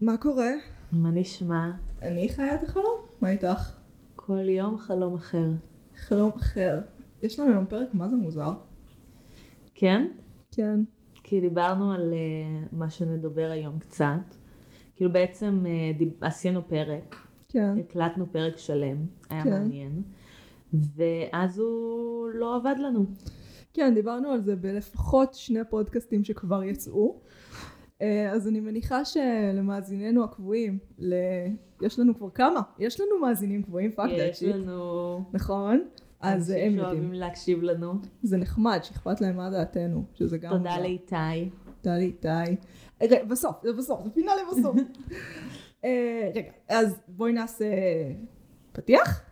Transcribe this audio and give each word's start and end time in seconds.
מה 0.00 0.16
קורה? 0.16 0.50
מה 0.92 1.10
נשמע? 1.10 1.70
אני 2.02 2.28
חיה 2.28 2.54
את 2.54 2.62
החלום? 2.62 3.00
מה 3.20 3.30
איתך? 3.30 3.76
כל 4.16 4.48
יום 4.48 4.78
חלום 4.78 5.14
אחר. 5.14 5.50
חלום 5.96 6.30
אחר. 6.36 6.80
יש 7.22 7.38
לנו 7.38 7.50
היום 7.50 7.66
פרק 7.66 7.94
מה 7.94 8.08
זה 8.08 8.16
מוזר. 8.16 8.52
כן? 9.74 10.08
כן. 10.52 10.80
כי 11.22 11.40
דיברנו 11.40 11.92
על 11.92 12.12
uh, 12.12 12.76
מה 12.76 12.90
שנדבר 12.90 13.50
היום 13.50 13.78
קצת. 13.78 14.34
כאילו 14.96 15.12
בעצם 15.12 15.64
uh, 15.64 15.98
דיב... 15.98 16.12
עשינו 16.20 16.68
פרק, 16.68 17.16
כן. 17.48 17.74
הקלטנו 17.78 18.26
פרק 18.32 18.56
שלם, 18.56 19.06
היה 19.30 19.44
כן. 19.44 19.50
מעניין. 19.50 20.02
ואז 20.72 21.58
הוא 21.58 22.28
לא 22.28 22.56
עבד 22.56 22.74
לנו. 22.78 23.06
כן, 23.74 23.94
דיברנו 23.94 24.28
על 24.28 24.40
זה 24.40 24.56
בלפחות 24.56 25.34
שני 25.34 25.60
פודקאסטים 25.70 26.24
שכבר 26.24 26.62
יצאו. 26.62 27.20
אה, 28.02 28.30
אז 28.32 28.48
אני 28.48 28.60
מניחה 28.60 29.04
שלמאזיננו 29.04 30.24
הקבועים, 30.24 30.78
ל... 30.98 31.14
יש 31.82 31.98
לנו 31.98 32.14
כבר 32.18 32.30
כמה? 32.30 32.60
יש 32.78 33.00
לנו 33.00 33.20
מאזינים 33.20 33.62
קבועים, 33.62 33.92
fuck 33.92 34.10
that 34.10 34.30
יש 34.30 34.42
לנו 34.42 35.24
נכון? 35.32 35.88
אז 36.20 36.50
הם 36.50 36.56
אנשים 36.56 36.76
יודעים. 36.76 36.78
שאוהבים 36.78 37.12
להקשיב 37.12 37.62
לנו. 37.62 37.94
זה 38.22 38.36
נחמד 38.36 38.78
שאכפת 38.82 39.20
להם 39.20 39.36
מה 39.36 39.50
דעתנו, 39.50 40.04
שזה 40.14 40.38
גם... 40.38 40.50
תודה. 40.50 40.78
לאיתי. 40.78 41.50
תודה 41.80 41.98
לאיתי. 41.98 42.56
רגע, 43.00 43.24
בסוף, 43.24 43.56
זה 43.62 43.72
בסוף, 43.72 44.04
זה 44.04 44.10
finale 44.10 44.42
בסוף. 44.52 44.76
אה, 45.84 46.30
רגע, 46.34 46.50
אז 46.68 47.00
בואי 47.08 47.32
נעשה 47.32 47.66
פתיח. 48.72 49.27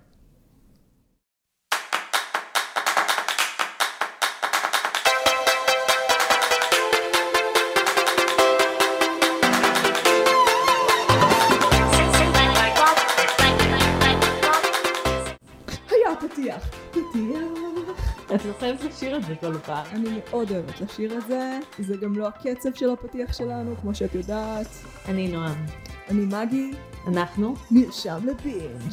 זוכרת 18.72 18.92
לשיר 18.92 19.16
את 19.16 19.22
זה 19.24 19.34
כל 19.40 19.58
פעם. 19.58 19.86
אני 19.92 20.08
מאוד 20.30 20.50
אוהבת 20.50 20.80
לשיר 20.80 21.18
את 21.18 21.26
זה, 21.26 21.58
זה 21.78 21.96
גם 21.96 22.14
לא 22.14 22.28
הקצב 22.28 22.74
של 22.74 22.90
הפתיח 22.90 23.32
שלנו, 23.32 23.76
כמו 23.76 23.94
שאת 23.94 24.14
יודעת. 24.14 24.66
אני 25.08 25.28
נועם. 25.28 25.66
אני 26.08 26.24
מגי, 26.26 26.70
אנחנו? 27.06 27.54
נרשם 27.70 28.18
לבינג'. 28.26 28.92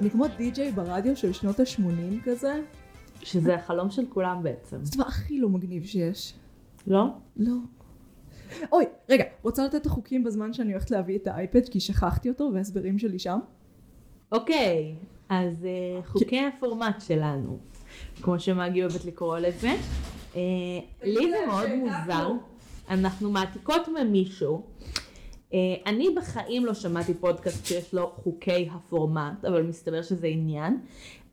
אני 0.00 0.10
כמו 0.10 0.24
די-ג'יי 0.36 0.72
ברדיו 0.72 1.16
של 1.16 1.32
שנות 1.32 1.60
ה-80 1.60 2.24
כזה, 2.24 2.60
שזה 3.22 3.54
החלום 3.54 3.90
של 3.90 4.06
כולם 4.08 4.42
בעצם. 4.42 4.84
זה 4.84 4.92
הדבר 4.92 5.08
הכי 5.08 5.40
לא 5.40 5.48
מגניב 5.48 5.84
שיש. 5.84 6.34
לא? 6.86 7.06
לא. 7.36 7.56
אוי, 8.72 8.84
רגע, 9.08 9.24
רוצה 9.42 9.64
לתת 9.64 9.74
את 9.74 9.86
החוקים 9.86 10.24
בזמן 10.24 10.52
שאני 10.52 10.72
הולכת 10.72 10.90
להביא 10.90 11.18
את 11.18 11.26
האייפד 11.26 11.68
כי 11.68 11.80
שכחתי 11.80 12.28
אותו 12.28 12.50
וההסברים 12.54 12.98
שלי 12.98 13.18
שם? 13.18 13.38
אוקיי, 14.32 14.94
אז 15.28 15.64
אה, 15.64 16.02
חוקי 16.02 16.40
הפורמט 16.40 17.00
שלנו, 17.00 17.58
כמו 18.22 18.40
שמגי 18.40 18.82
אוהבת 18.82 19.04
לקרוא 19.04 19.38
לזה, 19.38 19.74
אה, 20.36 20.40
לי 21.02 21.30
זה 21.30 21.36
מאוד 21.46 21.68
מוזר, 21.74 22.28
אנחנו 22.90 23.30
מעתיקות 23.30 23.88
ממישהו. 23.88 24.62
אה, 25.54 25.58
אני 25.86 26.10
בחיים 26.16 26.66
לא 26.66 26.74
שמעתי 26.74 27.14
פודקאסט 27.14 27.66
שיש 27.66 27.94
לו 27.94 28.12
חוקי 28.24 28.68
הפורמט, 28.72 29.44
אבל 29.44 29.62
מסתבר 29.62 30.02
שזה 30.02 30.26
עניין. 30.26 30.78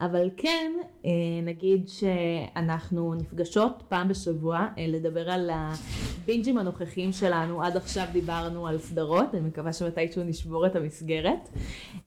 אבל 0.02 0.30
כן, 0.38 0.72
אה, 1.06 1.12
נגיד 1.44 1.88
שאנחנו 1.88 3.14
נפגשות 3.14 3.84
פעם 3.90 4.08
בשבוע 4.08 4.68
אה, 4.78 4.86
לדבר 4.88 5.32
על 5.32 5.50
הבינג'ים 5.54 6.58
הנוכחיים 6.58 7.14
שלנו. 7.14 7.64
עד 7.64 7.78
עכשיו 7.78 8.06
דיברנו 8.12 8.68
על 8.68 8.78
סדרות, 8.78 9.36
אני 9.36 9.42
מקווה 9.42 9.74
שמתישהו 9.74 10.24
נשבור 10.24 10.66
את 10.66 10.76
המסגרת. 10.76 11.50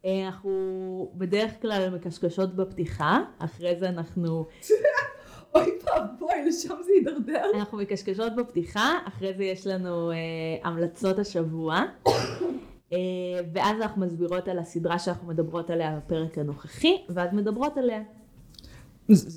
אנחנו 0.04 1.12
בדרך 1.14 1.52
כלל 1.62 1.90
מקשקשות 1.90 2.56
בפתיחה, 2.56 3.20
אחרי 3.38 3.76
זה 3.78 3.88
אנחנו, 3.88 4.46
אוי 5.54 5.70
ואבוי, 5.84 6.48
לשם 6.48 6.74
זה 6.84 6.92
יידרדר. 6.92 7.44
אנחנו 7.54 7.78
מקשקשות 7.78 8.36
בפתיחה, 8.36 8.98
אחרי 9.08 9.34
זה 9.36 9.44
יש 9.44 9.66
לנו 9.66 10.10
אה, 10.10 10.16
המלצות 10.64 11.18
השבוע. 11.18 11.82
אה, 12.92 12.98
ואז 13.54 13.80
אנחנו 13.80 14.06
מסבירות 14.06 14.48
על 14.48 14.58
הסדרה 14.58 14.98
שאנחנו 14.98 15.28
מדברות 15.28 15.70
עליה 15.70 15.96
בפרק 15.96 16.38
הנוכחי, 16.38 16.96
ואז 17.08 17.28
מדברות 17.32 17.76
עליה. 17.76 18.02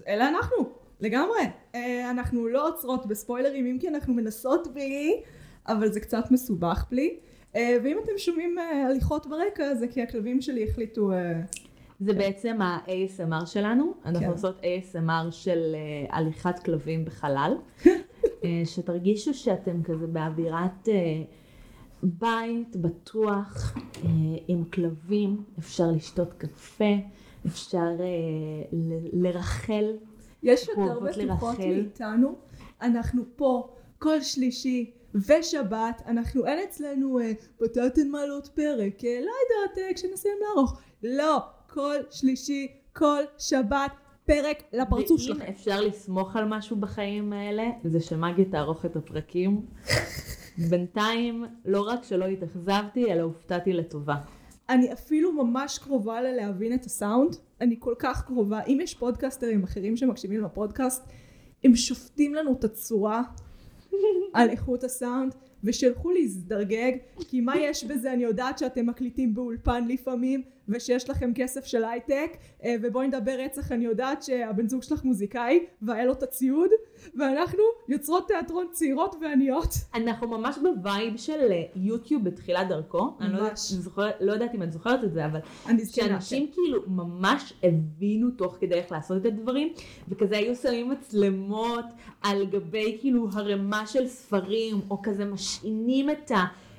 אלה 0.08 0.30
אנחנו, 0.30 0.58
לגמרי. 1.00 1.42
אה, 1.76 2.10
אנחנו 2.10 2.48
לא 2.48 2.68
עוצרות 2.68 3.06
בספוילרים, 3.06 3.66
אם 3.66 3.78
כי 3.80 3.88
אנחנו 3.88 4.14
מנסות 4.14 4.68
בלי, 4.74 5.22
אבל 5.68 5.92
זה 5.92 6.00
קצת 6.00 6.32
מסובך 6.32 6.86
בלי. 6.92 7.20
אה, 7.56 7.78
ואם 7.84 7.98
אתם 8.04 8.18
שומעים 8.18 8.60
אה, 8.60 8.86
הליכות 8.86 9.28
ברקע, 9.28 9.76
זה 9.76 9.88
כי 9.88 10.02
הכלבים 10.02 10.42
שלי 10.42 10.70
החליטו... 10.70 11.12
זה 12.00 12.14
בעצם 12.14 12.62
ה-ASMR 12.62 13.46
שלנו, 13.46 13.94
אנחנו 14.06 14.20
כן. 14.26 14.32
עושות 14.32 14.60
ASMR 14.60 15.32
של 15.32 15.76
אה, 15.76 16.18
הליכת 16.18 16.60
כלבים 16.66 17.06
בחלל, 17.06 17.54
אה, 17.86 18.62
שתרגישו 18.66 19.34
שאתם 19.34 19.84
כזה 19.84 20.08
באווירת 20.08 20.90
אה, 20.90 20.94
בית 22.04 22.76
בטוח, 22.76 23.76
אה, 23.78 24.10
עם 24.48 24.64
כלבים, 24.66 25.44
אפשר 25.60 25.92
לשתות 25.92 26.34
קפה, 26.34 26.96
אפשר 27.46 27.90
ל- 28.72 29.24
לרחל. 29.26 29.96
יש 30.44 30.68
יותר 30.68 31.00
בטוחות. 31.00 31.60
מאיתנו, 31.60 32.36
אנחנו 32.82 33.24
פה 33.36 33.70
כל 34.00 34.22
שלישי 34.22 34.92
ושבת, 35.16 36.02
אנחנו 36.08 36.46
אין 36.46 36.60
אצלנו 36.64 37.20
אה, 37.20 37.32
אתן 37.88 38.08
מעלות 38.12 38.48
פרק, 38.48 39.06
אה, 39.06 39.20
לא 39.22 39.32
יודעת, 39.42 39.78
אה, 39.78 39.94
כשנסיים 39.94 40.36
לערוך, 40.42 40.80
לא, 41.04 41.38
כל 41.68 41.96
שלישי, 42.12 42.68
כל 42.94 43.24
שבת, 43.38 43.92
פרק 44.26 44.64
לפרצוף 44.74 45.22
ואם 45.22 45.28
שלכם. 45.28 45.46
אפשר 45.50 45.82
לסמוך 45.82 46.36
על 46.36 46.46
משהו 46.46 46.76
בחיים 46.76 47.34
האלה, 47.34 47.64
זה 47.84 48.02
שמגי 48.02 48.46
תערוך 48.46 48.86
את 48.86 48.96
הפרקים. 48.96 49.62
בינתיים, 50.70 51.46
לא 51.66 51.82
רק 51.88 52.04
שלא 52.04 52.26
התאכזבתי, 52.26 53.14
אלא 53.14 53.22
הופתעתי 53.22 53.74
לטובה. 53.74 54.16
אני 54.70 54.94
אפילו 54.94 55.32
ממש 55.32 55.78
קרובה 55.78 56.22
ללהבין 56.22 56.74
את 56.74 56.86
הסאונד, 56.86 57.36
אני 57.62 57.76
כל 57.80 57.94
כך 58.00 58.26
קרובה, 58.26 58.64
אם 58.68 58.80
יש 58.82 58.94
פודקאסטרים 58.94 59.64
אחרים 59.64 59.98
שמקשיבים 59.98 60.42
לפודקאסט, 60.42 61.08
הם 61.64 61.76
שופטים 61.76 62.34
לנו 62.34 62.54
את 62.54 62.64
הצורה 62.64 63.24
על 64.34 64.50
איכות 64.50 64.84
הסאונד, 64.84 65.36
ושילכו 65.64 66.12
להזדרגג, 66.12 66.92
כי 67.20 67.42
מה 67.42 67.58
יש 67.58 67.84
בזה, 67.84 68.14
אני 68.14 68.24
יודעת 68.24 68.58
שאתם 68.58 68.86
מקליטים 68.86 69.34
באולפן 69.34 69.88
לפעמים, 69.88 70.42
ושיש 70.70 71.10
לכם 71.10 71.32
כסף 71.36 71.66
של 71.66 71.84
הייטק, 71.84 72.38
אה, 72.64 72.76
ובואי 72.82 73.08
נדבר 73.08 73.36
רצח, 73.40 73.72
אני 73.72 73.86
יודעת 73.86 74.24
שהבן 74.24 74.68
זוג 74.68 74.84
שלך 74.84 75.04
מוזיקאי, 75.04 75.66
והיה 75.82 76.06
לו 76.06 76.14
את 76.14 76.24
הציוד, 76.24 76.70
ואנחנו 77.16 77.64
יוצרות 77.88 78.28
תיאטרון 78.28 78.68
צעירות 78.72 79.16
ועניות. 79.22 79.74
אנחנו 79.96 80.28
ממש 80.28 80.58
ב 80.58 80.70
vibe 80.70 81.18
של 81.18 81.52
אה, 81.52 81.64
יוטיוב 81.76 82.24
בתחילת 82.24 82.68
דרכו. 82.68 83.14
אני 83.20 83.34
לא 83.34 83.38
יודעת, 83.38 83.52
ממש. 83.52 83.72
זוכרת, 83.72 84.16
לא 84.22 84.32
יודעת 84.32 84.56
אם 84.56 84.64
את 84.64 84.72
זוכרת 84.74 85.04
את 85.04 85.14
זה, 85.14 85.26
אבל 85.26 85.40
שאנשים 85.86 86.52
כאילו 86.54 86.82
ממש 86.88 87.54
הבינו 87.64 88.32
תוך 88.32 88.58
כדי 88.60 88.76
איך 88.76 88.92
לעשות 88.92 89.22
את 89.22 89.26
הדברים, 89.26 89.74
וכזה 90.10 90.38
היו 90.38 90.56
שמים 90.56 90.90
מצלמות 90.90 91.86
על 92.22 92.46
גבי 92.46 92.98
כאילו 93.02 93.28
ערימה 93.34 93.88
של 93.88 94.08
ספרים, 94.08 94.82
או 94.90 95.02
כזה 95.02 95.26
משעינים 95.26 96.10
את 96.10 96.32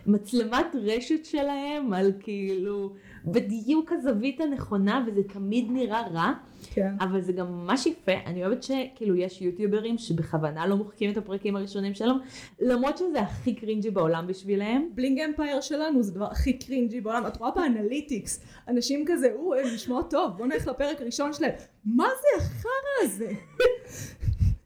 המצלמת 0.07 0.67
רשת 0.75 1.25
שלהם 1.25 1.93
על 1.93 2.13
כאילו 2.21 2.93
בדיוק 3.25 3.93
הזווית 3.93 4.41
הנכונה, 4.41 5.05
וזה 5.07 5.23
תמיד 5.23 5.67
נראה 5.71 6.09
רע. 6.09 6.33
כן. 6.71 6.95
אבל 7.01 7.21
זה 7.21 7.33
גם 7.33 7.47
ממש 7.47 7.87
יפה, 7.87 8.13
אני 8.27 8.45
אוהבת 8.45 8.63
שכאילו 8.63 9.17
יש 9.17 9.43
יוטיוברים 9.43 9.99
שבכוונה 9.99 10.67
לא 10.67 10.77
מוחקים 10.77 11.11
את 11.11 11.17
הפרקים 11.17 11.57
הראשונים 11.57 11.95
שלהם, 11.95 12.17
למרות 12.61 12.99
שזה 12.99 13.21
הכי 13.21 13.55
cringy 13.55 13.91
בעולם 13.91 14.27
בשבילהם. 14.27 14.89
Bling 14.95 15.21
Empire 15.21 15.61
שלנו 15.61 16.03
זה 16.03 16.13
הדבר 16.13 16.27
הכי 16.31 16.53
cringy 16.53 17.01
בעולם, 17.01 17.27
את 17.27 17.37
רואה 17.37 17.51
ב 17.51 17.59
analytics, 17.59 18.41
אנשים 18.69 19.05
כזה, 19.07 19.33
או, 19.37 19.55
הם 19.55 19.67
נשמעו 19.75 20.03
טוב, 20.03 20.31
בוא 20.37 20.47
נלך 20.47 20.67
לפרק 20.67 21.01
הראשון 21.01 21.33
שלהם, 21.33 21.53
מה 21.85 22.09
זה 22.21 22.45
החרא 22.45 23.05
הזה? 23.05 23.33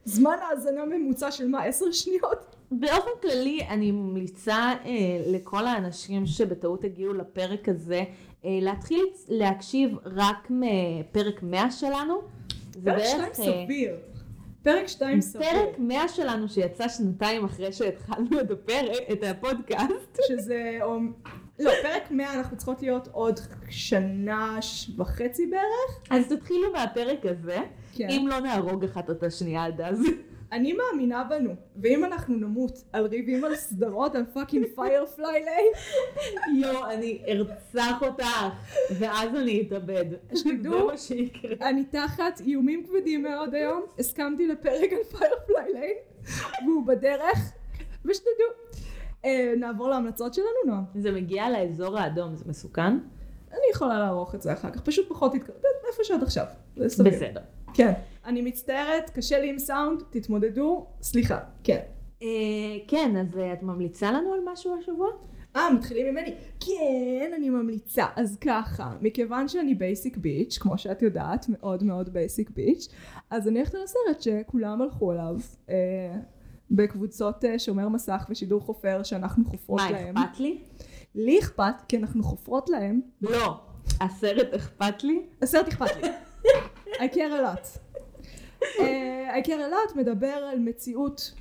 זמן 0.05 0.35
האזנה 0.49 0.85
ממוצע 0.85 1.31
של 1.31 1.47
מה, 1.47 1.63
עשר 1.63 1.91
שניות? 1.91 2.55
באופן 2.71 3.09
כללי 3.21 3.59
אני 3.69 3.91
ממליצה 3.91 4.55
אה, 4.55 5.23
לכל 5.27 5.67
האנשים 5.67 6.25
שבטעות 6.25 6.83
הגיעו 6.83 7.13
לפרק 7.13 7.69
הזה, 7.69 8.03
להתחיל 8.43 9.05
להקשיב 9.29 9.97
רק 10.05 10.47
מפרק 10.49 11.43
100 11.43 11.71
שלנו. 11.71 12.21
פרק 12.83 13.03
שתיים 13.03 13.21
בערך, 13.21 13.39
אה, 13.39 13.65
סביר. 13.65 13.95
פרק 14.63 14.87
שתיים 14.87 15.21
סביר. 15.21 15.49
פרק 15.49 15.79
100 15.79 16.07
שלנו 16.07 16.49
שיצא 16.49 16.87
שנתיים 16.87 17.45
אחרי 17.45 17.73
שהתחלנו 17.73 18.39
את 18.39 18.51
הפרק, 18.51 18.97
את 19.11 19.23
הפודקאסט. 19.23 20.19
שזה, 20.27 20.79
לא, 21.59 21.71
פרק 21.83 22.11
100 22.11 22.33
אנחנו 22.33 22.57
צריכות 22.57 22.81
להיות 22.81 23.07
עוד 23.11 23.39
שנה 23.69 24.59
וחצי 24.97 25.45
בערך. 25.45 26.01
אז 26.09 26.27
תתחילו 26.27 26.71
מהפרק 26.73 27.25
הזה, 27.25 27.57
כן. 27.93 28.09
אם 28.09 28.27
לא 28.27 28.39
נהרוג 28.39 28.83
אחת 28.83 29.09
את 29.09 29.23
השנייה 29.23 29.65
עד 29.65 29.81
אז. 29.81 30.01
אני 30.53 30.73
מאמינה 30.73 31.23
בנו, 31.23 31.55
ואם 31.75 32.05
אנחנו 32.05 32.35
נמות 32.35 32.83
על 32.93 33.05
ריבים 33.05 33.43
על 33.43 33.55
סדרות 33.55 34.15
על 34.15 34.25
fucking 34.33 34.65
Firefly 34.75 35.45
Lane, 35.45 35.71
יואו, 36.61 36.89
אני 36.91 37.23
ארצח 37.27 38.01
אותך, 38.01 38.25
ואז 38.99 39.35
אני 39.35 39.61
אתאבד. 39.67 40.05
שתדעו. 40.35 40.89
אני 41.61 41.83
תחת 41.83 42.41
איומים 42.45 42.83
כבדים 42.87 43.23
מאוד 43.23 43.53
היום, 43.53 43.81
הסכמתי 43.99 44.47
לפרק 44.47 44.91
על 44.93 45.03
Firefly 45.17 45.73
Lane, 45.73 45.97
והוא 46.65 46.87
בדרך, 46.87 47.53
ושתדעו. 48.05 48.47
אה, 49.25 49.53
נעבור 49.57 49.89
להמלצות 49.89 50.33
שלנו, 50.33 50.47
נועם. 50.65 50.83
זה 50.95 51.11
מגיע 51.11 51.49
לאזור 51.49 51.97
האדום, 51.97 52.35
זה 52.35 52.45
מסוכן? 52.47 52.97
אני 53.51 53.61
יכולה 53.71 53.99
לערוך 53.99 54.35
את 54.35 54.41
זה 54.41 54.53
אחר 54.53 54.71
כך, 54.71 54.81
פשוט 54.81 55.09
פחות 55.09 55.35
התקרב, 55.35 55.55
איפה 55.87 56.03
שאת 56.03 56.23
עכשיו. 56.23 56.45
בסדר. 56.77 57.41
כן. 57.73 57.93
אני 58.25 58.41
מצטערת, 58.41 59.09
קשה 59.09 59.39
לי 59.39 59.49
עם 59.49 59.59
סאונד, 59.59 60.03
תתמודדו, 60.09 60.85
סליחה, 61.01 61.39
כן. 61.63 61.79
אה, 62.21 62.27
כן, 62.87 63.17
אז 63.17 63.37
אה, 63.37 63.53
את 63.53 63.63
ממליצה 63.63 64.11
לנו 64.11 64.33
על 64.33 64.39
משהו 64.53 64.75
השבוע? 64.79 65.07
אה, 65.55 65.73
מתחילים 65.73 66.07
ממני? 66.07 66.33
כן, 66.59 67.31
אני 67.35 67.49
ממליצה. 67.49 68.05
אז 68.15 68.37
ככה, 68.41 68.93
מכיוון 69.01 69.47
שאני 69.47 69.75
basic 69.75 70.17
bitch, 70.17 70.57
כמו 70.57 70.77
שאת 70.77 71.01
יודעת, 71.01 71.45
מאוד 71.49 71.83
מאוד 71.83 72.13
basic 72.13 72.49
bitch, 72.49 72.87
אז 73.29 73.47
אני 73.47 73.59
הולכת 73.59 73.75
על 73.75 73.81
הסרט 73.83 74.21
שכולם 74.21 74.81
הלכו 74.81 75.11
אליו, 75.11 75.35
אה, 75.69 75.75
בקבוצות 76.71 77.45
אה, 77.45 77.59
שומר 77.59 77.89
מסך 77.89 78.25
ושידור 78.29 78.61
חופר 78.61 79.03
שאנחנו 79.03 79.45
חופרות 79.45 79.81
מה, 79.81 79.91
להם. 79.91 80.17
אכפת 80.17 80.39
לי? 80.39 80.57
לי 81.15 81.39
אכפת, 81.39 81.73
כי 81.87 81.97
אנחנו 81.97 82.23
חופרות 82.23 82.69
להם. 82.69 83.01
לא. 83.21 83.59
הסרט 84.01 84.53
אכפת 84.53 85.03
לי? 85.03 85.21
הסרט 85.41 85.67
אכפת 85.67 86.03
לי. 86.03 86.09
I 86.99 87.07
care 87.15 87.31
a 87.31 87.41
lot. 87.41 87.79
אה, 88.79 89.39
I 89.39 89.45
care 89.45 89.49
a 89.49 89.71
lot 89.71 89.97
מדבר 89.97 90.27
על 90.27 90.59
מציאות 90.59 91.33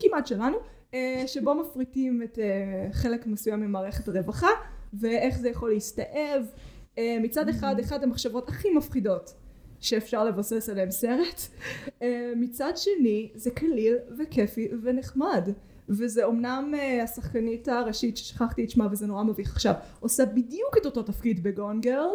כמעט 0.00 0.26
שלנו, 0.26 0.56
אה, 0.94 1.24
שבו 1.26 1.54
מפריטים 1.54 2.22
את 2.22 2.38
אה, 2.38 2.88
חלק 2.92 3.26
מסוים 3.26 3.60
ממערכת 3.60 4.08
הרווחה 4.08 4.48
ואיך 4.94 5.38
זה 5.38 5.48
יכול 5.48 5.72
להסתאב. 5.72 6.46
מצד 7.20 7.48
אחד, 7.48 7.80
אחת 7.80 8.02
המחשבות 8.02 8.48
הכי 8.48 8.70
מפחידות 8.70 9.34
שאפשר 9.80 10.24
לבסס 10.24 10.68
עליהם 10.68 10.90
סרט. 10.90 11.40
מצד 12.36 12.72
שני, 12.76 13.30
זה 13.34 13.50
קליל 13.50 13.96
וכיפי 14.18 14.68
ונחמד. 14.82 15.48
וזה 15.88 16.24
אומנם 16.24 16.74
השחקנית 17.02 17.68
הראשית 17.68 18.16
ששכחתי 18.16 18.64
את 18.64 18.70
שמה 18.70 18.88
וזה 18.90 19.06
נורא 19.06 19.22
מביך 19.22 19.52
עכשיו 19.52 19.74
עושה 20.00 20.24
בדיוק 20.24 20.76
את 20.80 20.86
אותו 20.86 21.02
תפקיד 21.02 21.42
בגון 21.42 21.80
גרל 21.80 22.10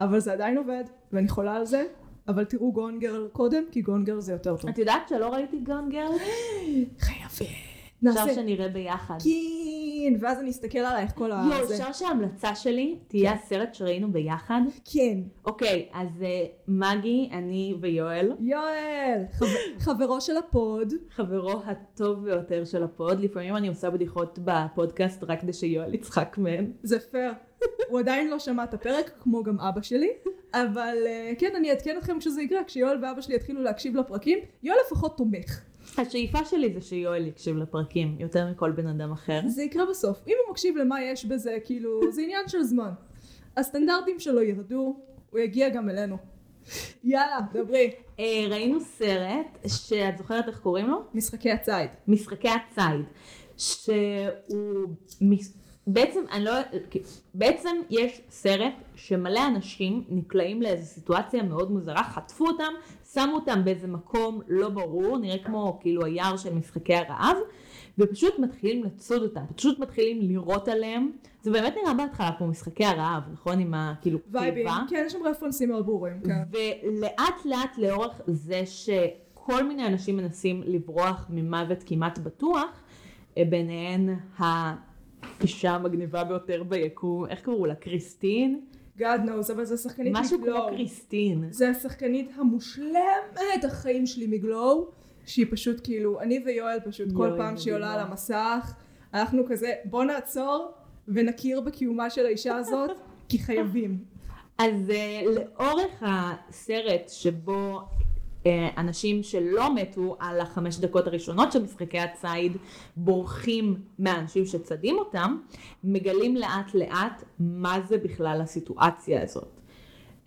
אבל 0.00 0.20
זה 0.20 0.32
עדיין 0.32 0.58
עובד 0.58 0.84
ואני 1.12 1.28
חולה 1.28 1.56
על 1.56 1.66
זה 1.66 1.84
אבל 2.28 2.44
תראו 2.44 2.72
גון 2.72 2.98
גרל 2.98 3.28
קודם 3.32 3.64
כי 3.70 3.82
גון 3.82 4.04
גרל 4.04 4.20
זה 4.20 4.32
יותר 4.32 4.56
טוב 4.56 4.70
את 4.70 4.78
יודעת 4.78 5.08
שלא 5.08 5.34
ראיתי 5.34 5.60
גון 5.60 5.88
גרל? 5.90 6.16
חייבים 7.00 7.28
אפשר 8.02 8.24
נעשה 8.24 8.34
שנראה 8.34 8.68
ביחד. 8.68 9.18
כן 10.08 10.24
ואז 10.24 10.40
אני 10.40 10.50
אסתכל 10.50 10.78
עלייך 10.78 11.12
כל 11.14 11.32
ה... 11.32 11.44
יואו. 11.50 11.64
אפשר 11.72 11.92
שההמלצה 11.92 12.54
שלי 12.54 12.98
תהיה 13.08 13.32
הסרט 13.32 13.74
שראינו 13.74 14.12
ביחד? 14.12 14.60
כן. 14.92 15.18
אוקיי, 15.44 15.88
אז 15.92 16.22
אה, 16.22 16.44
מגי, 16.68 17.30
אני 17.32 17.74
ויואל, 17.80 18.32
יואל! 18.40 19.22
חבר- 19.32 19.46
חברו 19.84 20.20
של 20.20 20.36
ה 20.36 20.47
pod. 20.47 20.92
חברו 21.10 21.62
הטוב 21.66 22.24
ביותר 22.24 22.64
של 22.64 22.82
ה 22.82 22.90
pod, 22.90 23.20
לפעמים 23.20 23.56
אני 23.56 23.68
עושה 23.68 23.90
בדיחות 23.90 24.38
בפודקאסט 24.44 25.24
רק 25.28 25.40
כדי 25.40 25.52
שיואל 25.52 25.94
יצחק 25.94 26.36
מהן. 26.38 26.70
זה 26.82 27.00
פייר 27.00 27.32
הוא 27.90 27.98
עדיין 28.00 28.30
לא 28.30 28.38
שמע 28.38 28.64
את 28.64 28.74
הפרק 28.74 29.10
כמו 29.22 29.42
גם 29.42 29.60
אבא 29.60 29.82
שלי. 29.82 30.10
אבל 30.54 30.96
אה, 31.06 31.32
כן 31.38 31.52
אני 31.56 31.70
אעדכן 31.70 31.96
אתכם 31.98 32.18
כשזה 32.18 32.42
יקרה 32.42 32.64
כשיואל 32.64 33.04
ואבא 33.04 33.20
שלי 33.20 33.34
יתחילו 33.34 33.62
להקשיב 33.62 33.96
לפרקים 33.96 34.38
יואל 34.62 34.78
לפחות 34.86 35.16
תומך 35.16 35.60
השאיפה 35.98 36.44
שלי 36.44 36.74
זה 36.74 36.80
שיואל 36.80 37.26
יקשיב 37.26 37.56
לפרקים 37.56 38.16
יותר 38.18 38.50
מכל 38.50 38.70
בן 38.70 38.86
אדם 38.86 39.12
אחר. 39.12 39.40
זה 39.46 39.62
יקרה 39.62 39.86
בסוף. 39.90 40.18
אם 40.26 40.34
הוא 40.44 40.52
מקשיב 40.52 40.76
למה 40.76 41.02
יש 41.02 41.24
בזה, 41.24 41.58
כאילו, 41.64 42.00
זה 42.12 42.22
עניין 42.22 42.48
של 42.48 42.62
זמן. 42.62 42.90
הסטנדרטים 43.56 44.20
שלו 44.20 44.42
ירדו, 44.42 44.96
הוא 45.30 45.40
יגיע 45.40 45.68
גם 45.68 45.90
אלינו. 45.90 46.16
יאללה, 47.04 47.38
דברי. 47.52 47.90
אה, 48.18 48.44
ראינו 48.50 48.80
סרט 48.80 49.66
שאת 49.66 50.18
זוכרת 50.18 50.48
איך 50.48 50.58
קוראים 50.58 50.86
לו? 50.88 51.02
משחקי 51.14 51.50
הציד. 51.50 51.90
משחקי 52.08 52.48
הציד, 52.48 53.04
שהוא 53.56 54.88
בעצם 55.86 56.20
אני 56.32 56.44
לא, 56.44 56.52
בעצם 57.34 57.76
יש 57.90 58.20
סרט 58.30 58.72
שמלא 58.94 59.46
אנשים 59.46 60.04
נקלעים 60.08 60.62
לאיזו 60.62 60.86
סיטואציה 60.86 61.42
מאוד 61.42 61.70
מוזרה, 61.70 62.04
חטפו 62.04 62.46
אותם, 62.46 62.72
שמו 63.12 63.34
אותם 63.34 63.64
באיזה 63.64 63.86
מקום 63.86 64.40
לא 64.48 64.68
ברור, 64.68 65.18
נראה 65.18 65.38
כמו 65.38 65.78
כאילו 65.80 66.04
היער 66.04 66.36
של 66.36 66.54
משחקי 66.54 66.94
הרעב, 66.94 67.36
ופשוט 67.98 68.38
מתחילים 68.38 68.84
לצוד 68.84 69.22
אותם, 69.22 69.40
פשוט 69.56 69.78
מתחילים 69.78 70.20
לירות 70.20 70.68
עליהם, 70.68 71.10
זה 71.42 71.50
באמת 71.50 71.74
נראה 71.82 71.94
בהתחלה 71.94 72.30
כמו 72.38 72.46
משחקי 72.46 72.84
הרעב, 72.84 73.22
נכון? 73.32 73.60
עם 73.60 73.74
ה... 73.74 73.94
כאילו 74.02 74.18
וייבים. 74.30 74.66
כן, 74.88 75.02
יש 75.06 75.12
שם 75.12 75.22
רפרנסים 75.24 75.68
מאוד 75.68 75.86
ברורים. 75.86 76.20
כן. 76.20 76.42
ולאט 76.50 77.44
לאט 77.44 77.78
לאורך 77.78 78.20
זה 78.26 78.62
שכל 78.66 79.64
מיני 79.64 79.86
אנשים 79.86 80.16
מנסים 80.16 80.62
לברוח 80.66 81.26
ממוות 81.30 81.78
כמעט 81.86 82.18
בטוח, 82.18 82.82
אה, 83.38 83.44
ביניהן 83.44 84.16
האישה 84.38 85.70
המגניבה 85.70 86.24
ביותר 86.24 86.62
ביקום, 86.62 87.26
איך 87.26 87.40
קראו 87.40 87.66
לה? 87.66 87.74
קריסטין? 87.74 88.60
God 88.98 89.26
knows, 89.26 89.52
אבל 89.52 89.64
זה 89.64 89.76
שחקנית 89.76 90.12
משהו 90.16 90.38
כמו. 90.42 90.66
קריסטין. 90.68 91.44
זה 91.50 91.70
השחקנית 91.70 92.30
המושלמת 92.36 93.64
החיים 93.64 94.06
שלי 94.06 94.26
מגלואו, 94.26 94.90
שהיא 95.26 95.46
פשוט 95.50 95.80
כאילו, 95.84 96.20
אני 96.20 96.42
ויואל 96.46 96.78
פשוט 96.84 97.08
כל 97.16 97.30
פעם 97.36 97.56
שהיא 97.56 97.74
עולה 97.74 97.94
על. 97.94 98.00
המסך, 98.00 98.74
אנחנו 99.14 99.42
כזה, 99.48 99.72
בוא 99.84 100.04
נעצור 100.04 100.72
ונכיר 101.08 101.60
בקיומה 101.60 102.10
של 102.10 102.26
האישה 102.26 102.56
הזאת, 102.56 102.90
כי 103.28 103.38
חייבים. 103.38 103.98
אז 104.58 104.90
אה, 104.90 105.22
לאורך 105.34 106.02
הסרט 106.02 107.08
שבו 107.08 107.80
אנשים 108.76 109.22
שלא 109.22 109.74
מתו 109.74 110.16
על 110.20 110.40
החמש 110.40 110.78
דקות 110.78 111.06
הראשונות 111.06 111.52
של 111.52 111.62
משחקי 111.62 111.98
הציד 111.98 112.56
בורחים 112.96 113.74
מהאנשים 113.98 114.46
שצדים 114.46 114.98
אותם, 114.98 115.36
מגלים 115.84 116.36
לאט 116.36 116.74
לאט 116.74 117.24
מה 117.38 117.80
זה 117.88 117.98
בכלל 117.98 118.40
הסיטואציה 118.42 119.22
הזאת. 119.22 119.60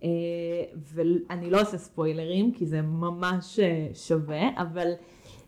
אה, 0.03 0.09
ואני 0.93 1.49
לא 1.49 1.61
עושה 1.61 1.77
ספוילרים 1.77 2.51
כי 2.51 2.65
זה 2.65 2.81
ממש 2.81 3.59
אה, 3.59 3.87
שווה, 3.93 4.49
אבל 4.57 4.91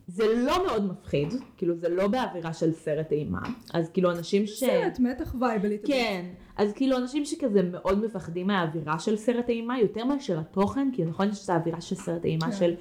זה 0.08 0.24
לא 0.36 0.66
מאוד 0.66 0.86
מפחיד, 0.86 1.34
כאילו 1.58 1.76
זה 1.76 1.90
לא 1.90 2.08
באווירה 2.08 2.54
של 2.54 2.74
סרט 2.74 3.12
אימה, 3.12 3.42
אז 3.74 3.90
כאילו 3.90 4.12
אנשים 4.12 4.48
ש... 4.48 4.60
סרט 4.60 5.00
מתח 5.00 5.36
וייבלי. 5.40 5.78
כן, 5.86 6.26
אז 6.58 6.74
כאילו 6.74 6.98
אנשים 6.98 7.26
שכזה 7.26 7.64
מאוד 7.64 8.06
מפחדים 8.06 8.48
מהאווירה 8.48 9.00
של 9.00 9.18
סרט 9.18 9.50
אימה 9.50 9.80
יותר 9.80 10.06
מאשר 10.06 10.40
התוכן, 10.40 10.90
כי 10.94 11.06
נכון 11.06 11.34
שזה 11.34 11.54
האווירה 11.54 11.82
של 11.82 11.96
סרט 11.96 12.26
אימה 12.26 12.46
כן. 12.46 12.52
של 12.52 12.76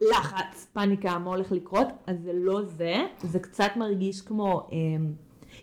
לחץ, 0.00 0.66
פאניקה, 0.72 1.18
מה 1.18 1.30
הולך 1.30 1.52
לקרות, 1.52 1.86
אז 2.06 2.16
זה 2.22 2.32
לא 2.34 2.62
זה, 2.62 2.94
זה 3.22 3.38
קצת 3.38 3.70
מרגיש 3.76 4.20
כמו, 4.20 4.68
אמ, 4.72 5.12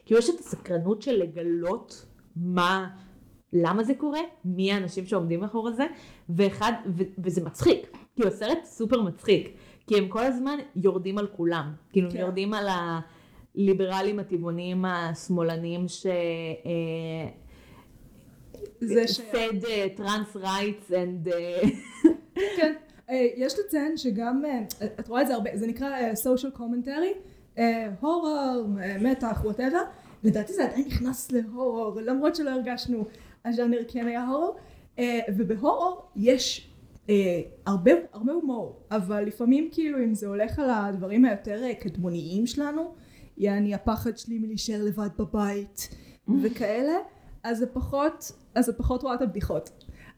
כאילו 0.06 0.20
יש 0.20 0.30
את 0.30 0.40
הסקרנות 0.40 1.02
של 1.02 1.12
לגלות 1.12 2.06
מה, 2.36 2.88
למה 3.54 3.84
זה 3.84 3.94
קורה, 3.96 4.20
מי 4.46 4.72
האנשים 4.72 5.06
שעומדים 5.06 5.40
מאחורי 5.40 5.74
זה, 5.74 5.86
ואחד, 6.30 6.72
ו, 6.86 7.04
וזה 7.18 7.44
מצחיק, 7.44 7.98
כאילו 8.16 8.30
הסרט 8.30 8.66
סופר 8.66 9.02
מצחיק, 9.02 9.58
כי 9.88 9.98
הם 9.98 10.08
כל 10.08 10.24
הזמן 10.24 10.58
יורדים 10.76 11.18
על 11.18 11.28
כולם, 11.28 11.74
כאילו 11.92 12.12
כן. 12.12 12.18
יורדים 12.18 12.54
על 12.54 12.68
הליברלים 13.56 14.20
הטבעונים 14.20 14.86
השמאלנים 14.86 15.88
ש... 15.88 16.06
אה, 16.06 17.30
זה 18.80 19.08
ש... 19.08 19.20
said 19.20 19.64
uh, 19.64 20.00
trans 20.00 20.36
rights 20.36 20.90
and 20.90 21.30
uh, 21.30 21.68
כן. 22.58 22.74
אה, 23.10 23.28
יש 23.36 23.60
לציין 23.60 23.98
שגם, 23.98 24.46
אה, 24.46 24.62
את 25.00 25.08
רואה 25.08 25.22
את 25.22 25.28
זה 25.28 25.34
הרבה, 25.34 25.50
זה 25.54 25.68
נקרא 25.68 25.90
social 26.14 26.58
commentary, 26.58 27.18
הורר, 28.00 28.66
מתח, 29.02 29.42
וואטאבר, 29.44 29.82
לדעתי 30.24 30.54
זה 30.54 30.66
עדיין 30.66 30.88
נכנס 30.88 31.32
להורר, 31.32 32.02
למרות 32.02 32.36
שלא 32.36 32.50
הרגשנו 32.50 33.06
הז'אנר 33.46 33.80
כן 33.88 34.08
היה 34.08 34.28
הורר, 34.28 34.52
ובהורר 35.38 35.96
יש 36.16 36.70
הרבה, 37.66 37.92
הרבה 38.14 38.34
הומור, 38.34 38.82
אבל 38.92 39.24
לפעמים 39.24 39.70
כאילו 39.72 40.04
אם 40.04 40.14
זה 40.14 40.28
הולך 40.28 40.60
על 40.60 40.70
הדברים 40.70 41.26
היותר 41.26 41.64
אה, 41.64 41.74
קדמוניים 41.76 42.48
שלנו, 42.48 42.94
יעני 43.38 43.74
הפחד 43.74 44.18
שלי 44.18 44.38
מלהישאר 44.40 44.84
לבד 44.84 45.10
בבית 45.18 45.90
וכאלה, 46.44 46.94
אז 47.44 47.58
זה 47.58 47.68
פחות, 47.68 48.32
אז 48.56 48.70
את 48.70 48.78
פחות 48.78 49.04
רואה 49.04 49.16
את 49.16 49.22
הבדיחות. 49.22 49.70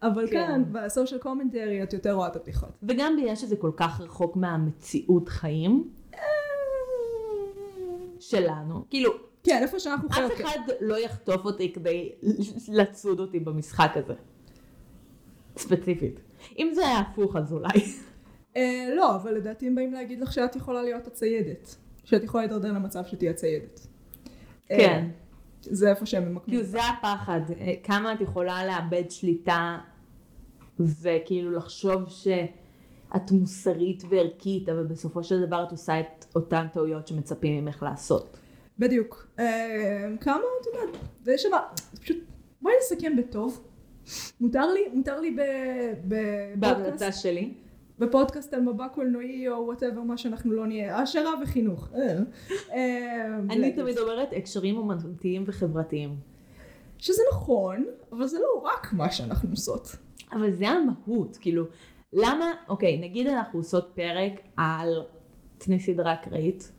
אבל 0.01 0.27
כן. 0.27 0.47
כאן 0.47 0.63
בסושיאל 0.71 1.19
קומנטרי 1.19 1.83
את 1.83 1.93
יותר 1.93 2.11
רואה 2.11 2.27
את 2.27 2.35
הבדיחות. 2.35 2.69
וגם 2.83 3.15
בגלל 3.21 3.35
שזה 3.35 3.55
כל 3.55 3.71
כך 3.77 4.01
רחוק 4.01 4.35
מהמציאות 4.35 5.29
חיים 5.29 5.89
שלנו, 8.19 8.85
כאילו 8.89 9.11
כן, 9.43 9.59
איפה 9.61 9.79
שאנחנו 9.79 10.09
חיות. 10.09 10.31
אף 10.31 10.37
כן. 10.37 10.45
אחד 10.45 10.59
לא 10.81 10.99
יחטוף 10.99 11.45
אותי 11.45 11.73
כדי 11.73 12.11
לצוד 12.67 13.19
אותי 13.19 13.39
במשחק 13.39 13.91
הזה, 13.95 14.13
ספציפית. 15.57 16.19
אם 16.57 16.71
זה 16.73 16.87
היה 16.87 16.99
הפוך 16.99 17.35
אז 17.35 17.53
אולי. 17.53 17.79
אה, 18.57 18.89
לא, 18.95 19.15
אבל 19.15 19.33
לדעתי 19.33 19.67
הם 19.67 19.75
באים 19.75 19.93
להגיד 19.93 20.19
לך 20.19 20.33
שאת 20.33 20.55
יכולה 20.55 20.83
להיות 20.83 21.07
הציידת. 21.07 21.75
שאת 22.03 22.23
יכולה 22.23 22.43
להתדרדר 22.43 22.71
למצב 22.71 23.05
שתהיה 23.05 23.33
ציידת. 23.33 23.87
אה, 24.71 24.77
כן. 24.77 25.07
זה 25.61 25.89
איפה 25.89 26.05
שהם 26.05 26.23
ממקמים. 26.23 26.57
כאילו 26.57 26.63
זה 26.63 26.79
הפחד, 26.83 27.39
אה, 27.59 27.73
כמה 27.83 28.13
את 28.13 28.21
יכולה 28.21 28.65
לאבד 28.65 29.11
שליטה 29.11 29.77
וכאילו 30.79 31.51
לחשוב 31.51 32.01
שאת 32.07 33.31
מוסרית 33.31 34.03
וערכית, 34.09 34.69
אבל 34.69 34.83
בסופו 34.83 35.23
של 35.23 35.45
דבר 35.45 35.63
את 35.63 35.71
עושה 35.71 35.99
את 35.99 36.25
אותן 36.35 36.67
טעויות 36.73 37.07
שמצפים 37.07 37.65
ממך 37.65 37.83
לעשות. 37.83 38.37
בדיוק. 38.79 39.27
כמה, 40.21 40.41
את 40.61 40.65
יודעת, 40.65 41.03
זה 41.23 41.35
פשוט, 42.01 42.17
בואי 42.61 42.73
נסכם 42.79 43.15
בטוב. 43.17 43.66
מותר 44.41 44.73
לי, 44.73 44.79
מותר 44.93 45.19
לי 45.19 45.31
ב- 45.31 45.93
בהמלצה 46.05 46.83
בפודקאסט, 46.83 47.21
שלי. 47.21 47.53
בפודקאסט 47.99 48.53
על 48.53 48.61
מבע 48.61 48.87
קולנועי 48.87 49.49
או 49.49 49.65
whatever 49.65 50.01
מה 50.01 50.17
שאנחנו 50.17 50.53
לא 50.53 50.67
נהיה, 50.67 50.97
העשרה 50.97 51.31
וחינוך. 51.43 51.89
אה, 51.95 52.17
אה, 52.71 53.37
אני. 53.49 53.71
תמיד 53.71 53.97
אומרת 53.97 54.29
הקשרים 54.37 54.77
אומנותיים 54.77 55.43
וחברתיים. 55.47 56.15
שזה 56.97 57.21
נכון, 57.33 57.85
אבל 58.11 58.27
זה 58.27 58.37
לא 58.39 58.63
רק 58.63 58.93
מה 58.93 59.11
שאנחנו 59.11 59.49
עושות. 59.49 59.95
אבל 60.31 60.51
זה 60.51 60.69
המהות, 60.69 61.37
כאילו, 61.41 61.65
למה, 62.13 62.53
אוקיי, 62.69 62.97
נגיד 62.97 63.27
אנחנו 63.27 63.59
עושות 63.59 63.91
פרק 63.95 64.33
על 64.57 65.03
תני 65.57 65.79
סדרה 65.79 66.13
אקראית, 66.13 66.71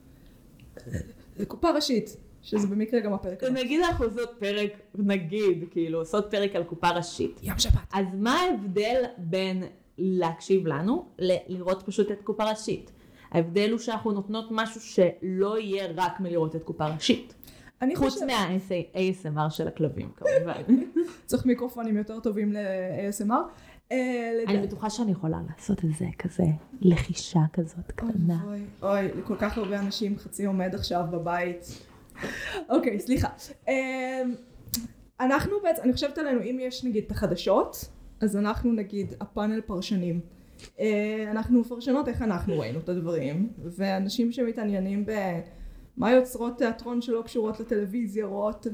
זה 1.36 1.46
קופה 1.46 1.70
ראשית, 1.70 2.16
שזה 2.48 2.66
במקרה 2.66 3.00
גם 3.00 3.12
הפרק 3.12 3.44
הבא. 3.44 3.52
נגיד 3.52 3.80
אנחנו 3.80 4.04
עושות 4.04 4.30
פרק, 4.38 4.70
נגיד, 4.94 5.64
כאילו, 5.70 5.98
עושות 5.98 6.26
פרק 6.30 6.56
על 6.56 6.64
קופה 6.64 6.90
ראשית. 6.90 7.40
ים 7.42 7.58
שבת. 7.58 7.72
אז 7.92 8.06
מה 8.14 8.34
ההבדל 8.34 9.02
בין 9.18 9.62
להקשיב 9.98 10.66
לנו 10.66 11.04
ל- 11.18 11.36
לראות 11.48 11.82
פשוט 11.86 12.10
את 12.10 12.22
קופה 12.22 12.50
ראשית? 12.50 12.92
ההבדל 13.32 13.70
הוא 13.70 13.78
שאנחנו 13.78 14.12
נותנות 14.12 14.48
משהו 14.50 14.80
שלא 14.80 15.58
יהיה 15.58 15.88
רק 15.96 16.20
מלראות 16.20 16.56
את 16.56 16.62
קופה 16.62 16.86
ראשית. 16.86 17.34
אני 17.82 17.96
חוץ 17.96 18.12
חושבת, 18.12 18.28
מה-ASMR 18.28 19.50
של 19.50 19.68
הכלבים 19.68 20.10
כמובן. 20.16 20.62
צריך 21.26 21.46
מיקרופונים 21.46 21.96
יותר 21.96 22.20
טובים 22.20 22.52
ל-ASMR. 22.52 23.32
אה, 23.92 24.30
אני 24.48 24.66
בטוחה 24.66 24.90
שאני 24.90 25.12
יכולה 25.12 25.38
לעשות 25.50 25.84
את 25.84 25.90
זה 25.98 26.06
כזה, 26.18 26.42
לחישה 26.80 27.40
כזאת 27.52 27.92
קטנה. 27.96 28.44
אוי, 28.46 28.60
אוי, 28.82 29.08
לכל 29.18 29.34
כך 29.38 29.58
הרבה 29.58 29.78
אנשים 29.80 30.18
חצי 30.18 30.44
עומד 30.46 30.74
עכשיו 30.74 31.04
בבית. 31.10 31.84
אוקיי, 32.68 33.00
סליחה. 33.00 33.28
אמ, 33.68 33.74
אנחנו 35.20 35.56
בעצם, 35.62 35.82
אני 35.82 35.92
חושבת 35.92 36.18
עלינו, 36.18 36.40
אם 36.42 36.58
יש 36.60 36.84
נגיד 36.84 37.04
את 37.04 37.10
החדשות, 37.10 37.88
אז 38.20 38.36
אנחנו 38.36 38.72
נגיד 38.72 39.14
הפאנל 39.20 39.60
פרשנים. 39.60 40.20
אה, 40.80 41.24
אנחנו 41.30 41.60
מפרשנות 41.60 42.08
איך 42.08 42.22
אנחנו 42.22 42.58
ראינו 42.58 42.78
את 42.78 42.88
הדברים, 42.88 43.52
ואנשים 43.64 44.32
שמתעניינים 44.32 45.04
במה 45.06 46.10
יוצרות 46.10 46.58
תיאטרון 46.58 47.02
שלא 47.02 47.22
קשורות 47.22 47.60
לטלוויזיה 47.60 48.26
רואות 48.26 48.66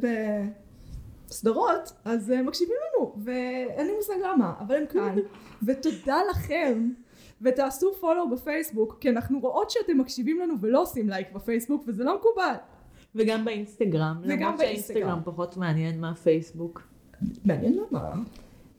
בסדרות, 1.28 1.92
אז 2.04 2.30
אה, 2.30 2.42
מקשיבים 2.42 2.76
לנו, 2.76 3.14
ואין 3.24 3.86
לי 3.86 3.92
מושג 3.96 4.14
למה, 4.32 4.54
אבל 4.60 4.74
הם 4.74 4.86
כאן, 4.86 5.16
ותודה 5.66 6.16
לכם. 6.30 6.90
ותעשו 7.42 7.94
פולו 8.00 8.30
בפייסבוק, 8.30 8.96
כי 9.00 9.10
אנחנו 9.10 9.40
רואות 9.40 9.70
שאתם 9.70 9.98
מקשיבים 9.98 10.40
לנו 10.40 10.54
ולא 10.60 10.82
עושים 10.82 11.08
לייק 11.08 11.32
בפייסבוק, 11.32 11.84
וזה 11.86 12.04
לא 12.04 12.16
מקובל. 12.16 12.54
וגם 13.14 13.44
באינסטגרם, 13.44 14.20
וגם 14.22 14.38
למרות. 14.38 14.60
שהאינסטגרם 14.60 15.18
פחות 15.24 15.56
מעניין 15.56 16.00
מהפייסבוק. 16.00 16.82
מעניין 17.44 17.78
למה. 17.92 18.22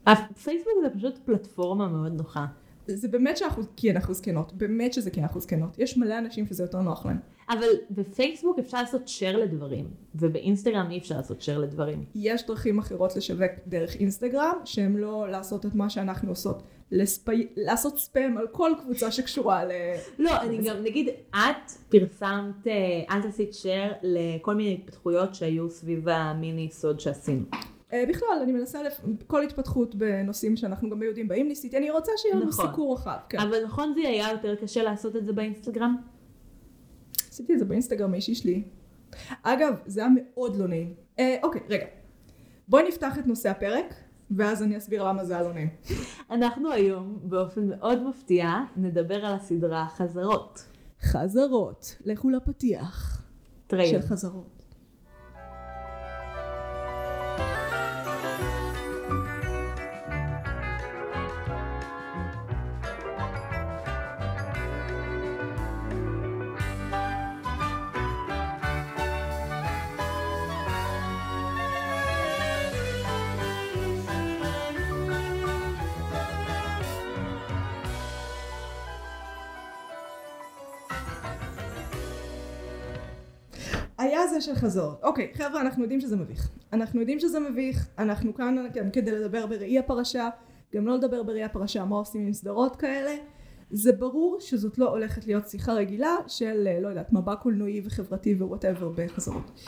הפייסבוק 0.06 0.72
זה 0.82 0.90
פשוט 0.90 1.18
פלטפורמה 1.24 1.88
מאוד 1.88 2.12
נוחה. 2.12 2.46
זה 2.86 3.08
באמת 3.08 3.36
שאנחנו, 3.36 3.62
כי 3.76 3.90
אנחנו 3.90 4.14
זקנות, 4.14 4.52
באמת 4.52 4.92
שזה 4.92 5.10
כי 5.10 5.20
אנחנו 5.22 5.40
זקנות. 5.40 5.78
יש 5.78 5.98
מלא 5.98 6.18
אנשים 6.18 6.46
שזה 6.46 6.64
יותר 6.64 6.80
נוח 6.80 7.06
להם. 7.06 7.18
אבל 7.48 7.66
בפייסבוק 7.90 8.58
אפשר 8.58 8.80
לעשות 8.80 9.02
share 9.06 9.36
לדברים, 9.36 9.90
ובאינסטגרם 10.14 10.90
אי 10.90 10.98
אפשר 10.98 11.16
לעשות 11.16 11.40
share 11.40 11.58
לדברים. 11.58 12.04
יש 12.14 12.46
דרכים 12.46 12.78
אחרות 12.78 13.16
לשווק 13.16 13.50
דרך 13.66 13.94
אינסטגרם, 13.94 14.54
שהן 14.64 14.96
לא 14.96 15.28
לעשות 15.28 15.66
את 15.66 15.74
מה 15.74 15.90
שאנחנו 15.90 16.28
עושות. 16.28 16.62
לספי... 16.90 17.48
לעשות 17.56 17.98
ספאם 17.98 18.38
על 18.38 18.46
כל 18.46 18.72
קבוצה 18.82 19.10
שקשורה 19.10 19.64
ל... 19.64 19.70
לא, 20.18 20.40
אני 20.40 20.58
גם, 20.58 20.76
נגיד, 20.82 21.08
את 21.30 21.70
פרסמת, 21.88 22.66
אה, 22.66 23.18
את 23.18 23.24
עשית 23.24 23.50
share 23.50 23.94
לכל 24.02 24.54
מיני 24.54 24.74
התפתחויות 24.74 25.34
שהיו 25.34 25.70
סביב 25.70 26.08
המיני 26.08 26.68
סוד 26.70 27.00
שעשינו. 27.00 27.44
אה, 27.92 28.04
בכלל, 28.08 28.38
אני 28.42 28.52
מנסה. 28.52 28.80
כל 29.26 29.42
התפתחות 29.42 29.94
בנושאים 29.94 30.56
שאנחנו 30.56 30.90
גם 30.90 31.00
ביהודים 31.00 31.28
באים 31.28 31.48
ניסיתי, 31.48 31.76
אני 31.76 31.90
רוצה 31.90 32.12
שיהיה 32.16 32.34
לנו 32.34 32.46
נכון. 32.46 32.66
סיקור 32.66 32.94
רחב. 32.94 33.16
כן. 33.28 33.38
אבל 33.38 33.64
נכון 33.64 33.92
זה 33.94 34.08
היה 34.08 34.30
יותר 34.32 34.54
קשה 34.54 34.82
לעשות 34.82 35.16
את 35.16 35.26
זה 35.26 35.32
באינסטגרם? 35.32 35.96
עשיתי 37.30 37.54
את 37.54 37.58
זה 37.58 37.64
באינסטגרם 37.64 38.12
האישי 38.12 38.34
שלי. 38.34 38.62
אגב, 39.42 39.74
זה 39.86 40.00
היה 40.00 40.10
מאוד 40.14 40.56
לא 40.56 40.68
נעים. 40.68 40.94
אה, 41.18 41.36
אוקיי, 41.42 41.60
רגע. 41.68 41.86
בואי 42.68 42.88
נפתח 42.88 43.18
את 43.18 43.26
נושא 43.26 43.50
הפרק, 43.50 43.94
ואז 44.30 44.62
אני 44.62 44.78
אסביר 44.78 45.04
למה 45.08 45.24
זה 45.24 45.34
היה 45.34 45.42
לא 45.42 45.52
נעים. 45.52 45.68
אנחנו 46.30 46.72
היום, 46.72 47.18
באופן 47.22 47.68
מאוד 47.68 48.02
מפתיע, 48.02 48.54
נדבר 48.76 49.26
על 49.26 49.34
הסדרה 49.34 49.86
חזרות. 49.96 50.64
חזרות, 51.02 51.96
לכו 52.04 52.30
לפתיח 52.30 53.22
טריילר. 53.66 54.00
של 54.00 54.06
חזרות. 54.08 54.55
היה 84.26 84.40
זה 84.40 84.40
של 84.40 84.54
חזרות. 84.54 85.00
אוקיי, 85.02 85.30
חבר'ה, 85.34 85.60
אנחנו 85.60 85.82
יודעים 85.82 86.00
שזה 86.00 86.16
מביך. 86.16 86.50
אנחנו 86.72 87.00
יודעים 87.00 87.20
שזה 87.20 87.40
מביך, 87.40 87.88
אנחנו 87.98 88.34
כאן 88.34 88.66
גם 88.74 88.90
כדי 88.90 89.10
לדבר 89.10 89.46
בראי 89.46 89.78
הפרשה, 89.78 90.28
גם 90.74 90.86
לא 90.86 90.96
לדבר 90.96 91.22
בראי 91.22 91.44
הפרשה 91.44 91.84
מה 91.84 91.96
עושים 91.96 92.26
עם 92.26 92.32
סדרות 92.32 92.76
כאלה. 92.76 93.14
זה 93.70 93.92
ברור 93.92 94.36
שזאת 94.40 94.78
לא 94.78 94.90
הולכת 94.90 95.26
להיות 95.26 95.48
שיחה 95.48 95.72
רגילה 95.72 96.16
של, 96.26 96.64
אה, 96.66 96.80
לא 96.80 96.88
יודעת, 96.88 97.12
מבע 97.12 97.36
קולנועי 97.36 97.82
וחברתי 97.84 98.34
ווואטאבר 98.34 98.92
בחזרות. 98.96 99.60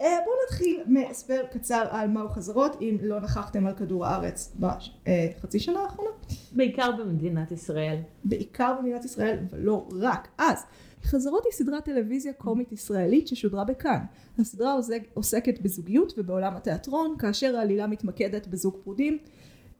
אה, 0.00 0.16
בואו 0.24 0.36
נתחיל 0.46 0.82
מהסבר 0.86 1.42
קצר 1.52 1.84
על 1.90 2.08
מהו 2.08 2.28
חזרות, 2.28 2.76
אם 2.80 2.96
לא 3.02 3.20
נכחתם 3.20 3.66
על 3.66 3.74
כדור 3.74 4.06
הארץ 4.06 4.56
בחצי 4.60 5.58
שנה 5.58 5.80
האחרונה. 5.80 6.10
בעיקר 6.52 6.90
במדינת 6.98 7.52
ישראל. 7.52 7.96
בעיקר 8.24 8.74
במדינת 8.78 9.04
ישראל, 9.04 9.38
ולא 9.50 9.88
רק. 10.00 10.28
אז, 10.38 10.64
חזרות 11.04 11.44
היא 11.44 11.52
סדרת 11.52 11.84
טלוויזיה 11.84 12.32
קומית 12.32 12.72
ישראלית 12.72 13.28
ששודרה 13.28 13.64
בכאן. 13.64 13.98
הסדרה 14.38 14.72
עוסק- 14.72 15.08
עוסקת 15.14 15.60
בזוגיות 15.62 16.12
ובעולם 16.18 16.56
התיאטרון, 16.56 17.16
כאשר 17.18 17.56
העלילה 17.56 17.86
מתמקדת 17.86 18.46
בזוג 18.46 18.76
פרודים. 18.84 19.18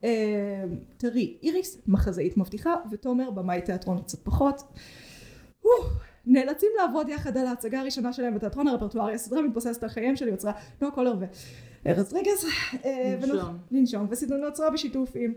אה, 0.04 0.64
תראי, 0.96 1.36
איריס 1.42 1.78
מחזאית 1.86 2.36
מבטיחה, 2.36 2.74
ותומר 2.90 3.30
במאי 3.30 3.60
תיאטרון 3.62 4.02
קצת 4.02 4.18
פחות. 4.24 4.62
נאלצים 6.26 6.68
לעבוד 6.80 7.08
יחד 7.08 7.36
על 7.36 7.46
ההצגה 7.46 7.80
הראשונה 7.80 8.12
שלהם 8.12 8.34
בתיאטרון 8.34 8.68
הרפרטוארי. 8.68 9.14
הסדרה 9.14 9.42
מתבססת 9.42 9.82
על 9.82 9.88
חייהם 9.88 10.16
של 10.16 10.28
יוצריה 10.28 10.52
נועה 10.80 10.94
קולר 10.94 11.14
וארז 11.84 12.12
רגז. 12.12 12.46
אה, 12.84 13.18
לנשום. 13.70 14.06
וסדרה 14.10 14.38
נוצרה 14.38 14.70
בשיתוף 14.70 15.10
עם 15.14 15.32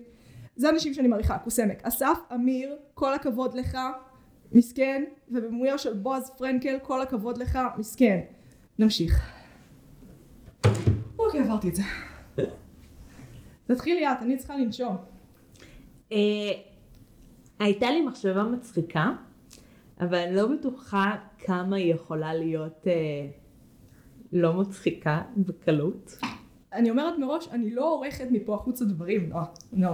זה 0.56 0.70
אנשים 0.70 0.94
שאני 0.94 1.08
מעריכה, 1.08 1.38
כוסעמק. 1.38 1.80
אסף 1.84 2.18
אמיר, 2.34 2.76
כל 2.94 3.14
הכבוד 3.14 3.54
לך, 3.54 3.78
מסכן, 4.52 5.04
ובמויו 5.30 5.80
של 5.80 5.94
בועז 5.94 6.32
פרנקל, 6.38 6.78
כל 6.82 7.02
הכבוד 7.02 7.38
לך, 7.38 7.60
מסכן. 7.78 8.20
נמשיך. 8.80 9.32
אוקיי, 11.20 11.40
עברתי 11.42 11.70
את 11.70 11.76
זה. 11.76 11.84
תתחילי 13.68 14.08
את, 14.08 14.18
אני 14.22 14.38
צריכה 14.38 14.58
לנשום. 14.58 14.96
אה, 16.12 16.18
הייתה 17.60 17.92
לי 17.92 18.02
מחשבה 18.02 18.44
מצחיקה, 18.44 19.12
אבל 20.00 20.16
אני 20.16 20.36
לא 20.36 20.48
בטוחה 20.48 21.16
כמה 21.38 21.76
היא 21.76 21.94
יכולה 21.94 22.34
להיות 22.34 22.88
אה, 22.88 23.28
לא 24.32 24.54
מצחיקה 24.54 25.22
בקלות. 25.38 26.18
אני 26.74 26.90
אומרת 26.90 27.20
מראש, 27.20 27.48
אני 27.48 27.72
לא 27.72 27.94
עורכת 27.94 28.28
מפה 28.32 28.56
החוצה 28.56 28.86
דברים, 28.86 29.30
לא, 29.30 29.40
לא. 29.74 29.90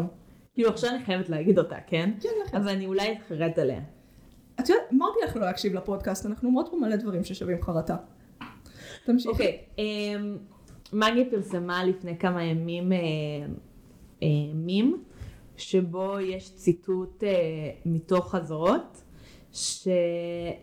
כאילו 0.54 0.70
עכשיו 0.70 0.90
אני 0.90 1.06
חייבת 1.06 1.30
להגיד 1.30 1.60
אותה, 1.60 1.76
כן? 1.88 2.12
כן, 2.22 2.30
לכם. 2.46 2.58
אבל 2.58 2.70
אני 2.70 2.86
אולי 2.86 3.12
אתחרט 3.12 3.58
עליה. 3.58 3.82
את 4.64 4.70
יודעת, 4.70 4.84
אמרתי 4.94 5.20
לך 5.24 5.36
לא 5.36 5.42
להקשיב 5.42 5.74
לפודקאסט, 5.74 6.26
אנחנו 6.26 6.48
אומרות 6.48 6.68
פה 6.72 6.78
מלא 6.78 6.96
דברים 6.96 7.24
ששווים 7.24 7.62
חרטה. 7.62 7.96
תמשיכי. 9.06 9.30
אוקיי, 9.30 9.58
אמ, 9.78 10.38
מגי 10.94 11.30
פרסמה 11.32 11.84
לפני 11.84 12.18
כמה 12.18 12.44
ימים 12.44 12.92
אה, 12.92 12.98
אה, 14.24 14.28
מים 14.54 15.04
שבו 15.58 16.20
יש 16.20 16.56
ציטוט 16.56 17.24
אה, 17.24 17.30
מתוך 17.86 18.36
חזרות, 18.36 19.04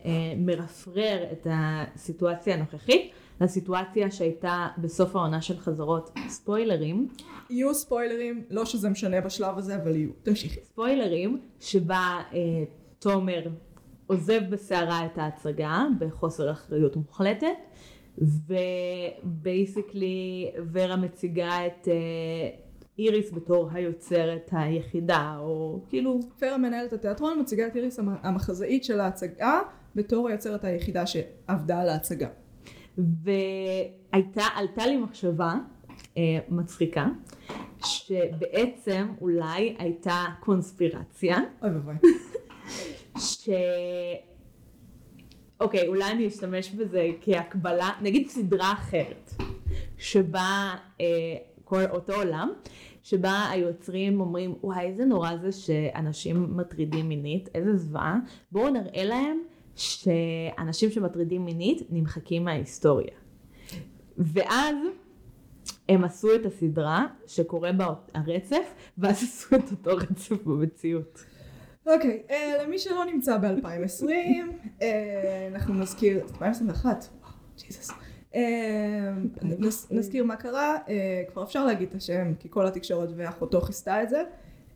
שמרפרר 0.09 1.25
את 1.31 1.47
הסיטואציה 1.51 2.55
הנוכחית 2.55 3.11
לסיטואציה 3.41 4.11
שהייתה 4.11 4.67
בסוף 4.77 5.15
העונה 5.15 5.41
של 5.41 5.57
חזרות. 5.57 6.09
ספוילרים. 6.27 7.07
יהיו 7.49 7.73
ספוילרים, 7.73 8.43
לא 8.49 8.65
שזה 8.65 8.89
משנה 8.89 9.21
בשלב 9.21 9.57
הזה, 9.57 9.75
אבל 9.75 9.95
יהיו. 9.95 10.09
תמשיכי. 10.23 10.59
ספוילרים, 10.63 11.41
שבה 11.59 12.21
אה, 12.33 12.39
תומר 12.99 13.47
עוזב 14.09 14.41
בסערה 14.49 15.05
את 15.05 15.17
ההצגה 15.17 15.83
בחוסר 15.99 16.51
אחריות 16.51 16.95
מוחלטת, 16.95 17.47
ובייסיקלי 19.23 20.51
ורה 20.71 20.95
מציגה 20.95 21.65
את 21.67 21.87
אה, 21.87 21.93
איריס 22.99 23.33
בתור 23.33 23.69
היוצרת 23.73 24.49
היחידה, 24.51 25.35
או 25.39 25.79
כאילו... 25.89 26.19
פרה 26.39 26.57
מנהלת 26.57 26.93
התיאטרון 26.93 27.39
מציגה 27.39 27.67
את 27.67 27.75
איריס 27.75 27.99
המ- 27.99 28.17
המחזאית 28.23 28.83
של 28.83 28.99
ההצגה 28.99 29.59
בתור 29.95 30.27
היוצרת 30.27 30.63
היחידה 30.63 31.03
שעבדה 31.05 31.79
על 31.81 31.89
ההצגה. 31.89 32.27
והייתה, 32.97 34.43
עלתה 34.55 34.85
לי 34.87 34.97
מחשבה 34.97 35.53
אה, 36.17 36.39
מצחיקה, 36.49 37.07
שבעצם 37.85 39.07
אולי 39.21 39.75
הייתה 39.79 40.25
קונספירציה, 40.39 41.37
אוי 41.63 41.69
ואבוי. 41.71 41.95
ש... 43.19 43.49
אוקיי, 45.59 45.87
אולי 45.87 46.11
אני 46.11 46.27
אשתמש 46.27 46.71
בזה 46.71 47.09
כהקבלה, 47.21 47.89
נגיד 48.01 48.29
סדרה 48.29 48.73
אחרת, 48.73 49.33
שבה 49.97 50.75
אה, 51.01 51.05
כל 51.63 51.83
אותו 51.91 52.13
עולם, 52.13 52.49
שבה 53.03 53.49
היוצרים 53.49 54.21
אומרים, 54.21 54.55
וואי, 54.61 54.85
איזה 54.85 55.05
נורא 55.05 55.37
זה 55.37 55.51
שאנשים 55.51 56.57
מטרידים 56.57 57.09
מינית, 57.09 57.49
איזה 57.55 57.77
זוועה, 57.77 58.19
בואו 58.51 58.69
נראה 58.69 59.03
להם 59.03 59.39
שאנשים 59.75 60.91
שמטרידים 60.91 61.45
מינית 61.45 61.87
נמחקים 61.89 62.45
מההיסטוריה. 62.45 63.15
ואז 64.17 64.75
הם 65.89 66.03
עשו 66.03 66.35
את 66.35 66.45
הסדרה 66.45 67.05
שקורה 67.27 67.71
בה 67.71 67.93
הרצף, 68.13 68.73
ואז 68.97 69.23
עשו 69.23 69.55
את 69.55 69.71
אותו 69.71 69.95
רצף 69.95 70.43
במציאות. 70.43 71.23
אוקיי, 71.95 72.23
אה, 72.29 72.63
למי 72.63 72.79
שלא 72.79 73.05
נמצא 73.05 73.37
ב-2020, 73.37 74.05
אה, 74.81 75.47
אנחנו 75.51 75.73
נזכיר, 75.73 76.21
2021, 76.29 77.07
וואו, 77.21 77.31
ג'יזוס. 77.57 77.91
נז- 79.41 79.87
נזכיר 79.91 80.23
מה 80.23 80.35
קרה, 80.35 80.77
אה, 80.89 81.23
כבר 81.31 81.43
אפשר 81.43 81.65
להגיד 81.65 81.89
את 81.89 81.95
השם, 81.95 82.33
כי 82.39 82.47
כל 82.51 82.67
התקשורת 82.67 83.09
ואחותו 83.15 83.61
כיסתה 83.61 84.03
את 84.03 84.09
זה. 84.09 84.23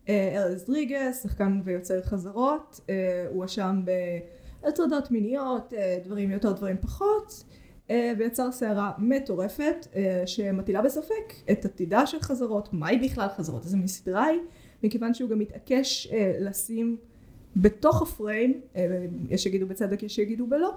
ארז 0.10 0.63
דריגס, 0.65 1.24
שחקן 1.24 1.62
ויוצר 1.63 2.01
חזרות, 2.01 2.79
אה, 2.89 2.96
הואשם 3.34 3.82
בהטרדות 4.63 5.12
מיניות, 5.12 5.74
דברים 6.05 6.32
יותר, 6.32 6.51
דברים 6.51 6.77
פחות, 6.82 7.43
ויצר 8.17 8.51
סערה 8.51 8.91
מטורפת, 8.98 9.88
שמטילה 10.25 10.82
בספק 10.82 11.34
את 11.51 11.65
עתידה 11.65 12.05
של 12.05 12.20
חזרות, 12.20 12.70
מהי 12.74 12.98
בכלל 12.98 13.27
חזרות, 13.38 13.63
איזה 13.65 13.77
מין 13.77 13.88
סדרה 13.88 14.25
היא. 14.25 14.39
מכיוון 14.83 15.13
שהוא 15.13 15.29
גם 15.29 15.39
מתעקש 15.39 16.07
אה, 16.07 16.37
לשים 16.39 16.97
בתוך 17.55 18.01
הפריים, 18.01 18.61
אה, 18.75 19.05
יש 19.29 19.43
שיגידו 19.43 19.67
בצדק, 19.67 20.03
יש 20.03 20.15
שיגידו 20.15 20.47
בלא, 20.47 20.73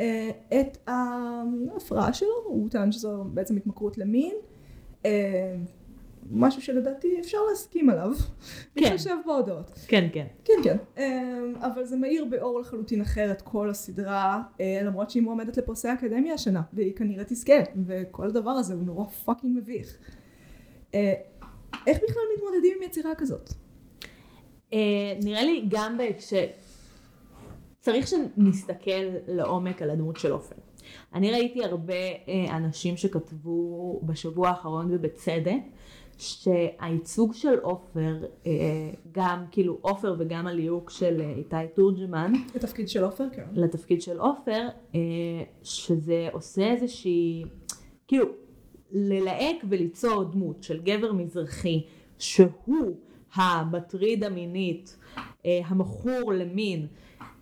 אה, 0.00 0.30
את 0.60 0.78
ההפרעה 0.86 2.12
שלו, 2.12 2.42
הוא 2.44 2.68
טען 2.68 2.92
שזו 2.92 3.24
בעצם 3.24 3.56
התמכרות 3.56 3.98
למין, 3.98 4.34
אה, 5.06 5.56
משהו 6.30 6.62
שלדעתי 6.62 7.20
אפשר 7.20 7.38
להסכים 7.50 7.90
עליו, 7.90 8.12
כן. 8.74 8.82
להתחשב 8.82 9.16
בהודעות. 9.26 9.70
כן, 9.86 10.08
כן. 10.12 10.26
כן, 10.44 10.52
כן, 10.64 10.76
אה, 10.98 11.40
אבל 11.60 11.84
זה 11.84 11.96
מאיר 11.96 12.24
באור 12.24 12.60
לחלוטין 12.60 13.00
אחר 13.00 13.32
את 13.32 13.42
כל 13.42 13.70
הסדרה, 13.70 14.42
אה, 14.60 14.80
למרות 14.84 15.10
שהיא 15.10 15.22
מועמדת 15.22 15.56
לפרסי 15.56 15.88
האקדמיה 15.88 16.34
השנה, 16.34 16.62
והיא 16.72 16.96
כנראה 16.96 17.24
תזכה, 17.24 17.52
וכל 17.86 18.26
הדבר 18.26 18.50
הזה 18.50 18.74
הוא 18.74 18.82
נורא 18.82 19.04
פאקינג 19.04 19.58
מביך. 19.58 19.98
איך 21.88 21.98
בכלל 22.08 22.22
מתמודדים 22.36 22.76
עם 22.76 22.82
יצירה 22.82 23.14
כזאת? 23.14 23.50
אה, 24.72 24.78
נראה 25.22 25.44
לי 25.44 25.64
גם 25.68 25.98
בהקשר, 25.98 26.44
צריך 27.80 28.06
שנסתכל 28.08 29.04
לעומק 29.28 29.82
על 29.82 29.90
הדמות 29.90 30.16
של 30.16 30.32
עופר. 30.32 30.56
אני 31.14 31.30
ראיתי 31.30 31.64
הרבה 31.64 31.94
אה, 31.94 32.56
אנשים 32.56 32.96
שכתבו 32.96 34.00
בשבוע 34.02 34.48
האחרון 34.48 34.86
ובצדק, 34.90 35.60
שהייצוג 36.18 37.34
של 37.34 37.58
עופר, 37.62 38.24
אה, 38.46 38.52
גם 39.12 39.44
כאילו 39.50 39.78
עופר 39.80 40.16
וגם 40.18 40.46
הליהוק 40.46 40.90
של 40.90 41.20
איתי 41.36 41.56
תורג'מן, 41.74 42.32
התפקיד 42.54 42.88
של 42.88 43.04
עופר, 43.04 43.24
כן. 43.32 43.44
לתפקיד 43.52 44.02
של 44.02 44.18
עופר, 44.20 44.68
שזה 45.62 46.28
עושה 46.32 46.72
איזושהי, 46.72 47.44
כאילו, 48.08 48.26
ללהק 48.92 49.56
וליצור 49.68 50.24
דמות 50.24 50.62
של 50.62 50.80
גבר 50.80 51.12
מזרחי, 51.12 51.84
שהוא 52.18 52.96
המטריד 53.34 54.24
המינית, 54.24 54.96
אה, 55.46 55.60
המכור 55.64 56.32
למין, 56.32 56.86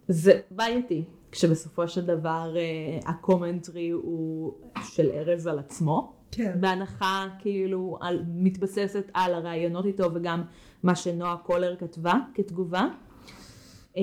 זה 0.09 0.41
בעייתי, 0.51 1.05
כשבסופו 1.33 1.89
של 1.89 2.07
דבר 2.07 2.55
אה, 2.57 3.11
הקומנטרי 3.11 3.91
הוא 3.91 4.53
של 4.83 5.11
ארז 5.11 5.47
על 5.47 5.59
עצמו. 5.59 6.13
כן. 6.31 6.61
בהנחה 6.61 7.27
כאילו 7.39 7.99
על, 8.01 8.23
מתבססת 8.29 9.11
על 9.15 9.35
הרעיונות 9.35 9.87
איתו 9.87 10.15
וגם 10.15 10.43
מה 10.83 10.95
שנועה 10.95 11.37
קולר 11.37 11.77
כתבה 11.77 12.15
כתגובה. 12.35 12.89
אה, 13.97 14.03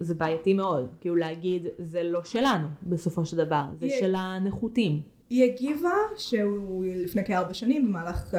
זה 0.00 0.14
בעייתי 0.14 0.54
מאוד, 0.54 0.88
כאילו 1.00 1.16
להגיד 1.16 1.66
זה 1.78 2.02
לא 2.02 2.24
שלנו 2.24 2.66
בסופו 2.82 3.26
של 3.26 3.36
דבר, 3.36 3.64
זה 3.80 3.88
של 4.00 4.14
הנחותים. 4.14 5.15
היא 5.30 5.44
הגיבה 5.44 5.94
שהוא 6.16 6.84
לפני 6.86 7.24
כארבע 7.24 7.54
שנים 7.54 7.88
במהלך 7.88 8.34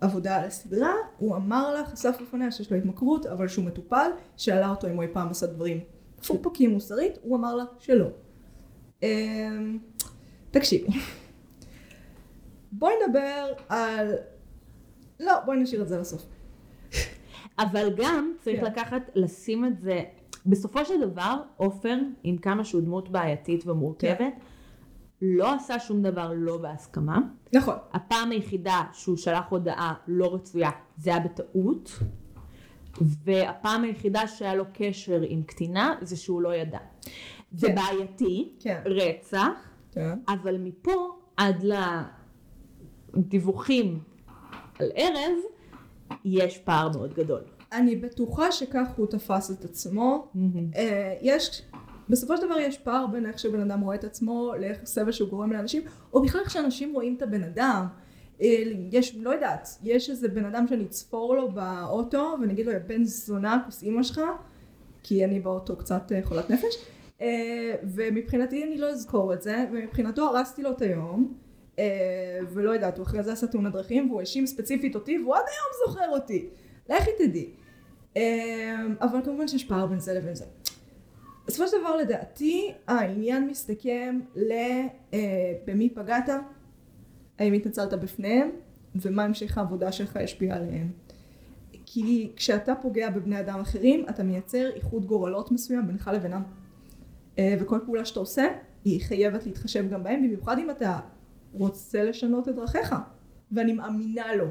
העבודה 0.00 0.36
על 0.36 0.44
הסדרה, 0.44 0.92
הוא 1.18 1.36
אמר 1.36 1.74
לה, 1.74 1.86
חשף 1.86 2.16
בפניה 2.22 2.50
שיש 2.50 2.72
לו 2.72 2.76
התמכרות, 2.76 3.26
אבל 3.26 3.48
שהוא 3.48 3.64
מטופל, 3.64 4.10
שאלה 4.36 4.70
אותו 4.70 4.88
אם 4.88 4.94
הוא 4.94 5.02
אי 5.02 5.08
פעם 5.12 5.28
עשה 5.28 5.46
דברים 5.46 5.80
מפוקפקים 6.18 6.70
מוסרית, 6.70 7.18
הוא 7.22 7.36
אמר 7.36 7.54
לה 7.54 7.64
שלא. 7.78 8.06
אמ, 9.02 9.78
תקשיבי, 10.50 10.88
בואי 12.72 12.94
נדבר 13.06 13.52
על... 13.68 14.12
לא, 15.20 15.32
בואי 15.44 15.56
נשאיר 15.56 15.82
את 15.82 15.88
זה 15.88 15.98
לסוף. 15.98 16.26
אבל 17.58 17.94
גם 17.96 18.32
צריך 18.40 18.60
כן. 18.60 18.66
לקחת, 18.66 19.10
לשים 19.14 19.64
את 19.64 19.80
זה, 19.80 20.02
בסופו 20.46 20.84
של 20.84 21.10
דבר 21.10 21.42
עופר, 21.56 21.96
עם 22.22 22.38
כמה 22.38 22.64
שהוא 22.64 22.82
דמות 22.82 23.08
בעייתית 23.08 23.66
ומורכבת, 23.66 24.18
כן. 24.18 24.30
לא 25.26 25.54
עשה 25.54 25.78
שום 25.78 26.02
דבר 26.02 26.32
לא 26.34 26.56
בהסכמה. 26.56 27.18
נכון. 27.52 27.74
הפעם 27.92 28.30
היחידה 28.30 28.82
שהוא 28.92 29.16
שלח 29.16 29.44
הודעה 29.48 29.94
לא 30.08 30.34
רצויה 30.34 30.70
זה 30.96 31.10
היה 31.10 31.20
בטעות, 31.20 31.98
והפעם 33.00 33.84
היחידה 33.84 34.28
שהיה 34.28 34.54
לו 34.54 34.64
קשר 34.72 35.20
עם 35.28 35.42
קטינה 35.42 35.94
זה 36.00 36.16
שהוא 36.16 36.42
לא 36.42 36.54
ידע. 36.54 36.78
זה 37.52 37.66
כן. 37.66 37.74
בעייתי, 37.74 38.52
כן. 38.60 38.82
רצח, 38.84 39.48
כן. 39.92 40.18
אבל 40.28 40.58
מפה 40.58 41.16
עד 41.36 41.64
לדיווחים 43.14 44.00
על 44.78 44.90
ארז, 44.96 45.38
יש 46.24 46.58
פער 46.58 46.88
מאוד 46.88 47.14
גדול. 47.14 47.40
אני 47.72 47.96
בטוחה 47.96 48.52
שכך 48.52 48.86
הוא 48.96 49.06
תפס 49.06 49.50
את 49.50 49.64
עצמו. 49.64 50.28
אה, 50.76 51.14
יש, 51.22 51.62
בסופו 52.08 52.36
של 52.36 52.46
דבר 52.46 52.58
יש 52.58 52.78
פער 52.78 53.06
בין 53.06 53.26
איך 53.26 53.38
שבן 53.38 53.60
אדם 53.60 53.80
רואה 53.80 53.96
את 53.96 54.04
עצמו 54.04 54.52
לאיך 54.60 54.82
הסבל 54.82 55.12
שהוא 55.12 55.28
גורם 55.28 55.52
לאנשים, 55.52 55.82
או 56.12 56.22
בכלל 56.22 56.40
איך 56.40 56.50
שאנשים 56.50 56.94
רואים 56.94 57.14
את 57.16 57.22
הבן 57.22 57.44
אדם. 57.44 57.86
אה, 58.40 58.62
יש, 58.92 59.16
לא 59.16 59.30
יודעת, 59.30 59.68
יש 59.82 60.10
איזה 60.10 60.28
בן 60.28 60.44
אדם 60.44 60.68
שאני 60.68 60.84
אצפור 60.84 61.36
לו 61.36 61.52
באוטו 61.52 62.36
ואני 62.40 62.52
אגיד 62.52 62.66
לו, 62.66 62.72
יא 62.72 62.78
בן 62.86 63.04
זונה, 63.04 63.62
כוס 63.64 63.82
אימא 63.82 64.02
שלך, 64.02 64.20
כי 65.02 65.24
אני 65.24 65.40
באוטו 65.40 65.76
קצת 65.76 66.12
אה, 66.12 66.20
חולת 66.22 66.50
נפש, 66.50 66.74
אה, 67.20 67.74
ומבחינתי 67.82 68.64
אני 68.64 68.78
לא 68.78 68.86
אזכור 68.86 69.34
את 69.34 69.42
זה, 69.42 69.64
ומבחינתו 69.72 70.24
הרסתי 70.24 70.62
לו 70.62 70.70
את 70.70 70.82
היום, 70.82 71.34
ולא 72.50 72.70
יודעת, 72.70 72.98
הוא 72.98 73.06
אחרי 73.06 73.22
זה 73.22 73.32
עשה 73.32 73.46
תאונת 73.46 73.72
דרכים, 73.72 74.08
והוא 74.08 74.20
האשים 74.20 74.46
ספציפית 74.46 74.94
אותי, 74.94 75.18
והוא 75.18 75.34
עד 75.34 75.42
היום 75.46 75.86
זוכר 75.86 76.08
אותי. 76.08 76.48
לכי 76.88 77.10
תדעי. 77.18 77.50
אבל 79.00 79.20
כמובן 79.24 79.48
שיש 79.48 79.64
פער 79.64 79.86
בין 79.86 80.00
זה 80.00 80.14
לבין 80.14 80.34
זה. 80.34 80.44
בסופו 81.46 81.68
של 81.68 81.76
דבר 81.80 81.96
לדעתי 81.96 82.72
העניין 82.86 83.46
מסתכם 83.46 84.20
ל... 84.36 84.52
אה, 85.14 85.52
במי 85.66 85.90
פגעת, 85.90 86.28
האם 87.38 87.52
התנצלת 87.52 87.94
בפניהם, 87.94 88.50
ומה 88.94 89.24
המשך 89.24 89.58
העבודה 89.58 89.92
שלך 89.92 90.18
ישפיע 90.22 90.56
עליהם. 90.56 90.90
כי 91.86 92.32
כשאתה 92.36 92.74
פוגע 92.74 93.10
בבני 93.10 93.40
אדם 93.40 93.60
אחרים, 93.60 94.06
אתה 94.08 94.22
מייצר 94.22 94.70
איחוד 94.74 95.06
גורלות 95.06 95.52
מסוים 95.52 95.86
בינך 95.86 96.10
לבינם. 96.14 96.42
אה, 97.38 97.56
וכל 97.60 97.80
פעולה 97.84 98.04
שאתה 98.04 98.20
עושה, 98.20 98.44
היא 98.84 99.00
חייבת 99.00 99.46
להתחשב 99.46 99.90
גם 99.90 100.02
בהם, 100.02 100.22
במיוחד 100.22 100.58
אם 100.58 100.70
אתה 100.70 101.00
רוצה 101.52 102.04
לשנות 102.04 102.48
את 102.48 102.54
דרכיך, 102.54 102.94
ואני 103.52 103.72
מאמינה 103.72 104.34
לו. 104.34 104.46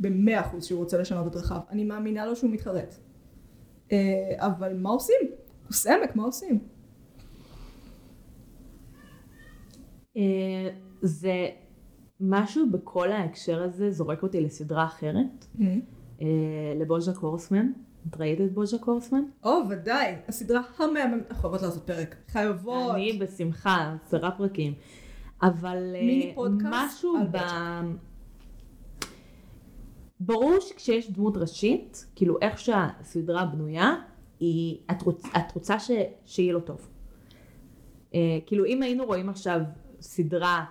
במאה 0.00 0.40
אחוז 0.40 0.64
שהוא 0.64 0.78
רוצה 0.78 0.98
לשנות 0.98 1.26
את 1.26 1.32
דרכיו. 1.32 1.60
אני 1.70 1.84
מאמינה 1.84 2.26
לו 2.26 2.36
שהוא 2.36 2.50
מתחרט. 2.50 2.94
אה, 3.92 3.98
אבל 4.36 4.76
מה 4.76 4.90
עושים? 4.90 5.16
כוס 5.68 5.86
עמק, 5.86 6.16
מה 6.16 6.22
עושים? 6.22 6.58
אה, 10.16 10.68
זה 11.02 11.48
משהו 12.20 12.70
בכל 12.70 13.12
ההקשר 13.12 13.62
הזה 13.62 13.90
זורק 13.90 14.22
אותי 14.22 14.40
לסדרה 14.40 14.84
אחרת, 14.84 15.46
אה, 16.20 16.26
לבוז'ה 16.80 17.14
קורסמן. 17.14 17.72
את 18.08 18.16
ראית 18.16 18.40
את 18.40 18.52
בוז'ה 18.52 18.78
קורסמן? 18.78 19.22
או, 19.44 19.60
ודאי. 19.70 20.14
הסדרה 20.28 20.60
המהממת. 20.78 21.32
חייבות 21.32 21.62
לעשות 21.62 21.82
פרק. 21.82 22.16
חייבות. 22.28 22.94
אני 22.94 23.12
בשמחה, 23.12 23.96
עשרה 24.06 24.30
פרקים. 24.30 24.74
אבל 25.42 25.96
אה, 25.96 26.48
משהו 26.62 27.14
ב... 27.30 27.38
ברור 30.20 30.60
שכשיש 30.60 31.12
דמות 31.12 31.36
ראשית, 31.36 32.06
כאילו 32.14 32.36
איך 32.42 32.58
שהסדרה 32.58 33.44
בנויה, 33.44 33.94
היא, 34.40 34.78
את, 34.90 35.02
רוצ, 35.02 35.26
את 35.26 35.54
רוצה 35.54 35.78
ש, 35.78 35.90
שיהיה 36.26 36.52
לו 36.52 36.60
טוב. 36.60 36.88
אה, 38.14 38.38
כאילו 38.46 38.64
אם 38.64 38.82
היינו 38.82 39.04
רואים 39.04 39.28
עכשיו 39.28 39.60
סדרה 40.00 40.64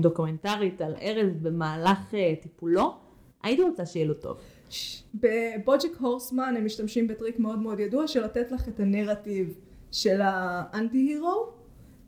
דוקומנטרית 0.00 0.80
על 0.80 0.94
ארז 1.02 1.36
במהלך 1.42 2.14
אה, 2.14 2.34
טיפולו, 2.42 2.94
הייתי 3.42 3.62
רוצה 3.62 3.86
שיהיה 3.86 4.06
לו 4.06 4.14
טוב. 4.14 4.38
בבוג'ק 5.14 5.96
הורסמן 6.00 6.54
הם 6.56 6.64
משתמשים 6.64 7.08
בטריק 7.08 7.38
מאוד 7.38 7.58
מאוד 7.58 7.80
ידוע 7.80 8.08
של 8.08 8.24
לתת 8.24 8.52
לך 8.52 8.68
את 8.68 8.80
הנרטיב 8.80 9.58
של 9.92 10.20
האנטי 10.22 10.98
הירו 10.98 11.46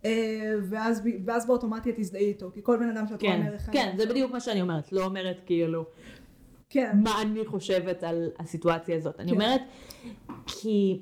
אה, 0.05 0.55
ואז, 0.63 1.03
ואז 1.25 1.47
באוטומטי 1.47 1.91
את 1.91 1.95
תזדהי 1.99 2.25
איתו 2.25 2.51
כי 2.55 2.61
כל 2.63 2.77
בן 2.77 2.89
אדם 2.89 3.07
שאת 3.07 3.23
רואה 3.23 3.33
כן, 3.33 3.43
מערך 3.43 3.69
כן, 3.73 3.79
העניין 3.79 3.97
זה 3.97 4.07
בדיוק 4.07 4.33
מה 4.33 4.41
שאני 4.41 4.63
אומרת, 4.63 4.93
לא 4.93 5.05
אומרת 5.05 5.41
כאילו 5.47 5.85
כן, 6.71 7.01
מה 7.05 7.23
אני 7.23 7.45
חושבת 7.47 8.03
על 8.03 8.31
הסיטואציה 8.39 8.97
הזאת. 8.97 9.21
אני 9.21 9.29
כן. 9.29 9.35
אומרת, 9.35 9.61
כי 10.47 11.01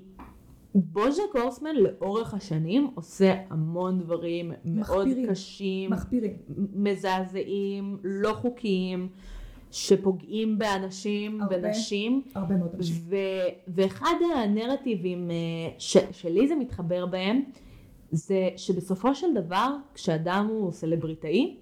בוז'ק 0.75 1.23
הורסמן 1.43 1.77
לאורך 1.77 2.35
השנים 2.35 2.91
עושה 2.95 3.35
המון 3.51 3.99
דברים 3.99 4.53
מאוד 4.65 4.99
מחפירים. 5.09 5.27
קשים, 5.31 5.91
מחפירים 5.91 6.37
מזעזעים, 6.75 7.99
לא 8.05 8.33
חוקיים, 8.33 9.09
שפוגעים 9.71 10.59
באנשים, 10.59 11.41
הרבה. 11.43 11.59
בנשים. 11.59 12.23
הרבה 12.35 12.55
מאוד 12.57 12.75
אנשים 12.75 12.97
ו- 13.09 13.17
ואחד 13.69 14.15
הנרטיבים 14.37 15.31
אה, 15.31 15.35
ש- 15.79 15.97
שלי 16.13 16.49
זה 16.49 16.55
מתחבר 16.55 17.07
בהם, 17.07 17.43
זה 18.11 18.49
שבסופו 18.57 19.15
של 19.15 19.35
דבר, 19.35 19.77
כשאדם 19.95 20.47
הוא 20.51 20.73
סלבריטאי, 20.73 21.57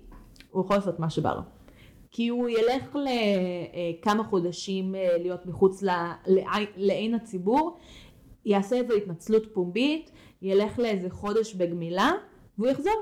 הוא 0.50 0.64
יכול 0.64 0.76
לעשות 0.76 0.98
מה 1.00 1.10
שבא 1.10 1.34
לו. 1.34 1.40
כי 2.12 2.28
הוא 2.28 2.48
ילך 2.48 2.96
לכמה 2.96 4.24
חודשים 4.24 4.94
אה, 4.94 5.18
להיות 5.18 5.46
מחוץ 5.46 5.82
לעין 6.76 7.14
הציבור, 7.14 7.78
יעשה 8.44 8.76
איזו 8.76 8.94
התנצלות 8.94 9.54
פומבית, 9.54 10.10
ילך 10.42 10.78
לאיזה 10.78 11.10
חודש 11.10 11.54
בגמילה, 11.54 12.12
והוא 12.58 12.70
יחזור. 12.70 12.92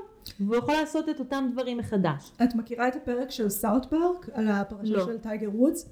והוא 0.41 0.57
יכול 0.57 0.75
לעשות 0.75 1.09
את 1.09 1.19
אותם 1.19 1.49
דברים 1.53 1.79
מחדש. 1.79 2.33
את 2.45 2.55
מכירה 2.55 2.89
את 2.89 2.97
הפרק 2.97 3.31
של 3.31 3.49
סאות' 3.49 3.85
פארק 3.91 4.29
על 4.33 4.49
הפרשה 4.49 4.93
לא. 4.93 5.05
של 5.05 5.19
טייגר 5.19 5.51
וודס? 5.55 5.89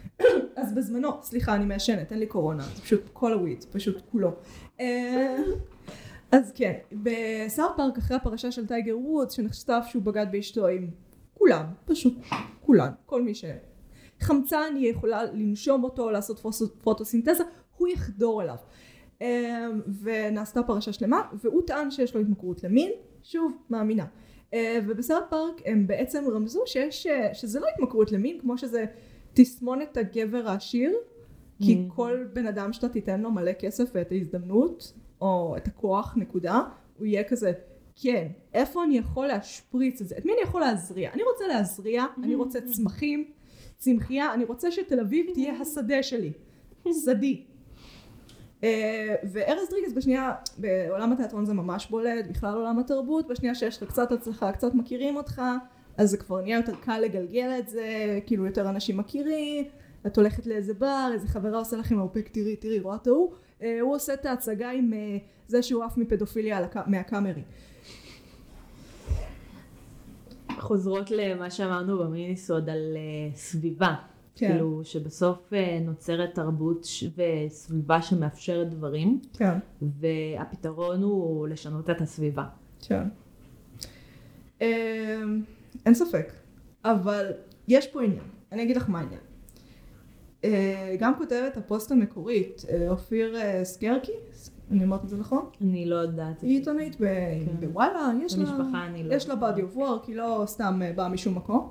אז 0.56 0.74
בזמנו, 0.74 1.10
סליחה 1.22 1.54
אני 1.54 1.64
מעשנת, 1.64 2.12
אין 2.12 2.18
לי 2.18 2.26
קורונה, 2.26 2.62
זה 2.62 2.82
פשוט 2.82 3.00
כל 3.12 3.32
ה 3.32 3.37
weed, 3.37 3.64
פשוט 3.72 4.02
כולו. 4.10 4.30
אה, 4.80 5.36
אז 6.32 6.52
כן, 6.54 6.72
בסאוט 6.92 7.70
פארק 7.76 7.98
אחרי 7.98 8.16
הפרשה 8.16 8.52
של 8.52 8.66
טייגר 8.66 8.98
וודס 8.98 9.32
שנחשף 9.32 9.82
שהוא 9.88 10.02
בגד 10.02 10.26
באשתו 10.32 10.66
עם 10.66 10.90
כולם, 11.34 11.64
פשוט 11.84 12.14
כולן, 12.60 12.90
כל 13.06 13.22
מי 13.22 13.34
ש... 13.34 13.44
חמצן 14.20 14.74
היא 14.76 14.90
יכולה 14.90 15.24
לנשום 15.24 15.84
אותו, 15.84 16.10
לעשות 16.10 16.38
פוטו- 16.38 16.74
פוטוסינתזה, 16.82 17.42
הוא 17.76 17.88
יחדור 17.88 18.42
אליו. 18.42 18.56
אה, 19.22 19.66
ונעשתה 20.02 20.62
פרשה 20.62 20.92
שלמה, 20.92 21.22
והוא 21.42 21.62
טען 21.66 21.90
שיש 21.90 22.14
לו 22.14 22.20
התמכרות 22.20 22.64
למין, 22.64 22.90
שוב, 23.22 23.52
מאמינה. 23.70 24.06
אה, 24.54 24.78
ובסרט 24.86 25.24
פארק 25.30 25.60
הם 25.64 25.86
בעצם 25.86 26.24
רמזו 26.34 26.62
שיש, 26.66 27.06
אה, 27.06 27.34
שזה 27.34 27.60
לא 27.60 27.66
התמכרות 27.74 28.12
למין, 28.12 28.38
כמו 28.40 28.58
שזה 28.58 28.84
תסמונת 29.32 29.96
הגבר 29.96 30.48
העשיר, 30.48 30.92
כי 31.62 31.74
Mhm. 31.88 31.94
כל 31.94 32.24
בן 32.32 32.46
אדם 32.46 32.72
שאתה 32.72 32.88
תיתן 32.88 33.20
לו 33.20 33.30
מלא 33.30 33.52
כסף 33.52 33.90
ואת 33.94 34.12
ההזדמנות, 34.12 34.92
או 35.20 35.54
את 35.56 35.66
הכוח, 35.66 36.14
נקודה, 36.16 36.60
הוא 36.98 37.06
יהיה 37.06 37.24
כזה, 37.24 37.52
כן, 37.96 38.26
איפה 38.54 38.84
אני 38.84 38.98
יכול 38.98 39.26
להשפריץ 39.26 40.00
את 40.00 40.08
זה? 40.08 40.14
את 40.18 40.24
מי 40.24 40.32
אני 40.32 40.40
יכול 40.42 40.60
להזריע? 40.60 41.10
אני 41.12 41.22
רוצה 41.22 41.46
להזריע, 41.48 42.04
אני 42.22 42.34
רוצה 42.34 42.60
צמחים, 42.60 43.24
צמחייה, 43.78 44.34
אני 44.34 44.44
רוצה 44.44 44.70
שתל 44.70 45.00
אביב 45.00 45.26
תהיה 45.34 45.54
השדה 45.60 46.02
שלי. 46.02 46.32
שדי. 47.04 47.42
אה, 48.64 49.14
וארז 49.32 49.68
דריגס 49.70 49.92
בשנייה, 49.92 50.32
בעולם 50.58 51.12
התיאטרון 51.12 51.44
זה 51.44 51.54
ממש 51.54 51.86
בולט, 51.90 52.26
בכלל 52.26 52.54
עולם 52.54 52.78
התרבות, 52.78 53.28
בשנייה 53.28 53.54
שיש 53.54 53.82
לך 53.82 53.88
קצת 53.88 54.12
הצלחה, 54.12 54.52
קצת 54.52 54.74
מכירים 54.74 55.16
אותך, 55.16 55.42
אז 55.96 56.10
זה 56.10 56.16
כבר 56.16 56.40
נהיה 56.42 56.56
יותר 56.56 56.74
קל 56.74 56.98
לגלגל 56.98 57.50
את 57.58 57.68
זה, 57.68 58.18
כאילו 58.26 58.46
יותר 58.46 58.70
אנשים 58.70 58.96
מכירים, 58.96 59.64
את 60.06 60.16
הולכת 60.16 60.46
לאיזה 60.46 60.74
בר, 60.74 61.10
איזה 61.12 61.28
חברה 61.28 61.58
עושה 61.58 61.76
עם 61.90 61.98
האופק, 61.98 62.28
תראי, 62.28 62.56
תראי, 62.56 62.80
רואה 62.80 62.96
את 62.96 63.06
ההוא, 63.06 63.32
הוא 63.80 63.94
עושה 63.94 64.14
את 64.14 64.26
ההצגה 64.26 64.70
עם 64.70 64.92
אה, 64.92 65.18
זה 65.46 65.62
שהוא 65.62 65.84
עף 65.84 65.96
מפדופיליה 65.96 66.66
מהקאמרי. 66.86 67.42
חוזרות 70.58 71.10
למה 71.10 71.50
שאמרנו 71.50 71.98
במיניסוד 71.98 72.68
על 72.68 72.96
uh, 72.96 73.36
סביבה. 73.36 73.94
כן. 74.34 74.48
כאילו 74.48 74.80
שבסוף 74.84 75.52
נוצרת 75.84 76.34
תרבות 76.34 76.86
וסביבה 77.16 78.02
שמאפשרת 78.02 78.70
דברים, 78.70 79.20
כן. 79.32 79.58
והפתרון 79.82 81.02
הוא 81.02 81.48
לשנות 81.48 81.90
את 81.90 82.00
הסביבה. 82.00 82.44
כן. 82.80 83.02
אין 85.86 85.94
ספק, 85.94 86.32
אבל 86.84 87.32
יש 87.68 87.86
פה 87.86 88.02
עניין, 88.02 88.24
אני 88.52 88.62
אגיד 88.62 88.76
לך 88.76 88.88
מה 88.88 89.00
העניין. 89.00 89.20
אה, 90.44 90.96
גם 90.98 91.12
כותבת 91.18 91.56
הפוסט 91.56 91.92
המקורית, 91.92 92.62
אה, 92.68 92.90
אופיר 92.90 93.36
אה, 93.36 93.64
סקרקי, 93.64 94.12
אני 94.70 94.84
אומרת 94.84 95.04
את 95.04 95.08
זה 95.08 95.16
נכון? 95.16 95.48
אני 95.60 95.86
לא 95.86 95.96
יודעת. 95.96 96.42
היא 96.42 96.58
עיתונאית 96.58 96.96
ב- 97.00 97.60
בוואלה, 97.60 98.12
יש 98.24 98.38
לה, 98.38 98.44
במשפחה 98.44 98.86
אני 98.86 99.04
לא... 99.04 99.14
יש 99.14 99.28
לה 99.28 99.34
body 99.34 99.58
of 99.58 99.76
work, 99.76 100.06
היא 100.06 100.16
לא 100.16 100.44
סתם 100.46 100.80
אה, 100.84 100.92
באה 100.92 101.08
משום 101.08 101.34
מקום. 101.34 101.70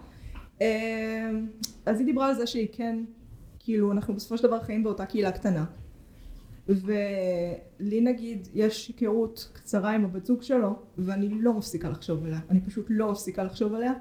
אז 1.85 1.99
היא 1.99 2.05
דיברה 2.05 2.27
על 2.27 2.35
זה 2.35 2.47
שהיא 2.47 2.67
כן, 2.71 3.03
כאילו 3.59 3.91
אנחנו 3.91 4.13
בסופו 4.13 4.37
של 4.37 4.47
דבר 4.47 4.59
חיים 4.59 4.83
באותה 4.83 5.05
קהילה 5.05 5.31
קטנה. 5.31 5.65
ולי 6.69 8.01
נגיד 8.01 8.47
יש 8.53 8.87
היכרות 8.87 9.49
קצרה 9.53 9.91
עם 9.91 10.05
הבת 10.05 10.25
זוג 10.25 10.41
שלו 10.41 10.75
ואני 10.97 11.29
לא 11.29 11.53
מפסיקה 11.53 11.89
לחשוב 11.89 12.25
עליה, 12.25 12.39
אני 12.49 12.61
פשוט 12.61 12.85
לא 12.89 13.11
מפסיקה 13.11 13.43
לחשוב 13.43 13.73
עליה 13.73 13.93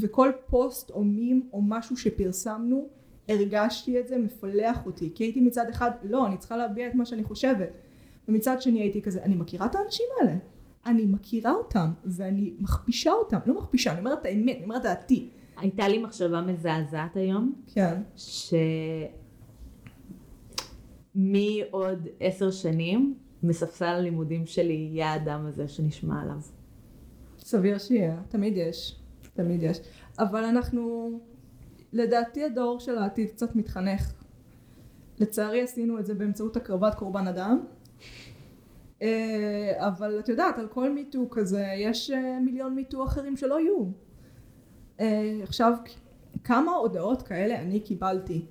וכל 0.00 0.30
פוסט 0.46 0.90
או 0.90 1.04
מים 1.04 1.48
או 1.52 1.62
משהו 1.62 1.96
שפרסמנו 1.96 2.88
הרגשתי 3.28 4.00
את 4.00 4.08
זה 4.08 4.18
מפלח 4.18 4.86
אותי 4.86 5.10
כי 5.14 5.24
הייתי 5.24 5.40
מצד 5.40 5.68
אחד 5.68 5.90
לא 6.02 6.26
אני 6.26 6.36
צריכה 6.36 6.56
להביע 6.56 6.88
את 6.88 6.94
מה 6.94 7.04
שאני 7.04 7.24
חושבת. 7.24 7.68
ומצד 8.28 8.62
שני 8.62 8.80
הייתי 8.80 9.02
כזה 9.02 9.22
אני 9.22 9.34
מכירה 9.34 9.66
את 9.66 9.74
האנשים 9.74 10.06
האלה. 10.20 10.36
אני 10.86 11.06
מכירה 11.06 11.52
אותם 11.52 11.90
ואני 12.04 12.54
מכפישה 12.58 13.12
אותם. 13.12 13.38
לא 13.46 13.58
מכפישה 13.58 13.92
אני 13.92 13.98
אומרת 13.98 14.20
את 14.20 14.24
האמת 14.24 14.56
אני 14.56 14.64
אומרת 14.64 14.80
את 14.80 14.82
דעתי. 14.82 15.30
הייתה 15.56 15.88
לי 15.88 15.98
מחשבה 15.98 16.40
מזעזעת 16.40 17.16
היום, 17.16 17.52
כן. 17.74 18.02
ש... 18.16 18.54
מי 21.14 21.62
עוד 21.70 22.08
עשר 22.20 22.50
שנים 22.50 23.14
מספסל 23.42 23.84
הלימודים 23.84 24.46
שלי 24.46 24.72
יהיה 24.72 25.12
האדם 25.12 25.46
הזה 25.46 25.68
שנשמע 25.68 26.22
עליו. 26.22 26.40
סביר 27.38 27.78
שיהיה, 27.78 28.22
תמיד 28.28 28.56
יש, 28.56 28.96
תמיד 29.34 29.62
יש. 29.62 29.78
אבל 30.18 30.44
אנחנו, 30.44 31.10
לדעתי 31.92 32.44
הדור 32.44 32.80
של 32.80 32.98
העתיד 32.98 33.30
קצת 33.30 33.56
מתחנך. 33.56 34.12
לצערי 35.18 35.62
עשינו 35.62 35.98
את 35.98 36.06
זה 36.06 36.14
באמצעות 36.14 36.56
הקרבת 36.56 36.94
קורבן 36.94 37.26
אדם. 37.26 37.60
אה, 39.02 39.72
אבל 39.78 40.18
את 40.18 40.28
יודעת, 40.28 40.58
על 40.58 40.68
כל 40.68 40.92
מיטו 40.92 41.30
כזה, 41.30 41.66
יש 41.78 42.10
אה, 42.10 42.38
מיליון 42.40 42.74
מיטו 42.74 43.04
אחרים 43.04 43.36
שלא 43.36 43.60
יהיו. 43.60 43.84
אה, 45.00 45.40
עכשיו, 45.42 45.72
כמה 46.44 46.72
הודעות 46.72 47.22
כאלה 47.22 47.60
אני 47.60 47.80
קיבלתי? 47.80 48.44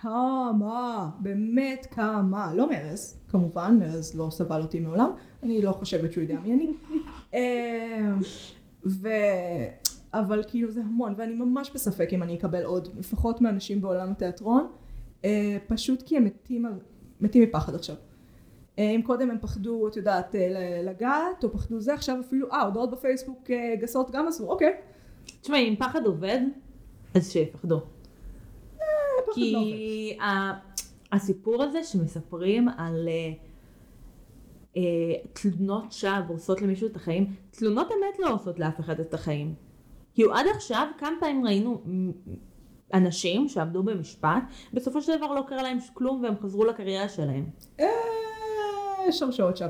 כמה, 0.00 1.10
באמת 1.20 1.86
כמה, 1.90 2.54
לא 2.54 2.70
מארז, 2.70 3.20
כמובן, 3.28 3.76
מארז 3.78 4.14
לא 4.14 4.28
סבל 4.30 4.62
אותי 4.62 4.80
מעולם, 4.80 5.10
אני 5.42 5.62
לא 5.62 5.72
חושבת 5.72 6.12
שהוא 6.12 6.22
יודע 6.22 6.38
מי 6.40 6.52
אני. 6.52 6.72
ו... 8.86 9.08
אבל 10.20 10.42
כאילו 10.48 10.70
זה 10.70 10.80
המון, 10.80 11.14
ואני 11.16 11.34
ממש 11.34 11.70
בספק 11.74 12.08
אם 12.12 12.22
אני 12.22 12.34
אקבל 12.36 12.62
עוד, 12.64 12.88
לפחות 12.98 13.40
מאנשים 13.40 13.80
בעולם 13.80 14.10
התיאטרון, 14.10 14.66
אה, 15.24 15.56
פשוט 15.66 16.02
כי 16.02 16.16
הם 16.16 16.24
מתים, 16.24 16.66
על- 16.66 16.78
מתים 17.20 17.42
מפחד 17.42 17.74
עכשיו. 17.74 17.96
אה, 18.78 18.90
אם 18.90 19.02
קודם 19.02 19.30
הם 19.30 19.38
פחדו, 19.40 19.88
את 19.88 19.96
יודעת, 19.96 20.34
אה, 20.34 20.82
לגעת, 20.84 21.44
או 21.44 21.52
פחדו 21.52 21.80
זה, 21.80 21.94
עכשיו 21.94 22.16
אפילו, 22.20 22.52
אה, 22.52 22.62
הודעות 22.62 22.90
בפייסבוק 22.90 23.50
אה, 23.50 23.74
גסות 23.80 24.10
גם 24.10 24.28
אסור, 24.28 24.50
אוקיי. 24.52 24.72
תשמעי, 25.40 25.68
אם 25.68 25.76
פחד 25.76 26.06
עובד, 26.06 26.40
אז 27.14 27.30
שיפחדו. 27.30 27.80
לא. 28.78 29.34
כי 29.34 30.16
ה- 30.20 30.52
הסיפור 31.12 31.62
הזה 31.62 31.84
שמספרים 31.84 32.68
על 32.68 33.08
תלונות 35.32 35.92
שווא 35.92 36.10
הורסות 36.28 36.62
למישהו 36.62 36.86
את 36.88 36.96
החיים, 36.96 37.26
תלונות 37.50 37.86
אמת 37.86 38.18
לא 38.18 38.28
הורסות 38.28 38.58
לאף 38.58 38.80
אחד 38.80 39.00
את 39.00 39.14
החיים. 39.14 39.54
כאילו 40.14 40.34
עד 40.34 40.46
עכשיו 40.54 40.86
כמה 40.98 41.10
פעמים 41.20 41.46
ראינו 41.46 41.82
אנשים 42.94 43.48
שעמדו 43.48 43.82
במשפט, 43.82 44.42
בסופו 44.72 45.02
של 45.02 45.16
דבר 45.16 45.32
לא 45.32 45.44
קרה 45.48 45.62
להם 45.62 45.78
כלום 45.94 46.22
והם 46.22 46.34
חזרו 46.42 46.64
לקריירה 46.64 47.08
שלהם. 47.08 47.44
אה, 47.80 47.86
יש 49.08 49.22
הרשעות 49.22 49.56
שם. 49.56 49.68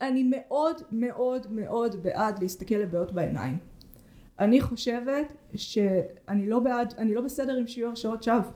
אני 0.00 0.30
מאוד 0.30 0.82
מאוד 0.92 1.46
מאוד 1.50 2.02
בעד 2.02 2.42
להסתכל 2.42 2.74
לבעיות 2.74 3.12
בעיניים. 3.12 3.58
אני 4.38 4.60
חושבת 4.60 5.32
שאני 5.54 6.48
לא 6.48 6.58
בעד, 6.58 6.94
אני 6.98 7.14
לא 7.14 7.20
בסדר 7.20 7.56
עם 7.56 7.66
שיהיו 7.66 7.88
הרשעות 7.88 8.22
שווא, 8.22 8.50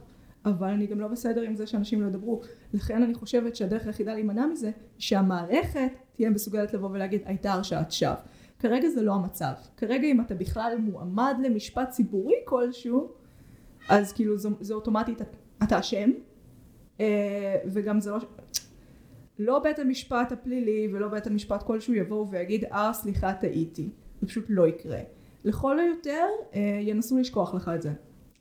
אבל 0.44 0.68
אני 0.68 0.86
גם 0.86 1.00
לא 1.00 1.08
בסדר 1.08 1.42
עם 1.42 1.56
זה 1.56 1.66
שאנשים 1.66 2.02
לא 2.02 2.06
ידברו. 2.06 2.40
לכן 2.74 3.02
אני 3.02 3.14
חושבת 3.14 3.56
שהדרך 3.56 3.86
היחידה 3.86 4.14
להימנע 4.14 4.46
מזה, 4.46 4.70
שהמערכת 4.98 5.90
תהיה 6.16 6.30
מסוגלת 6.30 6.74
לבוא 6.74 6.90
ולהגיד 6.92 7.20
הייתה 7.24 7.52
הרשעת 7.52 7.92
שווא. 7.92 8.14
כרגע 8.58 8.88
זה 8.88 9.02
לא 9.02 9.14
המצב. 9.14 9.52
כרגע 9.76 10.06
אם 10.06 10.20
אתה 10.20 10.34
בכלל 10.34 10.76
מועמד 10.78 11.36
למשפט 11.42 11.90
ציבורי 11.90 12.36
כלשהו, 12.44 13.12
אז 13.88 14.12
כאילו 14.12 14.38
זה, 14.38 14.48
זה 14.60 14.74
אוטומטית 14.74 15.20
אתה 15.62 15.78
אשם, 15.78 16.10
אה, 17.00 17.56
וגם 17.66 18.00
זה 18.00 18.10
לא... 18.10 18.18
לא 19.38 19.58
בית 19.58 19.78
המשפט 19.78 20.32
הפלילי 20.32 20.88
ולא 20.92 21.08
בית 21.08 21.26
המשפט 21.26 21.62
כלשהו 21.62 21.94
יבואו 21.94 22.30
ויגיד 22.30 22.64
אה 22.64 22.92
סליחה 22.92 23.32
טעיתי 23.34 23.90
זה 24.20 24.26
פשוט 24.26 24.44
לא 24.48 24.66
יקרה 24.68 24.98
לכל 25.44 25.80
היותר 25.80 26.24
אה, 26.54 26.78
ינסו 26.82 27.18
לשכוח 27.18 27.54
לך 27.54 27.70
את 27.74 27.82
זה 27.82 27.92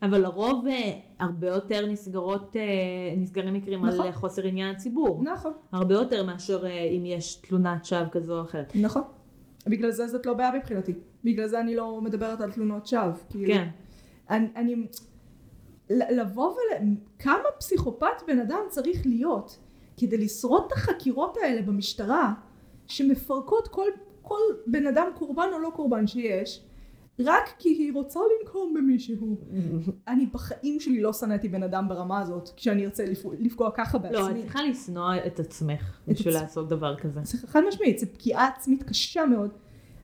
אבל 0.01 0.21
לרוב 0.21 0.67
אה, 0.67 0.91
הרבה 1.19 1.47
יותר 1.47 1.86
נסגרות, 1.88 2.56
נסגרים 3.17 3.54
מקרים 3.54 3.86
נכון. 3.86 4.06
על 4.06 4.12
חוסר 4.12 4.43
עניין 4.43 4.75
הציבור. 4.75 5.23
נכון 5.23 5.54
הרבה 5.71 5.93
יותר 5.93 6.23
מאשר 6.23 6.63
אם 6.67 7.06
יש 7.06 7.36
תלונת 7.36 7.86
שווא 7.86 8.10
כזו 8.12 8.39
או 8.39 8.43
אחרת. 8.43 8.75
נכון 8.75 9.04
בגלל 9.67 9.91
זה 9.91 10.08
זאת 10.08 10.25
לא 10.25 10.34
בעיה 10.34 10.51
מבחינתי 10.51 10.93
בגלל 11.23 11.47
זה 11.47 11.60
אני 11.60 11.75
לא 11.75 12.01
מדברת 12.01 12.41
על 12.41 12.51
תלונות 12.51 12.88
שווא 12.88 13.12
כאילו, 13.30 13.54
כן. 13.54 13.67
אני, 14.30 14.47
אני 14.56 14.75
לבוא 15.89 16.51
ול... 16.51 16.88
כמה 17.19 17.43
פסיכופת 17.60 18.23
בן 18.28 18.39
אדם 18.39 18.60
צריך 18.69 19.06
להיות 19.06 19.60
כדי 19.97 20.17
לשרוד 20.17 20.63
את 20.67 20.71
החקירות 20.71 21.38
האלה 21.38 21.62
במשטרה 21.62 22.34
שמפרקות 22.88 23.67
כל, 23.67 23.89
כל 24.21 24.41
בן 24.67 24.88
אדם 24.88 25.08
קורבן 25.15 25.49
או 25.54 25.60
לא 25.60 25.69
קורבן 25.75 26.08
שיש 26.08 26.65
רק 27.19 27.54
כי 27.60 27.69
היא 27.69 27.93
רוצה 27.93 28.19
לנקום 28.19 28.73
במישהו. 28.78 29.38
אני 30.08 30.25
בחיים 30.25 30.80
שלי 30.80 31.01
לא 31.01 31.13
שנאתי 31.13 31.49
בן 31.49 31.63
אדם 31.63 31.88
ברמה 31.89 32.21
הזאת 32.21 32.49
כשאני 32.56 32.86
ארצה 32.86 33.06
לפ... 33.06 33.25
לפגוע 33.39 33.71
ככה 33.75 33.97
בעצמי. 33.97 34.17
לא, 34.17 34.30
את 34.30 34.36
צריכה 34.36 34.63
לשנוא 34.63 35.15
את 35.28 35.39
עצמך 35.39 35.99
בשביל 36.08 36.34
לעשות 36.34 36.69
דבר 36.69 36.95
כזה. 36.95 37.19
זה 37.23 37.47
חד 37.47 37.62
משמעית, 37.67 37.99
זו 37.99 38.06
פגיעה 38.13 38.47
עצמית 38.47 38.84
קשה 38.84 39.25
מאוד. 39.25 39.49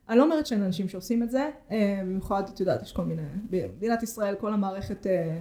אני 0.08 0.18
לא 0.18 0.24
אומרת 0.24 0.46
שאין 0.46 0.62
אנשים 0.62 0.88
שעושים 0.88 1.22
את 1.22 1.30
זה, 1.30 1.50
אה, 1.70 2.00
במיוחד, 2.02 2.42
את 2.54 2.60
יודעת, 2.60 2.82
יש 2.82 2.92
כל 2.92 3.04
מיני, 3.04 3.22
במדינת 3.50 4.02
ישראל 4.02 4.34
כל 4.34 4.52
המערכת, 4.52 5.06
אה, 5.06 5.40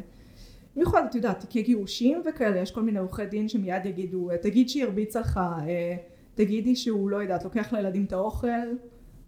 במיוחד, 0.75 1.05
את 1.09 1.15
יודעת, 1.15 1.39
תיקי 1.39 1.61
גירושים 1.61 2.21
וכאלה, 2.25 2.59
יש 2.59 2.71
כל 2.71 2.81
מיני 2.81 2.99
עורכי 2.99 3.25
דין 3.25 3.47
שמיד 3.47 3.85
יגידו, 3.85 4.29
תגיד 4.41 4.69
שהיא 4.69 4.83
הרביצה 4.83 5.19
לך, 5.19 5.39
אה, 5.67 5.95
תגידי 6.35 6.75
שהוא, 6.75 7.09
לא 7.09 7.17
יודעת, 7.17 7.43
לוקח 7.43 7.73
לילדים 7.73 8.05
את 8.05 8.13
האוכל, 8.13 8.47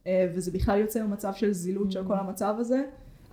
וזה 0.08 0.52
בכלל 0.52 0.80
יוצר 0.80 1.08
מצב 1.08 1.34
של 1.34 1.54
זילות 1.54 1.92
של 1.92 2.08
כל 2.08 2.14
המצב 2.14 2.56
הזה. 2.58 2.84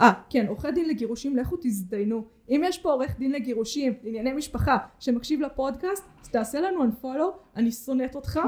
אה, 0.01 0.13
כן, 0.31 0.47
עורכי 0.47 0.73
דין 0.73 0.89
לגירושים, 0.89 1.37
לכו 1.37 1.57
תזדיינו. 1.63 2.25
אם 2.49 2.63
יש 2.65 2.79
פה 2.79 2.93
עורך 2.93 3.19
דין 3.19 3.33
לגירושים, 3.33 3.93
לענייני 4.03 4.33
משפחה, 4.33 4.79
שמקשיב 5.01 5.41
לפודקאסט, 5.41 6.05
אז 6.23 6.29
תעשה 6.29 6.61
לנו 6.61 6.85
unfollow, 6.85 7.57
אני 7.57 7.73
שונאת 7.73 8.15
אותך. 8.15 8.41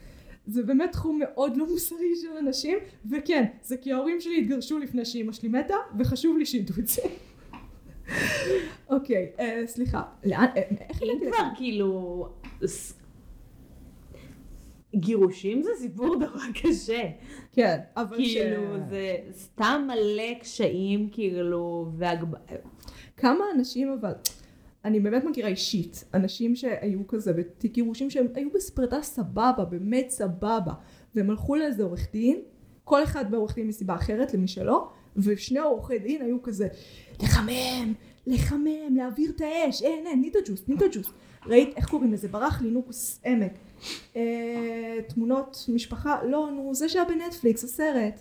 זה 0.46 0.62
באמת 0.62 0.92
תחום 0.92 1.18
מאוד 1.18 1.56
לא 1.56 1.66
מוסרי 1.66 2.16
של 2.22 2.36
אנשים, 2.38 2.78
וכן, 3.10 3.44
זה 3.62 3.76
כי 3.76 3.92
ההורים 3.92 4.20
שלי 4.20 4.40
התגרשו 4.40 4.78
לפני 4.78 5.04
שאימא 5.04 5.32
שלי 5.32 5.48
מתה, 5.48 5.74
וחשוב 5.98 6.38
לי 6.38 6.46
שידעו 6.46 6.74
את 6.78 6.86
זה. 6.86 7.02
אוקיי, 8.94 9.32
אה, 9.40 9.62
סליחה, 9.66 10.02
לאן, 10.24 10.46
אה, 10.56 10.62
איך 10.88 11.02
אם 11.02 11.08
הגעתי 11.10 11.26
כבר 11.26 11.36
לכאן? 11.36 11.48
כאילו... 11.56 12.28
גירושים 14.94 15.62
זה 15.62 15.70
סיפור 15.78 16.16
נורא 16.16 16.44
קשה. 16.62 17.02
כן, 17.52 17.78
אבל 17.96 18.16
כאילו 18.16 18.76
ש- 18.76 18.90
זה 18.90 19.16
סתם 19.32 19.88
מלא 19.88 20.34
קשיים 20.40 21.08
כאילו 21.12 21.92
והגב... 21.96 22.28
כמה 23.16 23.44
אנשים 23.54 23.96
אבל, 24.00 24.12
אני 24.84 25.00
באמת 25.00 25.24
מכירה 25.24 25.48
אישית, 25.48 26.04
אנשים 26.14 26.56
שהיו 26.56 27.06
כזה 27.06 27.32
בתיק 27.32 27.72
גירושים 27.72 28.10
שהם 28.10 28.26
היו 28.34 28.48
בספרדה 28.54 29.02
סבבה, 29.02 29.64
באמת 29.70 30.10
סבבה, 30.10 30.72
והם 31.14 31.30
הלכו 31.30 31.56
לאיזה 31.56 31.82
עורך 31.82 32.08
דין, 32.12 32.40
כל 32.84 33.04
אחד 33.04 33.30
בעורך 33.30 33.54
דין 33.54 33.66
מסיבה 33.66 33.94
אחרת 33.94 34.34
למי 34.34 34.48
שלא, 34.48 34.88
ושני 35.16 35.58
עורכי 35.58 35.98
דין 35.98 36.22
היו 36.22 36.42
כזה 36.42 36.68
לחמם, 37.22 37.92
לחמם, 38.26 38.96
להעביר 38.96 39.30
את 39.36 39.40
האש, 39.40 39.82
אין 39.82 40.06
אין, 40.06 40.20
need 40.20 40.38
the 40.46 40.51
juice, 40.51 40.62
need 40.68 40.84
the 40.92 40.97
juice. 40.97 41.06
ראית 41.46 41.76
איך 41.76 41.88
קוראים 41.88 42.12
לזה? 42.12 42.28
ברח 42.28 42.62
לי, 42.62 42.70
נו 42.70 43.20
כוסעמק. 43.24 43.52
אה, 44.16 44.98
תמונות 45.08 45.66
משפחה, 45.74 46.24
לא 46.24 46.50
נו, 46.50 46.74
זה 46.74 46.88
שהיה 46.88 47.04
בנטפליקס, 47.04 47.64
הסרט. 47.64 48.20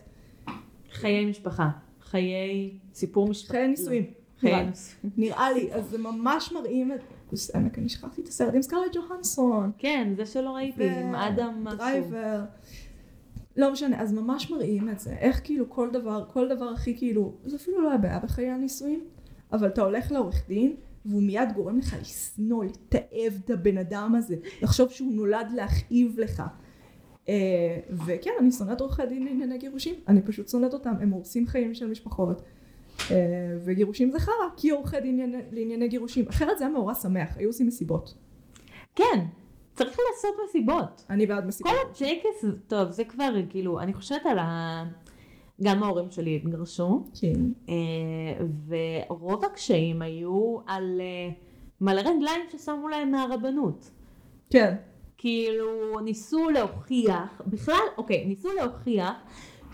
חיי 0.92 1.26
משפחה. 1.26 1.70
חיי 2.02 2.72
סיפור 2.94 3.28
משפחה. 3.28 3.54
חיי 3.54 3.68
נישואים. 3.68 4.04
לא. 4.04 4.40
חיי 4.40 4.52
נראה 4.52 4.62
לי. 4.62 4.70
נישואים. 4.70 5.14
נראה 5.18 5.52
לי, 5.52 5.74
אז 5.74 5.90
זה 5.90 5.98
ממש 5.98 6.52
מראים 6.52 6.92
את... 6.92 7.00
נו 7.30 7.56
כוסעמק, 7.56 7.80
אני 7.80 7.90
שכחתי 7.90 8.22
את 8.22 8.28
הסרט 8.28 8.54
עם 8.54 8.62
סקרלט 8.62 8.96
ג'והנסון. 8.96 9.72
כן, 9.78 10.14
זה 10.18 10.26
שלא 10.26 10.50
ראיתי, 10.50 10.90
עם 10.90 11.16
אדם 11.16 11.64
משהו. 11.64 11.78
דרייבר. 11.78 12.44
לא 13.58 13.72
משנה, 13.72 14.02
אז 14.02 14.14
ממש 14.14 14.52
מראים 14.52 14.90
את 14.90 15.00
זה, 15.00 15.16
איך 15.20 15.42
כאילו 15.44 15.70
כל 15.70 15.90
דבר, 15.92 16.26
כל 16.34 16.48
דבר 16.48 16.70
הכי 16.70 16.98
כאילו, 16.98 17.34
זה 17.46 17.56
אפילו 17.56 17.82
לא 17.82 17.94
הבעיה 17.94 18.20
בחיי 18.20 18.50
הנישואים, 18.50 19.04
אבל 19.52 19.68
אתה 19.68 19.82
הולך 19.82 20.12
לעורך 20.12 20.48
דין, 20.48 20.76
והוא 21.06 21.24
מיד 21.24 21.50
גורם 21.56 21.78
לך 21.78 21.96
לשנוא, 22.02 22.64
לתעב 22.64 23.42
את 23.46 23.50
הבן 23.50 23.78
אדם 23.78 24.16
הזה, 24.16 24.36
לחשוב 24.62 24.90
שהוא 24.90 25.14
נולד 25.14 25.52
להכאיב 25.56 26.20
לך. 26.20 26.44
אה, 27.30 27.34
וכן, 27.92 28.32
אני 28.40 28.52
שונאת 28.52 28.82
עורכי 28.82 29.06
דין 29.06 29.26
לענייני 29.26 29.58
גירושים, 29.58 29.96
אני 30.08 30.22
פשוט 30.22 30.50
שונאת 30.50 30.74
אותם, 30.74 30.94
הם 31.02 31.10
הורסים 31.10 31.48
חיים 31.48 31.74
של 31.74 31.88
משפחות. 31.88 32.42
אה, 33.12 33.16
וגירושים 33.66 34.12
זה 34.12 34.20
חרא, 34.20 34.34
כי 34.58 34.70
עורכי 34.70 35.00
דין 35.00 35.18
לענייני- 35.18 35.44
לענייני 35.52 35.88
גירושים, 35.88 36.26
אחרת 36.30 36.58
זה 36.58 36.64
היה 36.66 36.74
מאורע 36.74 36.96
שמח, 36.96 37.38
היו 37.38 37.50
עושים 37.50 37.68
מסיבות. 37.68 38.14
כן, 38.96 39.26
צריך 39.76 39.98
לעשות 40.12 40.36
מסיבות. 40.50 41.06
אני 41.10 41.26
בעד 41.26 41.46
מסיבות. 41.46 41.72
כל 41.74 42.06
הטקס, 42.06 42.46
טוב, 42.68 42.92
זה 42.92 43.04
כבר 43.04 43.34
כאילו, 43.50 43.80
אני 43.80 43.94
חושבת 43.94 44.26
על 44.26 44.40
ה... 44.40 44.84
גם 45.64 45.84
ההורים 45.84 46.12
שלי 46.12 46.36
התגרשו, 46.36 47.04
כן. 47.22 47.40
אה, 47.70 48.46
ורוב 49.10 49.46
הקשיים 49.46 50.02
היו 50.02 50.58
על 50.68 51.02
אה, 51.02 51.30
מלא 51.82 52.02
רגליים 52.02 52.42
ששמו 52.52 52.88
להם 52.88 53.12
מהרבנות. 53.12 53.92
כן. 54.50 54.76
כאילו 55.18 56.00
ניסו 56.00 56.50
להוכיח, 56.50 57.42
בכלל, 57.48 57.86
אוקיי, 57.98 58.26
ניסו 58.26 58.50
להוכיח 58.54 59.14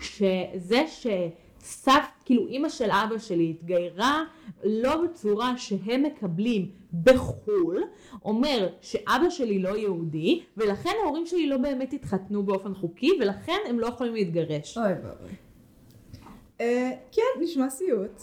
שזה 0.00 0.84
שסב, 0.86 2.00
כאילו 2.24 2.46
אימא 2.46 2.68
של 2.68 2.90
אבא 2.90 3.18
שלי 3.18 3.50
התגיירה 3.50 4.24
לא 4.64 5.02
בצורה 5.04 5.58
שהם 5.58 6.02
מקבלים 6.02 6.70
בחו"ל, 7.02 7.82
אומר 8.24 8.68
שאבא 8.80 9.30
שלי 9.30 9.58
לא 9.58 9.76
יהודי, 9.76 10.42
ולכן 10.56 10.90
ההורים 11.04 11.26
שלי 11.26 11.48
לא 11.48 11.56
באמת 11.56 11.92
התחתנו 11.92 12.42
באופן 12.42 12.74
חוקי, 12.74 13.10
ולכן 13.20 13.58
הם 13.68 13.80
לא 13.80 13.86
יכולים 13.86 14.14
להתגרש. 14.14 14.78
אוי 14.78 14.92
ואבוי. 14.92 15.45
אה, 16.60 16.90
כן, 17.12 17.42
נשמע 17.42 17.70
סיוט. 17.70 18.22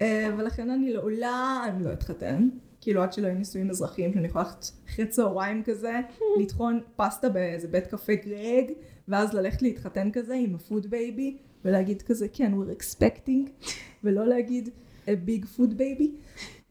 אה, 0.00 0.30
ולכן 0.38 0.70
אני 0.70 0.92
לעולם 0.92 1.78
לא 1.80 1.92
אתחתן. 1.92 2.48
כאילו 2.80 3.02
עד 3.02 3.12
שלא 3.12 3.26
יהיו 3.26 3.38
נישואים 3.38 3.70
אזרחיים 3.70 4.12
שאני 4.12 4.26
יכולה 4.26 4.44
ללכת 4.44 4.64
אחרי 4.88 5.06
צהריים 5.06 5.62
כזה, 5.62 6.00
לטחון 6.40 6.80
פסטה 6.96 7.28
באיזה 7.28 7.68
בית 7.68 7.86
קפה 7.86 8.14
גרג, 8.14 8.72
ואז 9.08 9.34
ללכת 9.34 9.62
להתחתן 9.62 10.10
כזה 10.10 10.34
עם 10.34 10.54
ה 10.54 10.60
food 10.60 10.86
baby, 10.86 11.36
ולהגיד 11.64 12.02
כזה 12.02 12.28
כן, 12.32 12.52
we're 12.54 12.82
expecting, 12.82 13.66
ולא 14.04 14.26
להגיד 14.26 14.68
a 15.06 15.10
big 15.26 15.44
food 15.56 15.72
baby. 15.72 16.08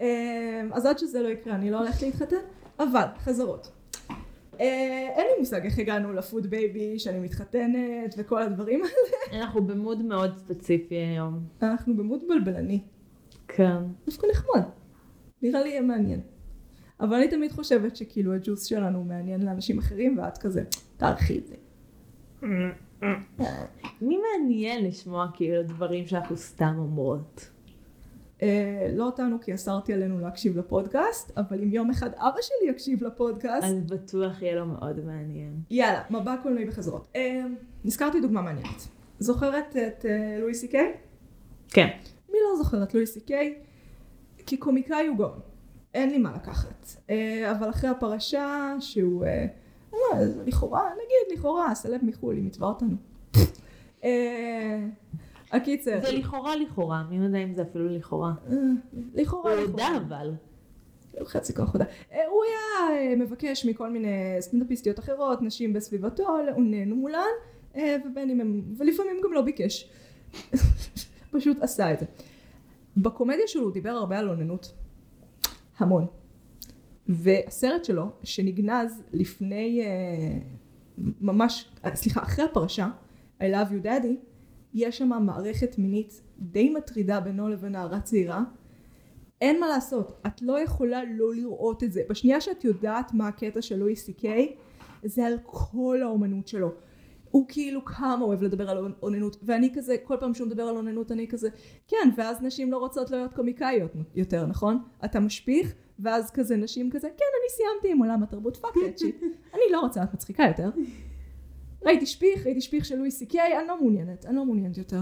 אה, 0.02 0.64
אז 0.72 0.86
עד 0.86 0.98
שזה 0.98 1.22
לא 1.22 1.28
יקרה 1.28 1.56
אני 1.56 1.72
לא 1.72 1.80
הולכת 1.80 2.02
להתחתן, 2.02 2.36
אבל 2.80 3.06
חזרות. 3.18 3.72
אה, 4.60 5.08
אין 5.16 5.28
לי 5.28 5.40
מושג 5.40 5.66
איך 5.66 5.80
הגענו 5.80 6.14
ל 6.14 6.21
food 6.21 6.48
baby, 6.48 7.00
שאני 7.00 7.20
מתחתנת 7.20 8.16
וכל 8.18 8.42
הדברים 8.42 8.82
האלה. 8.84 9.42
אנחנו 9.44 9.68
ב 9.68 9.75
mood 9.75 10.02
מאוד 10.02 10.38
ספציפי 10.38 10.96
היום. 10.96 11.40
אנחנו 11.62 11.98
ב 11.98 12.02
mood 12.02 12.20
בלבלני. 12.28 12.82
כן. 13.48 13.78
דווקא 14.06 14.28
נחמד. 14.32 14.64
נראה 15.42 15.62
לי 15.62 15.70
יהיה 15.70 15.82
מעניין. 15.82 16.22
אבל 17.00 17.14
אני 17.14 17.28
תמיד 17.28 17.52
חושבת 17.52 17.96
שכאילו 17.96 18.34
הג'וס 18.34 18.66
שלנו 18.66 19.04
מעניין 19.04 19.42
לאנשים 19.42 19.80
אחרים 19.80 20.18
ואת 20.18 20.38
כזה, 20.38 20.64
תערכי 20.98 21.38
את 21.38 21.48
זה. 21.48 21.56
מי 24.02 24.18
מעניין 24.18 24.86
לשמוע 24.86 25.28
כאילו 25.34 25.64
דברים 25.64 26.08
שאנחנו 26.08 26.38
סתם 26.38 26.76
אומרות? 26.78 27.50
אה, 28.42 28.88
לא 28.94 29.06
אותנו 29.06 29.42
כי 29.42 29.54
אסרתי 29.54 29.94
עלינו 29.94 30.20
להקשיב 30.20 30.58
לפודקאסט, 30.58 31.38
אבל 31.38 31.64
אם 31.64 31.74
יום 31.74 31.90
אחד 31.90 32.10
אבא 32.14 32.42
שלי 32.42 32.70
יקשיב 32.70 33.04
לפודקאסט, 33.04 33.68
אז 33.68 33.74
בטוח 33.86 34.42
יהיה 34.42 34.56
לו 34.56 34.66
מאוד 34.66 35.06
מעניין. 35.06 35.62
יאללה, 35.70 36.02
מבע 36.10 36.36
קולנועי 36.44 36.66
בחזרות. 36.66 37.08
אה, 37.16 37.42
נזכרתי 37.86 38.22
דוגמה 38.22 38.42
מעניינת. 38.42 38.88
זוכרת 39.20 39.76
את 39.78 40.06
אה, 40.06 40.38
לואי 40.40 40.54
סי 40.54 40.68
קיי? 40.68 40.94
כן. 41.70 41.88
מי 42.30 42.38
לא 42.50 42.58
זוכר 42.58 42.84
את 42.84 42.94
לואי 42.94 43.06
סי 43.06 43.22
קיי? 43.22 43.56
כי 44.46 44.58
קומיקאי 44.58 45.08
הוא 45.08 45.18
גאון. 45.18 45.40
אין 45.94 46.10
לי 46.10 46.18
מה 46.18 46.32
לקחת. 46.36 46.88
אבל 47.52 47.70
אחרי 47.70 47.90
הפרשה 47.90 48.76
שהוא, 48.80 49.26
לא, 49.94 50.00
לכאורה, 50.46 50.90
נגיד 50.94 51.40
לכאורה, 51.40 51.76
סלב 51.76 52.02
מחו"ל, 52.04 52.36
היא 52.36 52.44
מצווה 52.44 52.68
אותנו. 52.68 52.96
הקיצר, 55.52 56.00
זה 56.02 56.12
לכאורה 56.12 56.56
לכאורה, 56.56 57.04
מי 57.10 57.16
יודע 57.16 57.38
אם 57.38 57.54
זה 57.54 57.62
אפילו 57.62 57.90
לכאורה. 57.90 58.34
אה, 58.52 58.56
לכאורה, 59.14 59.54
הוא 59.54 59.62
לכאורה. 59.62 59.88
הודה 59.88 59.98
אבל. 60.08 60.32
חצי 61.24 61.56
כוח 61.56 61.74
הודה. 61.74 61.86
אה, 62.12 62.28
הוא 62.28 62.44
היה 62.44 63.00
אה, 63.00 63.16
מבקש 63.16 63.66
מכל 63.66 63.90
מיני 63.90 64.38
סטנדאפיסטיות 64.40 65.00
אחרות, 65.00 65.42
נשים 65.42 65.74
בסביבתו, 65.74 66.38
נהנו 66.58 66.96
מולן, 66.96 67.22
אה, 67.76 67.96
ובין 68.06 68.30
אם 68.30 68.42
הם, 68.42 68.62
ולפעמים 68.78 69.18
גם 69.24 69.34
לא 69.34 69.42
ביקש. 69.42 69.90
פשוט 71.32 71.58
עשה 71.62 71.94
את 71.94 72.00
זה. 72.00 72.06
בקומדיה 72.98 73.48
שלו 73.48 73.64
הוא 73.64 73.72
דיבר 73.72 73.90
הרבה 73.90 74.20
על 74.20 74.30
אוננות. 74.30 74.74
המון. 75.78 76.06
והסרט 77.08 77.86
שלו, 77.86 78.10
שנגנז 78.24 79.04
לפני, 79.14 79.82
ממש, 80.98 81.72
סליחה, 81.94 82.22
אחרי 82.22 82.46
הפרשה, 82.46 82.90
I 83.40 83.44
love 83.44 83.72
you 83.72 83.86
daddy, 83.86 84.29
יש 84.74 84.98
שם 84.98 85.10
מערכת 85.26 85.78
מינית 85.78 86.22
די 86.40 86.70
מטרידה 86.70 87.20
בינו 87.20 87.50
לבין 87.50 87.72
נערה 87.72 88.00
צעירה. 88.00 88.44
אין 89.42 89.60
מה 89.60 89.68
לעשות, 89.68 90.22
את 90.28 90.42
לא 90.42 90.60
יכולה 90.60 91.02
לא 91.04 91.36
לראות 91.36 91.84
את 91.84 91.92
זה. 91.92 92.02
בשנייה 92.10 92.42
שאת 92.42 92.64
יודעת 92.64 93.14
מה 93.14 93.28
הקטע 93.28 93.62
של 93.62 93.76
לואי 93.76 93.96
סי 93.96 94.14
קיי, 94.14 94.56
זה 95.04 95.26
על 95.26 95.38
כל 95.44 96.00
האומנות 96.04 96.48
שלו. 96.48 96.72
הוא 97.32 97.46
כאילו 97.48 97.86
כמה 97.86 98.26
אוהב 98.26 98.44
לדבר 98.44 98.70
על 98.70 98.94
אוננות, 99.04 99.38
ואני 99.44 99.74
כזה, 99.74 99.96
כל 100.04 100.16
פעם 100.20 100.34
שהוא 100.34 100.48
מדבר 100.48 100.64
על 100.64 100.76
אוננות 100.76 101.12
אני 101.12 101.28
כזה, 101.28 101.50
כן, 101.88 102.10
ואז 102.18 102.42
נשים 102.42 102.72
לא 102.72 102.78
רוצות 102.78 103.12
להיות 103.12 103.34
קומיקאיות 103.34 103.92
יותר, 104.16 104.46
נכון? 104.46 104.84
אתה 105.06 105.20
משפיך, 105.20 105.74
ואז 106.00 106.32
כזה 106.32 106.56
נשים 106.56 106.90
כזה, 106.92 107.08
כן, 107.08 107.26
אני 107.42 107.50
סיימתי 107.50 107.92
עם 107.92 108.00
עולם 108.00 108.24
התרבות, 108.24 108.58
fuck 108.58 108.74
אני 109.54 109.62
לא 109.72 109.80
רוצה 109.80 110.00
להיות 110.00 110.14
מצחיקה 110.14 110.44
יותר. 110.44 110.70
ראיתי 111.86 112.06
שפיך, 112.06 112.46
ראיתי 112.46 112.62
שפיך 112.62 112.86
של 112.86 112.96
לואי 112.96 113.12
סי 113.12 113.26
קיי, 113.26 113.60
אני 113.60 113.68
לא 113.68 113.82
מעוניינת, 113.82 114.26
אני 114.26 114.36
לא 114.36 114.46
מעוניינת 114.46 114.78
יותר. 114.78 115.02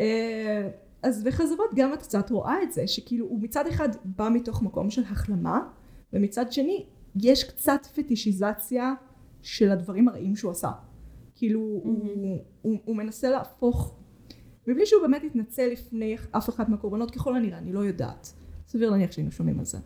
אה, 0.00 0.68
אז 1.02 1.24
בחזרות 1.24 1.70
גם 1.74 1.94
את 1.94 2.02
קצת 2.02 2.30
רואה 2.30 2.62
את 2.62 2.72
זה, 2.72 2.86
שכאילו 2.86 3.26
הוא 3.26 3.42
מצד 3.42 3.66
אחד 3.66 3.88
בא 4.04 4.28
מתוך 4.32 4.62
מקום 4.62 4.90
של 4.90 5.02
החלמה, 5.02 5.68
ומצד 6.12 6.52
שני 6.52 6.86
יש 7.16 7.44
קצת 7.44 7.86
פטישיזציה 7.94 8.94
של 9.42 9.70
הדברים 9.70 10.08
הרעים 10.08 10.36
שהוא 10.36 10.50
עשה. 10.50 10.70
כאילו 11.34 11.60
הוא, 11.60 12.40
הוא, 12.62 12.78
הוא 12.84 12.96
מנסה 12.96 13.30
להפוך, 13.30 13.96
מבלי 14.66 14.86
שהוא 14.86 15.02
באמת 15.02 15.24
יתנצל 15.24 15.66
לפני 15.66 16.16
אף 16.30 16.48
אחד 16.48 16.70
מהקורבנות, 16.70 17.10
ככל 17.10 17.36
הנראה, 17.36 17.58
אני 17.58 17.72
לא 17.72 17.80
יודעת. 17.80 18.32
סביר 18.68 18.90
להניח 18.90 19.12
שהיינו 19.12 19.32
שומעים 19.32 19.58
על 19.58 19.64
זה. 19.64 19.78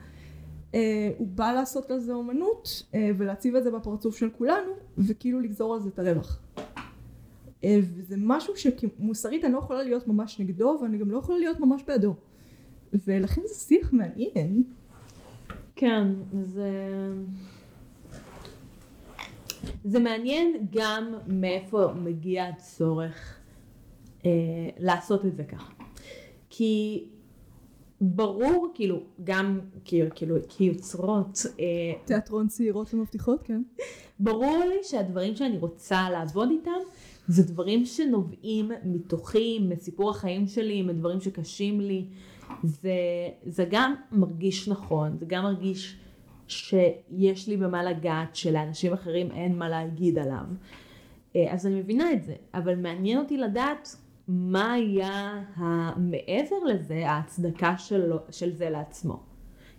Uh, 0.72 0.74
הוא 1.18 1.28
בא 1.28 1.52
לעשות 1.52 1.90
על 1.90 2.00
זה 2.00 2.12
אומנות 2.12 2.82
uh, 2.92 2.96
ולהציב 3.16 3.56
את 3.56 3.64
זה 3.64 3.70
בפרצוף 3.70 4.16
של 4.16 4.30
כולנו 4.30 4.72
וכאילו 4.98 5.40
לגזור 5.40 5.74
על 5.74 5.80
זה 5.80 5.88
את 5.88 5.98
הרווח. 5.98 6.40
Uh, 6.56 7.66
וזה 7.82 8.16
משהו 8.18 8.54
שמוסרית 8.56 9.44
אני 9.44 9.52
לא 9.52 9.58
יכולה 9.58 9.82
להיות 9.82 10.08
ממש 10.08 10.40
נגדו 10.40 10.78
ואני 10.82 10.98
גם 10.98 11.10
לא 11.10 11.18
יכולה 11.18 11.38
להיות 11.38 11.60
ממש 11.60 11.82
בעדו. 11.86 12.14
ולכן 12.92 13.42
זה 13.44 13.54
שיח 13.54 13.92
מעניין. 13.92 14.62
כן, 15.76 16.08
זה... 16.42 16.70
זה 19.84 19.98
מעניין 19.98 20.66
גם 20.72 21.14
מאיפה 21.26 21.92
מגיע 21.92 22.44
הצורך 22.44 23.38
אה, 24.24 24.30
לעשות 24.78 25.26
את 25.26 25.36
זה 25.36 25.44
ככה. 25.44 25.72
כי 26.50 27.04
ברור, 28.00 28.68
כאילו, 28.74 29.00
גם 29.24 29.60
כאילו, 29.84 30.36
כיוצרות, 30.48 31.38
אה, 31.60 31.64
תיאטרון 32.04 32.48
צעירות 32.48 32.94
ומבטיחות, 32.94 33.42
כן. 33.42 33.62
ברור 34.20 34.64
לי 34.68 34.76
שהדברים 34.82 35.36
שאני 35.36 35.58
רוצה 35.58 36.10
לעבוד 36.10 36.50
איתם 36.50 36.80
זה 37.28 37.42
דברים 37.42 37.84
שנובעים 37.84 38.70
מתוכי, 38.84 39.58
מסיפור 39.58 40.10
החיים 40.10 40.46
שלי, 40.46 40.82
מדברים 40.82 41.20
שקשים 41.20 41.80
לי. 41.80 42.06
זה, 42.62 42.92
זה 43.46 43.66
גם 43.70 43.94
מרגיש 44.12 44.68
נכון, 44.68 45.16
זה 45.18 45.26
גם 45.28 45.42
מרגיש 45.42 45.96
שיש 46.48 47.48
לי 47.48 47.56
במה 47.56 47.82
לגעת 47.82 48.36
שלאנשים 48.36 48.92
אחרים 48.92 49.30
אין 49.30 49.58
מה 49.58 49.68
להגיד 49.68 50.18
עליו. 50.18 50.44
אה, 51.36 51.52
אז 51.52 51.66
אני 51.66 51.80
מבינה 51.80 52.12
את 52.12 52.24
זה, 52.24 52.34
אבל 52.54 52.76
מעניין 52.76 53.18
אותי 53.18 53.36
לדעת 53.36 53.96
מה 54.32 54.72
היה 54.72 55.42
המעבר 55.54 56.64
לזה, 56.66 57.10
ההצדקה 57.10 57.78
של, 57.78 58.12
של 58.30 58.52
זה 58.52 58.70
לעצמו. 58.70 59.22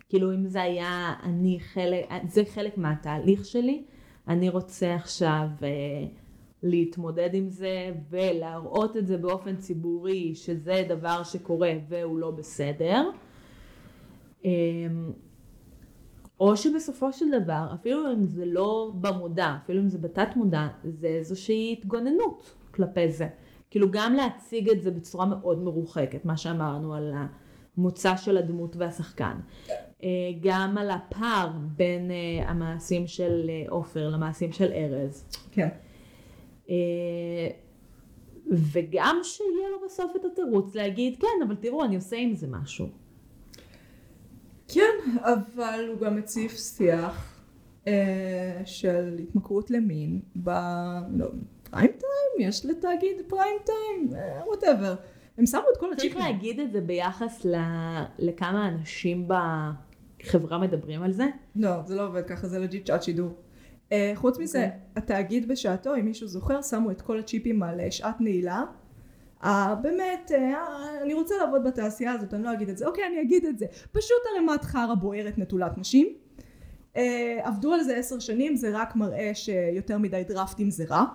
כאילו 0.10 0.34
אם 0.34 0.48
זה 0.48 0.62
היה 0.62 1.14
אני 1.24 1.60
חלק, 1.60 2.06
זה 2.28 2.46
חלק 2.46 2.78
מהתהליך 2.78 3.46
שלי, 3.46 3.84
אני 4.28 4.50
רוצה 4.50 4.96
עכשיו 4.96 5.48
אה, 5.64 5.68
להתמודד 6.64 7.30
עם 7.34 7.50
זה 7.50 7.92
ולהראות 8.10 8.98
את 8.98 9.08
זה 9.08 9.18
באופן 9.18 9.56
ציבורי 9.56 10.36
שזה 10.36 10.86
דבר 10.88 11.24
שקורה 11.24 11.74
והוא 11.88 12.20
לא 12.20 12.32
בסדר. 12.32 13.10
אה, 14.46 14.52
או 16.40 16.58
שבסופו 16.58 17.14
של 17.14 17.26
דבר, 17.44 17.68
אפילו 17.74 18.14
אם 18.14 18.26
זה 18.26 18.46
לא 18.46 18.92
במודע, 19.02 19.56
אפילו 19.64 19.82
אם 19.82 19.90
זה 19.90 19.98
בתת 19.98 20.36
מודע, 20.36 20.68
זה 20.84 21.08
איזושהי 21.08 21.76
התגוננות 21.78 22.56
כלפי 22.72 23.12
זה. 23.12 23.28
כאילו 23.72 23.92
גם 23.92 24.14
להציג 24.14 24.70
את 24.70 24.82
זה 24.82 24.92
בצורה 24.92 25.26
מאוד 25.26 25.64
מרוחקת, 25.64 26.26
מה 26.26 26.38
שאמרנו 26.38 26.96
על 26.96 27.14
המוצא 27.78 28.18
של 28.18 28.38
הדמות 28.38 28.76
והשחקן. 28.76 29.38
אה, 30.04 30.08
גם 30.42 30.78
על 30.78 30.92
הפער 30.92 31.52
בין 31.76 32.12
אה, 32.12 32.50
המעשים 32.50 33.08
של 33.08 33.50
אה, 33.50 33.64
עופר 33.70 34.10
למעשים 34.10 34.52
של 34.52 34.72
ארז. 34.72 35.26
כן. 35.52 35.70
וגם 38.52 39.20
שיהיה 39.24 39.70
לו 39.72 39.78
בסוף 39.86 40.16
את 40.16 40.26
התירוץ 40.26 40.76
להגיד, 40.76 41.18
כן, 41.20 41.48
אבל 41.48 41.56
תראו, 41.56 41.86
אני 41.86 41.96
עושה 41.96 42.16
עם 42.18 42.36
זה 42.36 42.48
משהו. 42.48 42.88
כן, 44.68 45.20
אבל 45.20 45.86
הוא 45.90 46.00
גם 46.00 46.16
מציף 46.16 46.58
שיח 46.58 47.44
אה, 47.88 48.62
של 48.66 49.18
התמכרות 49.24 49.72
למין 49.72 50.22
ב... 50.44 50.50
לא, 51.12 51.28
פריים 51.72 51.92
טיים? 51.92 52.50
יש 52.50 52.66
לתאגיד 52.66 53.16
פריים 53.28 53.58
טיים? 53.66 54.22
whatever. 54.46 54.96
הם 55.38 55.46
שמו 55.46 55.62
את 55.74 55.78
כל 55.78 55.86
צריך 55.86 55.94
הצ'יפים. 55.94 56.20
להגיד 56.20 56.60
את 56.60 56.72
זה 56.72 56.82
ביחס 56.82 57.46
ל... 57.46 57.56
לכמה 58.20 58.68
אנשים 58.68 59.28
בחברה 59.28 60.58
מדברים 60.58 61.04
על 61.04 61.12
זה. 61.12 61.26
לא, 61.56 61.70
זה 61.86 61.96
לא 61.96 62.08
עובד 62.08 62.28
ככה, 62.28 62.48
זה 62.48 62.60
legit 62.60 62.88
שעת 62.88 63.04
שידור. 63.04 63.30
אה, 63.92 64.12
חוץ 64.16 64.40
מזה, 64.40 64.64
אוקיי. 64.66 64.80
התאגיד 64.96 65.48
בשעתו, 65.48 65.96
אם 65.96 66.06
מישהו 66.06 66.28
זוכר, 66.28 66.62
שמו 66.62 66.92
את 66.92 67.02
כל 67.02 67.20
הצ'יפים 67.20 67.64
על 67.64 67.80
אה, 67.80 67.92
שעת 67.92 68.22
נעילה. 68.22 68.64
אה, 69.44 69.76
באמת, 69.82 70.32
אה, 70.36 71.02
אני 71.04 71.14
רוצה 71.14 71.36
לעבוד 71.40 71.64
בתעשייה 71.64 72.12
הזאת, 72.12 72.34
אני 72.34 72.44
לא 72.44 72.54
אגיד 72.54 72.70
את 72.70 72.78
זה. 72.78 72.88
אוקיי, 72.88 73.04
אני 73.08 73.22
אגיד 73.22 73.46
את 73.46 73.58
זה. 73.58 73.66
פשוט 73.92 74.18
ערימת 74.36 74.64
חרא 74.64 74.94
בוערת 74.96 75.38
נטולת 75.38 75.78
נשים. 75.78 76.08
אה, 76.98 77.40
עבדו 77.44 77.74
על 77.74 77.84
זה 77.84 77.98
עשר 77.98 78.20
שנים, 78.20 78.56
זה 78.56 78.70
רק 78.74 78.96
מראה 78.96 79.32
שיותר 79.34 79.98
מדי 79.98 80.24
דרפטים 80.28 80.70
זה 80.70 80.86
רע. 80.90 81.06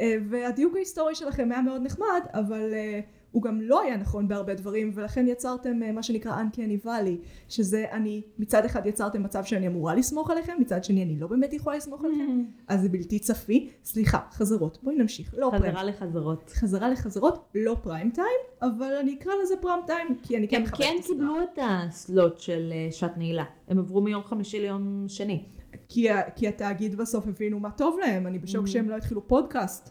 אה, 0.00 0.14
והדיוק 0.30 0.76
ההיסטורי 0.76 1.14
שלכם 1.14 1.52
היה 1.52 1.62
מאוד 1.62 1.82
נחמד, 1.82 2.20
אבל 2.34 2.74
אה, 2.74 3.00
הוא 3.32 3.42
גם 3.42 3.60
לא 3.60 3.80
היה 3.80 3.96
נכון 3.96 4.28
בהרבה 4.28 4.54
דברים, 4.54 4.90
ולכן 4.94 5.28
יצרתם 5.28 5.82
אה, 5.82 5.92
מה 5.92 6.02
שנקרא 6.02 6.42
Uncanny 6.42 6.86
Valley, 6.86 7.26
שזה 7.48 7.84
אני, 7.92 8.22
מצד 8.38 8.64
אחד 8.64 8.86
יצרתם 8.86 9.22
מצב 9.22 9.44
שאני 9.44 9.66
אמורה 9.66 9.94
לסמוך 9.94 10.30
עליכם, 10.30 10.52
מצד 10.60 10.84
שני 10.84 11.02
אני 11.02 11.20
לא 11.20 11.26
באמת 11.26 11.52
יכולה 11.52 11.76
לסמוך 11.76 12.04
עליכם, 12.04 12.44
אז 12.68 12.80
זה 12.80 12.88
בלתי 12.88 13.18
צפי. 13.18 13.70
סליחה, 13.84 14.18
חזרות, 14.32 14.78
בואי 14.82 14.96
נמשיך. 14.96 15.34
לא 15.38 15.50
פריים. 15.50 15.72
חזרה 15.72 15.84
לחזרות. 15.84 16.50
חזרה 16.50 16.88
לחזרות, 16.88 17.48
לא 17.54 17.76
פריים 17.82 18.10
טיים, 18.10 18.26
אבל 18.62 18.92
אני 19.00 19.14
אקרא 19.14 19.32
לזה 19.42 19.54
פריים 19.60 19.80
טיים, 19.86 20.16
כי 20.22 20.36
אני 20.36 20.48
כן 20.48 20.56
הם 20.56 20.62
מכבדת 20.62 20.78
כן 20.78 20.94
את 20.94 21.04
הסדרה. 21.04 21.16
קיבלו 21.16 21.42
את 21.42 21.58
הסלוט 21.62 22.40
של 22.40 22.72
שעת 22.90 23.16
נעילה. 23.16 23.44
הם 23.68 23.78
עברו 23.78 24.00
מיום 24.00 24.22
חמישי 24.24 24.60
ליום 24.60 25.04
שני. 25.08 25.44
כי, 25.88 26.10
ה- 26.10 26.30
כי 26.30 26.48
התאגיד 26.48 26.96
בסוף 26.96 27.26
הבינו 27.26 27.60
מה 27.60 27.70
טוב 27.70 27.98
להם, 28.00 28.26
אני 28.26 28.38
בשוק 28.38 28.64
Mm. 28.66 28.70
שהם 28.70 28.90
לא 28.90 28.96
התחילו 28.96 29.28
פודקאסט. 29.28 29.90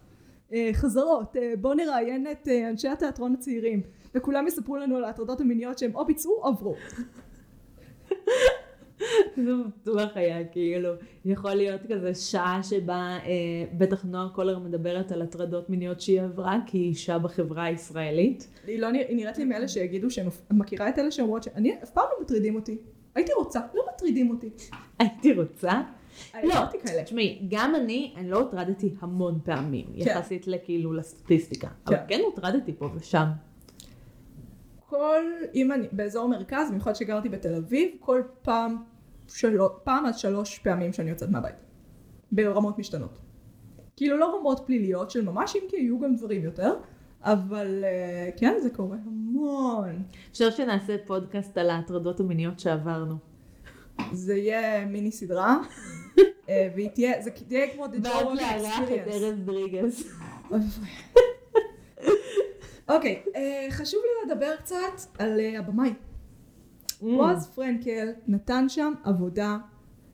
אה, 0.53 0.69
חזרות, 0.73 1.37
אה, 1.37 1.53
בואו 1.61 1.73
נראיין 1.73 2.27
את 2.31 2.47
אה, 2.47 2.69
אנשי 2.69 2.87
התיאטרון 2.87 3.33
הצעירים, 3.33 3.81
וכולם 4.15 4.47
יספרו 4.47 4.77
לנו 4.77 4.97
על 4.97 5.03
ההטרדות 5.03 5.41
המיניות 5.41 5.77
שהם 5.77 5.95
או 5.95 6.05
ביצעו 6.05 6.31
או 6.41 6.47
עברו. 6.47 6.75
זה 9.37 9.51
בטוח 9.81 10.11
היה, 10.15 10.45
כאילו, 10.45 10.89
יכול 11.25 11.53
להיות 11.53 11.81
כזה 11.89 12.15
שעה 12.15 12.59
שבה 12.63 12.93
אה, 13.25 13.29
בטח 13.77 14.03
נועה 14.05 14.29
קולר 14.35 14.59
מדברת 14.59 15.11
על 15.11 15.21
הטרדות 15.21 15.69
מיניות 15.69 16.01
שהיא 16.01 16.21
עברה, 16.21 16.57
כי 16.65 16.77
היא 16.77 16.89
אישה 16.89 17.19
בחברה 17.19 17.63
הישראלית. 17.63 18.47
היא 18.67 18.79
לא 18.79 18.87
היא 18.87 19.15
נראית 19.15 19.37
לי 19.37 19.45
מאלה 19.45 19.67
שיגידו 19.67 20.09
שהם... 20.11 20.27
את 20.27 20.33
מכירה 20.51 20.89
את 20.89 20.99
אלה 20.99 21.11
שאומרות 21.11 21.43
שאני 21.43 21.73
אף 21.83 21.89
פעם 21.91 22.03
לא 22.17 22.23
מטרידים 22.23 22.55
אותי. 22.55 22.77
הייתי 23.15 23.31
רוצה, 23.33 23.59
לא 23.73 23.83
מטרידים 23.93 24.29
אותי. 24.29 24.49
הייתי 24.99 25.33
רוצה. 25.33 25.81
לא, 26.43 26.53
אמרתי 26.53 26.77
כאלה. 26.79 27.03
תשמעי, 27.03 27.47
גם 27.49 27.75
אני, 27.75 28.13
אני 28.17 28.29
לא 28.29 28.37
הוטרדתי 28.39 28.93
המון 28.99 29.39
פעמים, 29.43 29.85
כן. 29.85 29.93
יחסית 29.97 30.47
לכאילו 30.47 30.93
לסטטיסטיקה, 30.93 31.67
אבל 31.87 31.95
כן. 31.95 32.03
כן 32.07 32.19
הוטרדתי 32.25 32.73
פה 32.73 32.89
ושם. 32.95 33.25
כל, 34.89 35.23
אם 35.55 35.71
אני, 35.71 35.87
באזור 35.91 36.29
מרכז, 36.29 36.69
במיוחד 36.69 36.95
שגרתי 36.95 37.29
בתל 37.29 37.55
אביב, 37.55 37.89
כל 37.99 38.21
פעם, 38.41 38.77
פעם 39.83 40.05
עד 40.05 40.17
שלוש 40.17 40.59
פעמים 40.59 40.93
שאני 40.93 41.09
יוצאת 41.09 41.29
מהבית. 41.29 41.55
ברמות 42.31 42.79
משתנות. 42.79 43.19
כאילו 43.95 44.17
לא 44.17 44.37
רמות 44.39 44.61
פליליות 44.65 45.11
של 45.11 45.25
ממש, 45.25 45.55
אם 45.55 45.61
כי 45.69 45.77
היו 45.77 45.99
גם 45.99 46.15
דברים 46.15 46.43
יותר, 46.43 46.73
אבל 47.23 47.83
אה, 47.83 48.29
כן, 48.37 48.53
זה 48.61 48.69
קורה 48.69 48.97
המון. 49.05 50.03
אפשר 50.31 50.49
שנעשה 50.49 50.95
פודקאסט 51.05 51.57
על 51.57 51.69
ההטרדות 51.69 52.19
המיניות 52.19 52.59
שעברנו. 52.59 53.15
זה 54.11 54.35
יהיה 54.35 54.85
מיני 54.85 55.11
סדרה, 55.11 55.57
אה, 56.49 56.69
והיא 56.75 56.89
תהיה, 56.89 57.21
זה 57.21 57.31
תהיה 57.31 57.73
כמו 57.73 57.85
The 57.85 58.05
Joe 58.05 58.25
ואז 58.25 58.39
לארח 58.39 58.83
את. 58.83 59.07
ארז 59.07 59.39
דריגס. 59.45 60.03
אוקיי, 62.89 63.23
אה, 63.35 63.67
חשוב 63.71 64.01
לי 64.03 64.31
לדבר 64.31 64.55
קצת 64.55 65.19
על 65.19 65.39
הבמאי. 65.57 65.89
Mm. 65.89 67.05
בועז 67.05 67.47
פרנקל 67.47 68.09
נתן 68.27 68.69
שם 68.69 68.93
עבודה, 69.03 69.57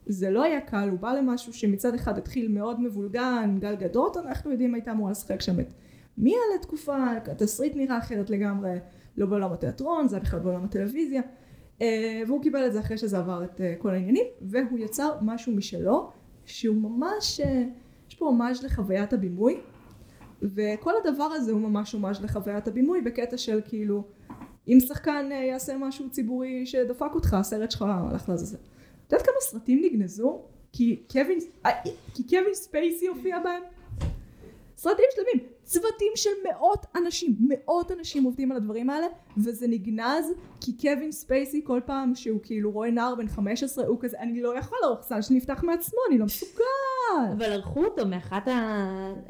זה 0.05 0.29
לא 0.29 0.43
היה 0.43 0.61
קל, 0.61 0.89
הוא 0.89 0.99
בא 0.99 1.13
למשהו 1.13 1.53
שמצד 1.53 1.95
אחד 1.95 2.17
התחיל 2.17 2.47
מאוד 2.47 2.81
מבולגן, 2.81 3.57
גל 3.59 3.75
גדות, 3.75 4.17
אנחנו 4.17 4.51
יודעים 4.51 4.73
הייתה 4.73 4.91
אמורה 4.91 5.11
לשחק 5.11 5.41
שם 5.41 5.59
את 5.59 5.67
מיה 6.17 6.37
לתקופה, 6.55 6.97
התסריט 7.31 7.75
נראה 7.75 7.97
אחרת 7.97 8.29
לגמרי, 8.29 8.77
לא 9.17 9.25
בעולם 9.25 9.53
התיאטרון, 9.53 10.07
זה 10.07 10.15
היה 10.15 10.23
בכלל 10.23 10.39
בעולם 10.39 10.63
הטלוויזיה, 10.63 11.21
אה, 11.81 12.21
והוא 12.27 12.41
קיבל 12.41 12.67
את 12.67 12.73
זה 12.73 12.79
אחרי 12.79 12.97
שזה 12.97 13.17
עבר 13.17 13.43
את 13.43 13.61
אה, 13.61 13.73
כל 13.77 13.89
העניינים, 13.89 14.25
והוא 14.41 14.79
יצר 14.79 15.11
משהו 15.21 15.55
משלו, 15.55 16.11
שהוא 16.45 16.75
ממש, 16.75 17.39
אה, 17.39 17.63
יש 18.09 18.15
פה 18.15 18.25
הומאז' 18.25 18.63
לחוויית 18.63 19.13
הבימוי, 19.13 19.59
וכל 20.41 20.91
הדבר 21.03 21.23
הזה 21.23 21.51
הוא 21.51 21.61
ממש 21.61 21.91
הומאז' 21.91 22.21
לחוויית 22.21 22.67
הבימוי 22.67 23.01
בקטע 23.01 23.37
של 23.37 23.61
כאילו 23.65 24.03
אם 24.67 24.77
שחקן 24.79 25.29
יעשה 25.31 25.77
משהו 25.77 26.09
ציבורי 26.09 26.65
שדפק 26.65 27.11
אותך 27.15 27.33
הסרט 27.33 27.71
שלך 27.71 27.85
הלך 27.87 28.29
לעזאזל. 28.29 28.57
את 29.07 29.11
יודעת 29.11 29.27
כמה 29.27 29.35
סרטים 29.39 29.81
נגנזו? 29.83 30.41
כי 30.73 31.03
קווין, 31.11 31.39
כי 32.13 32.23
קווין 32.23 32.53
ספייסי 32.53 33.07
הופיע 33.07 33.39
בהם? 33.39 33.63
סרטים 34.77 35.05
שלמים, 35.15 35.49
צוותים 35.63 36.11
של 36.15 36.29
מאות 36.49 36.85
אנשים, 36.95 37.35
מאות 37.39 37.91
אנשים 37.91 38.23
עובדים 38.23 38.51
על 38.51 38.57
הדברים 38.57 38.89
האלה 38.89 39.07
וזה 39.37 39.67
נגנז 39.67 40.25
כי 40.61 40.77
קווין 40.77 41.11
ספייסי 41.11 41.61
כל 41.63 41.81
פעם 41.85 42.15
שהוא 42.15 42.39
כאילו 42.43 42.71
רואה 42.71 42.91
נער 42.91 43.15
בן 43.15 43.27
15 43.27 43.85
הוא 43.85 43.97
כזה 43.99 44.19
אני 44.19 44.41
לא 44.41 44.57
יכול 44.57 44.77
האוכסן 44.83 45.21
שלי 45.21 45.37
נפתח 45.37 45.63
מעצמו 45.63 45.99
אני 46.09 46.17
לא 46.17 46.25
מסוגל 46.25 46.63
אבל 47.37 47.51
ערכו 47.51 47.83
אותו 47.83 48.07
מאחד 48.07 48.41
ה... 48.49 48.51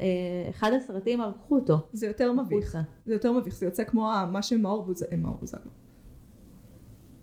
אה, 0.00 0.50
אחד 0.50 0.72
הסרטים 0.72 1.20
ערכו 1.20 1.54
אותו. 1.54 1.78
זה 1.92 2.06
יותר 2.06 2.32
מביך. 2.32 2.78
זה 3.06 3.12
יותר 3.12 3.32
מביך, 3.32 3.54
זה 3.54 3.66
יוצא 3.66 3.84
כמו 3.84 4.10
מה 4.32 4.42
שמאור 4.42 4.84
בוזגלו, 4.84 5.12
אה, 5.12 5.16
מאור 5.16 5.36
בוזגלו. 5.40 5.70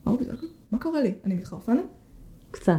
מאור 0.06 0.18
בוזגלו? 0.18 0.48
מה 0.72 0.80
קורה 0.80 1.02
לי? 1.02 1.14
אני 1.24 1.36
מתחרפנת? 1.36 1.86
קצת. 2.52 2.74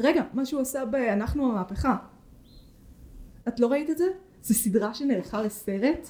רגע, 0.00 0.22
מה 0.32 0.46
שהוא 0.46 0.60
עשה 0.60 0.84
ב"אנחנו 0.84 1.52
המהפכה". 1.52 1.96
את 3.48 3.60
לא 3.60 3.66
ראית 3.66 3.90
את 3.90 3.98
זה? 3.98 4.04
זו 4.42 4.54
סדרה 4.54 4.94
שנערכה 4.94 5.42
לסרט, 5.42 6.08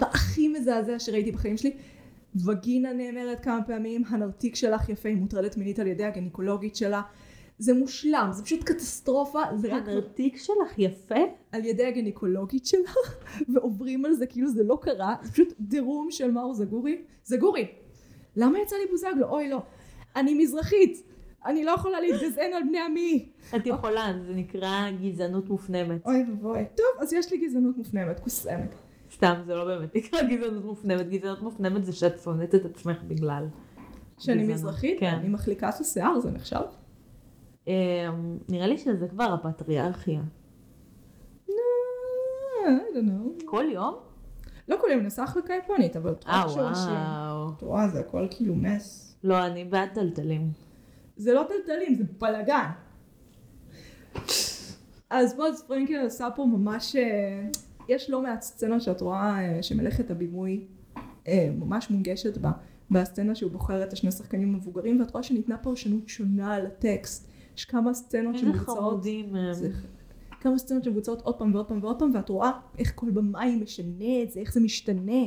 והכי 0.00 0.48
מזעזע 0.48 0.98
שראיתי 0.98 1.32
בחיים 1.32 1.56
שלי. 1.56 1.76
וגינה 2.46 2.92
נאמרת 2.92 3.40
כמה 3.40 3.62
פעמים, 3.66 4.02
הנרתיק 4.08 4.54
שלך 4.54 4.88
יפה, 4.88 5.08
היא 5.08 5.16
מוטרדת 5.16 5.56
מינית 5.56 5.78
על 5.78 5.86
ידי 5.86 6.04
הגניקולוגית 6.04 6.76
שלה. 6.76 7.02
זה 7.58 7.74
מושלם, 7.74 8.28
זה 8.32 8.42
פשוט 8.44 8.64
קטסטרופה, 8.64 9.42
זה 9.56 9.68
רק 9.76 9.82
הנרתיק 9.88 10.36
שלך 10.36 10.78
יפה? 10.78 11.14
על 11.52 11.64
ידי 11.64 11.86
הגניקולוגית 11.86 12.66
שלה, 12.66 12.90
ועוברים 13.54 14.04
על 14.04 14.12
זה 14.12 14.26
כאילו 14.26 14.48
זה 14.48 14.64
לא 14.64 14.78
קרה, 14.82 15.14
זה 15.22 15.32
פשוט 15.32 15.54
דירום 15.60 16.10
של 16.10 16.30
מאור 16.30 16.54
זגורי. 16.54 17.02
זגורי, 17.24 17.66
למה 18.36 18.58
יצא 18.58 18.76
לי 18.76 18.86
בוזגלו? 18.90 19.28
אוי 19.28 19.48
לא, 19.48 19.62
אני 20.16 20.34
מזרחית, 20.34 21.02
אני 21.46 21.64
לא 21.64 21.70
יכולה 21.70 22.00
להתגזען 22.00 22.52
על 22.52 22.62
בני 22.62 22.80
עמי. 22.80 23.28
את 23.56 23.66
יכולה, 23.66 24.12
זה 24.26 24.34
נקרא 24.34 24.90
גזענות 25.02 25.48
מופנמת. 25.48 26.06
אוי 26.06 26.24
ואבוי. 26.30 26.64
טוב, 26.74 26.86
אז 27.00 27.12
יש 27.12 27.32
לי 27.32 27.38
גזענות 27.38 27.76
מופנמת, 27.76 28.20
קוסמת. 28.20 28.74
סתם, 29.12 29.34
זה 29.46 29.54
לא 29.54 29.64
באמת 29.64 29.96
נקרא 29.96 30.22
גזענות 30.22 30.64
מופנמת. 30.64 31.08
גזענות 31.08 31.42
מופנמת 31.42 31.84
זה 31.84 31.92
שאת 31.92 32.18
שונאת 32.18 32.54
את 32.54 32.64
עצמך 32.64 33.02
בגלל. 33.08 33.46
שאני. 34.18 34.46
מזרחית, 34.46 35.00
כן. 35.00 35.14
אני 35.14 35.28
מחליקה 35.28 35.68
את 35.68 35.80
השיער, 35.80 36.20
זה 36.20 36.30
נחשב? 36.30 36.60
אמ, 37.66 37.72
נראה 38.48 38.66
לי 38.66 38.78
שזה 38.78 39.08
כבר 39.08 39.24
הפטריארכיה. 39.24 40.20
כל 43.44 43.64
יום? 43.72 43.94
לא 44.68 44.76
כל 44.80 44.86
יום 44.92 45.02
נסע 45.02 45.22
החלקה 45.22 45.54
יפנית, 45.54 45.96
אבל 45.96 46.12
את 46.12 46.24
רואה 46.24 46.34
אה. 46.34 46.46
וואו. 46.54 47.52
את 47.56 47.62
רואה, 47.62 47.88
זה 47.88 48.00
הכל 48.00 48.26
כאילו 48.30 48.54
מס. 48.54 49.16
לא, 49.24 49.46
אני 49.46 49.64
בעד 49.64 49.88
טלטלים. 49.94 50.67
זה 51.18 51.32
לא 51.34 51.46
טלטלים, 51.48 51.94
זה 51.94 52.04
בלאגן. 52.18 52.68
אז 55.10 55.34
בועז 55.36 55.62
פרנקל 55.62 56.06
עשה 56.06 56.28
פה 56.36 56.44
ממש, 56.46 56.96
אה, 56.96 57.46
יש 57.88 58.10
לא 58.10 58.22
מעט 58.22 58.42
סצנות 58.42 58.82
שאת 58.82 59.00
רואה 59.00 59.38
אה, 59.56 59.62
שמלאכת 59.62 60.10
הבימוי 60.10 60.64
אה, 61.28 61.50
ממש 61.58 61.90
מונגשת 61.90 62.38
בה, 62.38 62.50
בסצנה 62.90 63.34
שהוא 63.34 63.50
בוחר 63.50 63.82
את 63.84 63.92
השני 63.92 64.12
שחקנים 64.12 64.54
המבוגרים, 64.54 65.00
ואת 65.00 65.10
רואה 65.10 65.22
שניתנה 65.22 65.58
פרשנות 65.58 66.08
שונה 66.08 66.54
על 66.54 66.66
הטקסט. 66.66 67.28
יש 67.56 67.64
כמה 67.64 67.94
סצנות 67.94 68.34
שמבוצעות. 68.38 69.02
זה- 69.52 69.70
כמה 70.40 70.58
סצנות 70.58 70.84
שמבוצעות 70.84 71.20
עוד 71.22 71.38
פעם 71.38 71.54
ועוד 71.54 71.66
פעם 71.68 71.78
ועוד 71.82 71.98
פעם, 71.98 72.10
ואת 72.14 72.28
רואה 72.28 72.50
איך 72.78 72.92
כל 72.94 73.10
במאי 73.10 73.56
משנה 73.56 74.22
את 74.22 74.30
זה, 74.30 74.40
איך 74.40 74.52
זה 74.52 74.60
משתנה, 74.60 75.22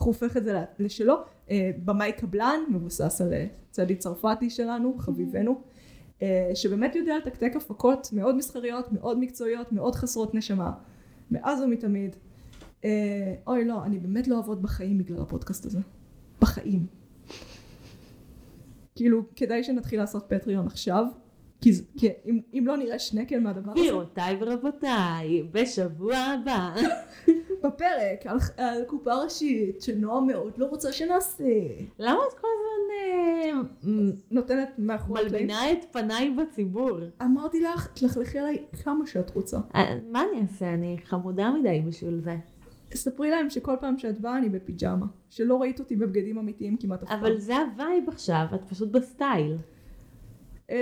איך 0.00 0.06
הוא 0.06 0.14
הופך 0.14 0.36
את 0.36 0.44
זה 0.44 0.64
לשלו. 0.78 1.14
אה, 1.50 1.70
במאי 1.84 2.12
קבלן, 2.12 2.60
מבוסס 2.68 3.20
על 3.20 3.32
אה, 3.32 3.46
צדי 3.70 3.96
צרפתי 3.96 4.50
שלנו, 4.50 4.98
חביבנו, 4.98 5.62
אה, 6.22 6.50
שבאמת 6.54 6.96
יודע 6.96 7.18
לתקתק 7.18 7.52
הפקות 7.56 8.08
מאוד 8.12 8.36
מסחריות, 8.36 8.92
מאוד 8.92 9.18
מקצועיות, 9.18 9.72
מאוד 9.72 9.94
חסרות 9.94 10.34
נשמה, 10.34 10.72
מאז 11.30 11.62
ומתמיד. 11.62 12.16
אה, 12.84 13.34
אוי 13.46 13.64
לא, 13.64 13.84
אני 13.84 13.98
באמת 13.98 14.28
לא 14.28 14.36
אעבוד 14.36 14.62
בחיים 14.62 14.98
בגלל 14.98 15.20
הפודקאסט 15.20 15.66
הזה. 15.66 15.78
בחיים. 16.40 16.86
כאילו, 18.94 19.22
כדאי 19.36 19.64
שנתחיל 19.64 20.00
לעשות 20.00 20.24
פטריון 20.28 20.66
עכשיו, 20.66 21.04
כי, 21.60 21.70
כי 21.96 22.08
אם, 22.26 22.40
אם 22.52 22.64
לא 22.66 22.76
נראה 22.76 22.98
שנקל 22.98 23.40
מהדבר 23.40 23.72
הזה, 23.72 23.80
גבירותיי 23.80 24.36
ורבותיי, 24.40 25.42
בשבוע 25.52 26.16
הבא. 26.16 26.74
בפרק 27.64 28.26
על, 28.26 28.38
על 28.56 28.84
קופה 28.84 29.14
ראשית 29.14 29.82
שנועה 29.82 30.20
מאוד 30.20 30.52
לא 30.56 30.66
רוצה 30.66 30.92
שנעשה. 30.92 31.44
למה 31.98 32.18
את 32.28 32.38
כל 32.40 32.48
הזמן 32.54 32.80
אה, 32.94 34.10
נותנת 34.30 34.68
מאחורי 34.78 35.20
הקלעים. 35.20 35.46
מלבינה 35.46 35.72
את 35.72 35.84
פניי 35.92 36.30
בציבור? 36.30 36.98
אמרתי 37.22 37.60
לך, 37.60 37.88
תלכלכי 37.94 38.38
עליי 38.38 38.64
כמה 38.84 39.06
שאת 39.06 39.34
רוצה. 39.34 39.58
אה, 39.74 39.98
מה 40.10 40.22
אני 40.22 40.42
אעשה? 40.42 40.74
אני 40.74 40.96
חמודה 41.04 41.50
מדי 41.50 41.82
בשביל 41.86 42.20
זה. 42.20 42.36
ספרי 42.94 43.30
להם 43.30 43.50
שכל 43.50 43.76
פעם 43.80 43.98
שאת 43.98 44.20
באה 44.20 44.38
אני 44.38 44.48
בפיג'מה. 44.48 45.06
שלא 45.30 45.60
ראית 45.60 45.80
אותי 45.80 45.96
בבגדים 45.96 46.38
אמיתיים 46.38 46.76
כמעט 46.76 47.02
אף 47.02 47.08
פעם. 47.08 47.18
אבל 47.18 47.38
זה 47.38 47.56
ה 47.56 47.66
vibe 47.66 48.08
עכשיו, 48.08 48.46
את 48.54 48.60
פשוט 48.68 48.88
בסטייל. 48.88 49.56
אה, 50.70 50.76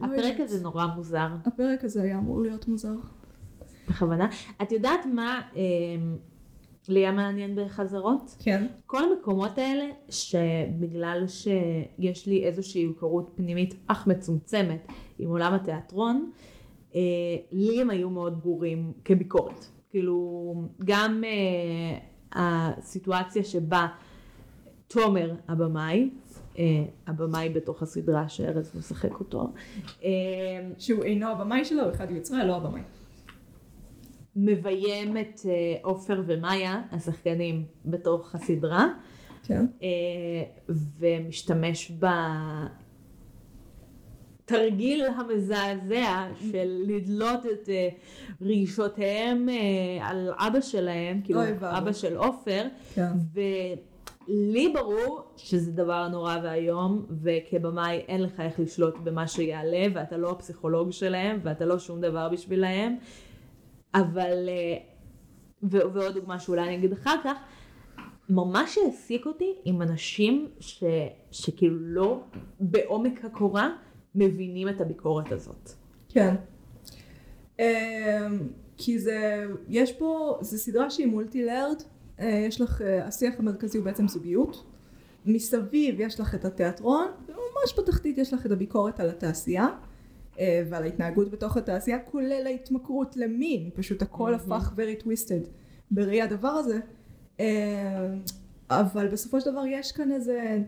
לא 0.00 0.06
הפרק. 0.06 0.40
הזה 0.40 0.62
נורא 0.62 0.86
מוזר, 0.96 1.28
הפרק 1.46 1.84
הזה 1.84 2.02
היה 2.02 2.18
אמור 2.18 2.40
להיות 2.42 2.68
מוזר. 2.68 2.94
בכוונה. 3.90 4.28
את 4.62 4.72
יודעת 4.72 5.06
מה 5.06 5.40
אה, 5.56 5.62
לי 6.88 7.00
היה 7.00 7.12
מעניין 7.12 7.56
בחזרות? 7.56 8.36
כן. 8.38 8.66
כל 8.86 9.02
המקומות 9.04 9.58
האלה, 9.58 9.84
שבגלל 10.08 11.24
שיש 11.26 12.26
לי 12.26 12.44
איזושהי 12.44 12.80
היכרות 12.80 13.30
פנימית 13.34 13.74
אך 13.86 14.06
מצומצמת 14.06 14.86
עם 15.18 15.30
עולם 15.30 15.54
התיאטרון, 15.54 16.30
אה, 16.94 17.00
לי 17.52 17.80
הם 17.80 17.90
היו 17.90 18.10
מאוד 18.10 18.40
ברורים 18.42 18.92
כביקורת. 19.04 19.66
כאילו, 19.90 20.54
גם 20.84 21.24
אה, 21.24 21.98
הסיטואציה 22.32 23.44
שבה 23.44 23.86
תומר 24.88 25.34
הבמאי, 25.48 26.10
הבמאי 27.06 27.48
בתוך 27.48 27.82
הסדרה 27.82 28.28
שארז 28.28 28.72
משחק 28.78 29.20
אותו, 29.20 29.52
שהוא 30.78 31.04
אינו 31.04 31.28
הבמאי 31.28 31.64
שלו, 31.64 31.82
הוא 31.82 31.90
אחד 31.90 32.10
יוצרי, 32.10 32.46
לא 32.46 32.56
הבמאי. 32.56 32.82
מביים 34.36 35.16
את 35.16 35.40
אה, 35.44 35.76
עופר 35.82 36.22
ומאיה, 36.26 36.82
השחקנים, 36.92 37.64
בתוך 37.84 38.34
הסדרה. 38.34 38.86
כן. 39.44 39.66
אה, 39.82 39.88
ומשתמש 40.98 41.92
התרגיל 44.50 45.04
המזעזע 45.04 46.26
של 46.52 46.84
לדלות 46.86 47.46
את 47.46 47.68
אה, 47.68 47.88
רגשותיהם 48.42 49.48
על 50.02 50.32
אבא 50.36 50.60
שלהם, 50.60 51.20
כאילו. 51.24 51.40
אבא 51.62 51.92
של 51.92 52.16
עופר, 52.16 52.66
כן. 52.94 53.10
ולי 53.34 54.72
ברור 54.74 55.22
שזה 55.36 55.72
דבר 55.72 56.08
נורא 56.08 56.36
ואיום, 56.42 57.06
וכבמאי 57.22 57.96
אין 58.08 58.22
לך 58.22 58.40
איך 58.40 58.60
לשלוט 58.60 58.94
במה 59.04 59.28
שיעלה, 59.28 59.86
ואתה 59.94 60.16
לא 60.16 60.30
הפסיכולוג 60.30 60.90
שלהם, 60.90 61.40
ואתה 61.42 61.64
לא 61.64 61.78
שום 61.78 62.00
דבר 62.00 62.28
בשבילהם, 62.28 62.96
אבל, 63.94 64.48
אה, 64.48 64.76
ועוד 65.62 66.14
דוגמה 66.14 66.38
שאולי 66.38 66.62
אני 66.62 66.76
אגיד 66.76 66.92
אחר 66.92 67.16
כך, 67.24 67.36
ממש 68.28 68.78
העסיק 68.78 69.26
אותי 69.26 69.54
עם 69.64 69.82
אנשים 69.82 70.48
ש, 70.60 70.84
שכאילו 71.30 71.76
לא 71.78 72.20
בעומק 72.60 73.24
הקורה 73.24 73.70
מבינים 74.14 74.68
את 74.68 74.80
הביקורת 74.80 75.32
הזאת. 75.32 75.70
כן. 76.08 76.34
אמ, 77.58 77.64
כי 78.76 78.98
זה, 78.98 79.46
יש 79.68 79.92
פה, 79.92 80.38
זו 80.40 80.58
סדרה 80.58 80.90
שהיא 80.90 81.06
מולטי 81.06 81.46
לארד, 81.46 81.82
יש 82.18 82.60
לך, 82.60 82.82
אה, 82.82 83.06
השיח 83.06 83.34
המרכזי 83.38 83.78
הוא 83.78 83.84
בעצם 83.84 84.08
זוגיות, 84.08 84.64
מסביב 85.26 86.00
יש 86.00 86.20
לך 86.20 86.34
את 86.34 86.44
התיאטרון, 86.44 87.06
וממש 87.28 87.78
בתחתית 87.78 88.18
יש 88.18 88.32
לך 88.32 88.46
את 88.46 88.50
הביקורת 88.50 89.00
על 89.00 89.10
התעשייה 89.10 89.64
אה, 89.64 89.89
ועל 90.70 90.82
ההתנהגות 90.82 91.30
בתוך 91.30 91.56
התעשייה, 91.56 91.98
כולל 91.98 92.42
ההתמכרות 92.46 93.16
למין, 93.16 93.70
פשוט 93.74 94.02
הכל. 94.02 94.34
הפך 94.34 94.72
very 94.76 95.04
twisted 95.04 95.48
בראי 95.90 96.22
הדבר 96.22 96.48
הזה, 96.48 96.80
אה, 97.40 98.14
אבל 98.70 99.08
בסופו 99.08 99.40
של 99.40 99.50
דבר 99.50 99.66
יש 99.66 99.92
כאן 99.92 100.12
איזה, 100.12 100.58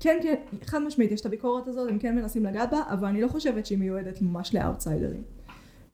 כן 0.00 0.18
כן, 0.22 0.34
חד 0.64 0.78
משמעית 0.78 1.12
יש 1.12 1.20
את 1.20 1.26
הביקורת 1.26 1.68
הזאת, 1.68 1.88
הם 1.90 1.98
כן 1.98 2.16
מנסים 2.16 2.44
לגעת 2.44 2.70
בה, 2.70 2.82
אבל 2.88 3.08
אני 3.08 3.20
לא 3.20 3.28
חושבת 3.28 3.66
שהיא 3.66 3.78
מיועדת 3.78 4.22
ממש 4.22 4.54
לאאוטסיידרים. 4.54 5.22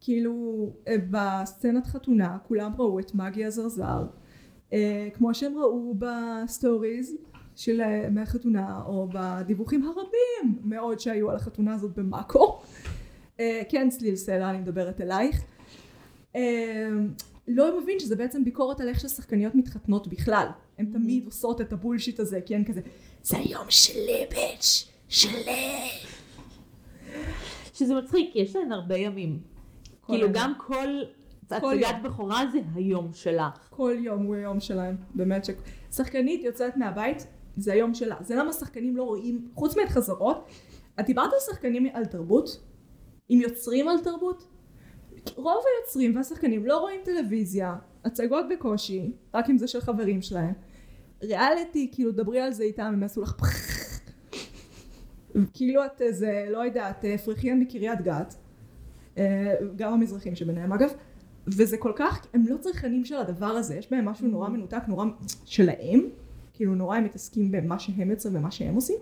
כאילו 0.01 0.66
אה, 0.89 0.97
בסצנת 1.11 1.86
חתונה 1.86 2.39
כולם 2.49 2.72
ראו 2.78 2.99
את 2.99 3.14
מגי 3.14 3.45
אזרזר 3.44 4.07
אה, 4.72 5.09
כמו 5.14 5.34
שהם 5.34 5.59
ראו 5.59 5.95
ב 5.99 6.13
stories 6.13 7.16
של 7.59 7.80
אה, 7.80 8.11
מהחתונה 8.11 8.82
או 8.86 9.09
בדיווחים 9.12 9.82
הרבים 9.82 10.59
מאוד 10.64 11.00
שהיו 11.00 11.30
על 11.30 11.36
החתונה 11.36 11.74
הזאת 11.74 11.98
במאקו 11.98 12.61
אה, 13.40 13.62
כן 13.68 13.88
צליל 13.90 14.16
סלע 14.16 14.50
אני 14.50 14.59
מדברת 14.59 15.00
אלייך 15.00 15.42
אה, 16.36 16.88
לא 17.48 17.80
מבין 17.80 17.98
שזה 17.98 18.16
בעצם 18.16 18.44
ביקורת 18.44 18.80
על 18.80 18.88
איך 18.88 19.00
ששחקניות 19.00 19.54
מתחתנות 19.54 20.09
בכלל 20.09 20.46
הן 20.78 20.86
תמיד 20.86 21.24
עושות 21.26 21.61
את 21.61 21.72
הבולשיט 21.72 22.20
הזה 22.20 22.40
כי 22.40 22.54
הן 22.54 22.64
כזה 22.64 22.80
זה 23.22 23.38
היום 23.38 23.66
שלי 23.68 24.26
ביץ' 24.30 24.88
שלי 25.09 25.88
שזה 27.78 27.94
מצחיק, 27.94 28.30
יש 28.34 28.56
להן 28.56 28.72
הרבה 28.72 28.96
ימים. 28.96 29.38
כאילו 30.06 30.22
היום. 30.22 30.32
גם 30.34 30.52
כל 30.59 30.88
הצגת. 31.50 31.94
בכורה 32.02 32.44
זה 32.52 32.59
היום 32.74 33.11
שלך. 33.12 33.68
כל 33.70 33.94
יום 33.98 34.22
הוא 34.22 34.34
היום 34.34 34.61
שלהם, 34.61 34.96
באמת 35.14 35.44
ש... 35.44 35.50
שחקנית 35.92 36.44
יוצאת 36.44 36.76
מהבית, 36.76 37.26
זה 37.61 37.72
היום 37.72 37.94
שלה. 37.94 38.16
זה 38.20 38.36
למה 38.36 38.52
שחקנים 38.52 38.96
לא 38.96 39.02
רואים, 39.02 39.48
חוץ 39.54 39.76
מהחזרות, 39.76 40.48
את 41.00 41.06
דיברת 41.06 41.32
על 41.32 41.38
שחקנים 41.52 41.86
על 41.92 42.04
תרבות? 42.04 42.61
עם 43.28 43.40
יוצרים 43.40 43.88
על 43.88 44.00
תרבות? 44.00 44.46
רוב 45.36 45.62
היוצרים 45.76 46.16
והשחקנים 46.16 46.66
לא 46.66 46.78
רואים 46.78 47.00
טלוויזיה, 47.04 47.76
הצגות 48.04 48.46
בקושי, 48.50 49.12
רק 49.34 49.50
אם 49.50 49.59
זה 49.59 49.66
של 49.66 49.80
חברים 49.80 50.22
שלהם. 50.22 50.52
ריאליטי, 51.22 51.90
כאילו 51.92 52.12
דברי 52.12 52.40
על 52.40 52.52
זה 52.52 52.62
איתם, 52.62 52.82
הם 52.82 53.02
יעשו 53.02 53.22
לך 53.22 53.36
כאילו 55.54 55.86
את 55.86 56.02
איזה, 56.02 56.46
לא 56.50 56.59
יודעת, 56.59 57.04
פרחיין 57.24 57.61
מקריית 57.61 58.00
גת, 58.00 58.34
אה, 59.18 59.54
גם 59.76 59.92
המזרחים 59.92 60.36
שביניהם 60.36 60.72
אגב, 60.72 60.90
וזה 61.46 61.76
כל 61.76 61.92
כך, 61.96 62.26
הם 62.34 62.44
לא 62.48 62.56
צרכנים 62.56 63.04
של 63.04 63.16
הדבר 63.16 63.46
הזה, 63.46 63.74
יש 63.74 63.90
בהם 63.90 64.04
משהו 64.04 64.28
נורא 64.28 64.48
מנותק, 64.48 64.82
נורא 64.88 65.06
שלהם, 65.44 66.09
כאילו 66.59 66.74
נורא 66.74 66.96
הם 66.96 67.04
מתעסקים 67.04 67.50
במה 67.50 67.78
שהם 67.78 68.11
יוצרים 68.11 68.36
ומה 68.36 68.50
שהם 68.50 68.74
עושים, 68.74 68.96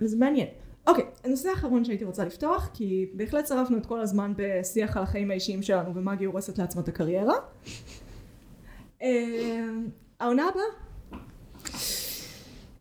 וזה 0.00 0.16
מעניין. 0.16 0.46
אוקיי, 0.86 1.04
הנושא 1.24 1.48
האחרון 1.48 1.84
שהייתי 1.84 2.04
רוצה 2.04 2.24
לפתוח, 2.24 2.70
כי 2.74 3.10
בהחלט 3.14 3.46
שרפנו 3.46 3.76
את 3.76 3.86
כל 3.86 4.00
הזמן 4.00 4.32
בשיח 4.36 4.96
על 4.96 5.02
החיים 5.02 5.30
האישיים 5.30 5.62
שלנו 5.62 5.94
ומגי 5.94 6.24
הורסת 6.24 6.58
לעצמה 6.58 6.82
את 6.82 6.88
הקריירה. 6.88 7.34
אה, 9.02 9.68
העונה 10.20 10.48
הבאה, 10.48 10.83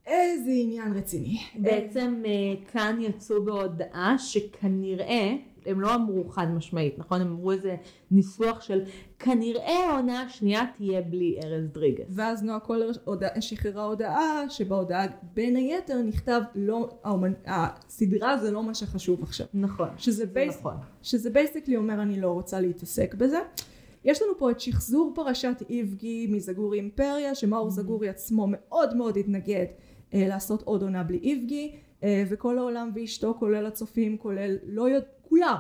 איזה 0.08 0.52
עניין 0.54 0.94
רציני. 0.94 1.38
בעצם 1.56 2.24
אה, 2.26 2.32
כאן 2.72 2.98
יצאו 3.02 3.44
בהודעה 3.46 4.16
שכנראה, 4.18 5.36
הם 5.66 5.82
לא 5.82 5.96
אמרו 5.96 6.30
חד 6.30 6.48
משמעית, 6.56 7.00
נכון? 7.00 7.22
הם 7.22 7.28
אמרו 7.28 7.52
איזה 7.52 7.76
ניסוח 8.12 8.62
של 8.62 8.82
כנראה 9.20 9.90
העונה 9.90 10.22
השנייה 10.22 10.62
תהיה 10.78 11.02
בלי 11.02 11.40
ארז 11.44 11.68
דריגס. 11.74 12.06
ואז 12.10 12.44
נועה 12.44 12.60
קולר 12.60 12.92
הודע- 13.06 13.42
שחררה 13.42 13.84
הודעה 13.86 14.50
שבהודעה 14.50 15.06
בין 15.34 15.56
היתר 15.56 16.02
נכתב 16.02 16.42
לא, 16.56 16.90
האומנ... 17.04 17.34
הסדרה 17.46 18.38
זה 18.38 18.52
לא 18.52 18.64
מה 18.64 18.74
שחשוב 18.74 19.24
עכשיו. 19.24 19.48
נכון. 19.54 19.90
שזה 19.98 20.18
זה 20.18 20.26
basi... 20.26 20.60
נכון. 20.60 20.76
שזה 21.02 21.30
basically 21.30 21.78
אומר 21.78 22.02
אני 22.02 22.22
לא 22.22 22.32
רוצה 22.32 22.62
להתעסק 22.62 23.16
בזה. 23.16 23.40
יש 24.06 24.22
לנו 24.22 24.32
פה 24.38 24.52
את 24.52 24.60
שחזור 24.60 25.12
פרשת 25.16 25.64
איבגי 25.70 26.28
מזגורי 26.32 26.78
אימפריה 26.78 27.36
שמאור 27.36 27.70
זגורי 27.70 28.10
עצמו 28.10 28.48
מאוד 28.50 28.96
מאוד 28.98 29.18
התנגד 29.18 29.66
לעשות 30.14 30.62
עוד 30.62 30.82
עונה 30.82 31.04
בלי 31.04 31.18
איבגי 31.18 31.76
אה, 32.04 32.24
וכל 32.30 32.58
העולם 32.58 32.92
ואשתו 32.96 33.36
כולל 33.40 33.66
הצופים 33.66 34.18
כולל 34.18 34.58
לא 34.64 34.90
יודע 34.90 35.08
כולם 35.22 35.58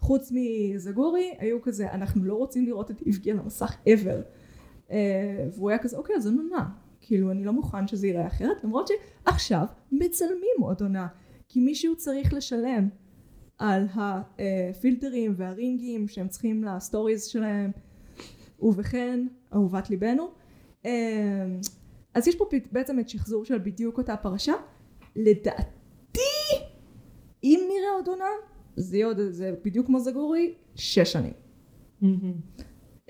חוץ 0.00 0.32
מזגורי 0.34 1.34
היו 1.38 1.62
כזה 1.62 1.92
אנחנו 1.92 2.24
לא 2.24 2.34
רוצים 2.34 2.66
לראות 2.66 2.90
את 2.90 3.02
איבגי 3.06 3.30
על 3.30 3.38
המסך 3.38 3.76
ever. 3.86 4.22
אה, 4.90 5.48
והוא 5.54 5.70
היה 5.70 5.78
כזה 5.78 5.96
אוקיי 5.96 6.16
אז 6.16 6.26
אין 6.26 6.38
עונה 6.38 6.68
כאילו 7.00 7.30
אני 7.30 7.44
לא 7.44 7.52
מוכן 7.52 7.88
שזה 7.88 8.06
ייראה 8.06 8.26
אחרת 8.26 8.64
למרות 8.64 8.88
שעכשיו 8.88 9.66
מצלמים 9.92 10.60
עוד 10.60 10.80
עונה 10.80 11.06
כי 11.48 11.60
מישהו 11.60 11.96
צריך 11.96 12.34
לשלם 12.34 12.88
על 13.58 13.86
הפילטרים 13.94 15.32
והרינגים 15.36 16.08
שהם 16.08 16.28
צריכים 16.28 16.64
לסטוריז 16.64 17.24
שלהם. 17.24 17.70
ובכן 18.62 19.26
אהובת 19.54 19.90
ליבנו 19.90 20.30
אז 22.14 22.28
יש 22.28 22.36
פה 22.36 22.44
בעצם 22.72 22.98
את 23.00 23.08
שחזור 23.08 23.44
של 23.44 23.58
בדיוק 23.58 23.98
אותה 23.98 24.16
פרשה. 24.16 24.54
לדעתי 25.16 26.20
אם 27.44 27.60
נראה 27.68 27.92
עוד 27.94 28.08
עונה 28.08 28.24
זה 28.76 28.96
יהיה 28.96 29.06
עוד 29.06 29.20
זה 29.30 29.54
בדיוק 29.64 29.86
כמו 29.86 30.00
זגורי 30.00 30.54
שש 30.74 31.12
שנים. 31.12 31.32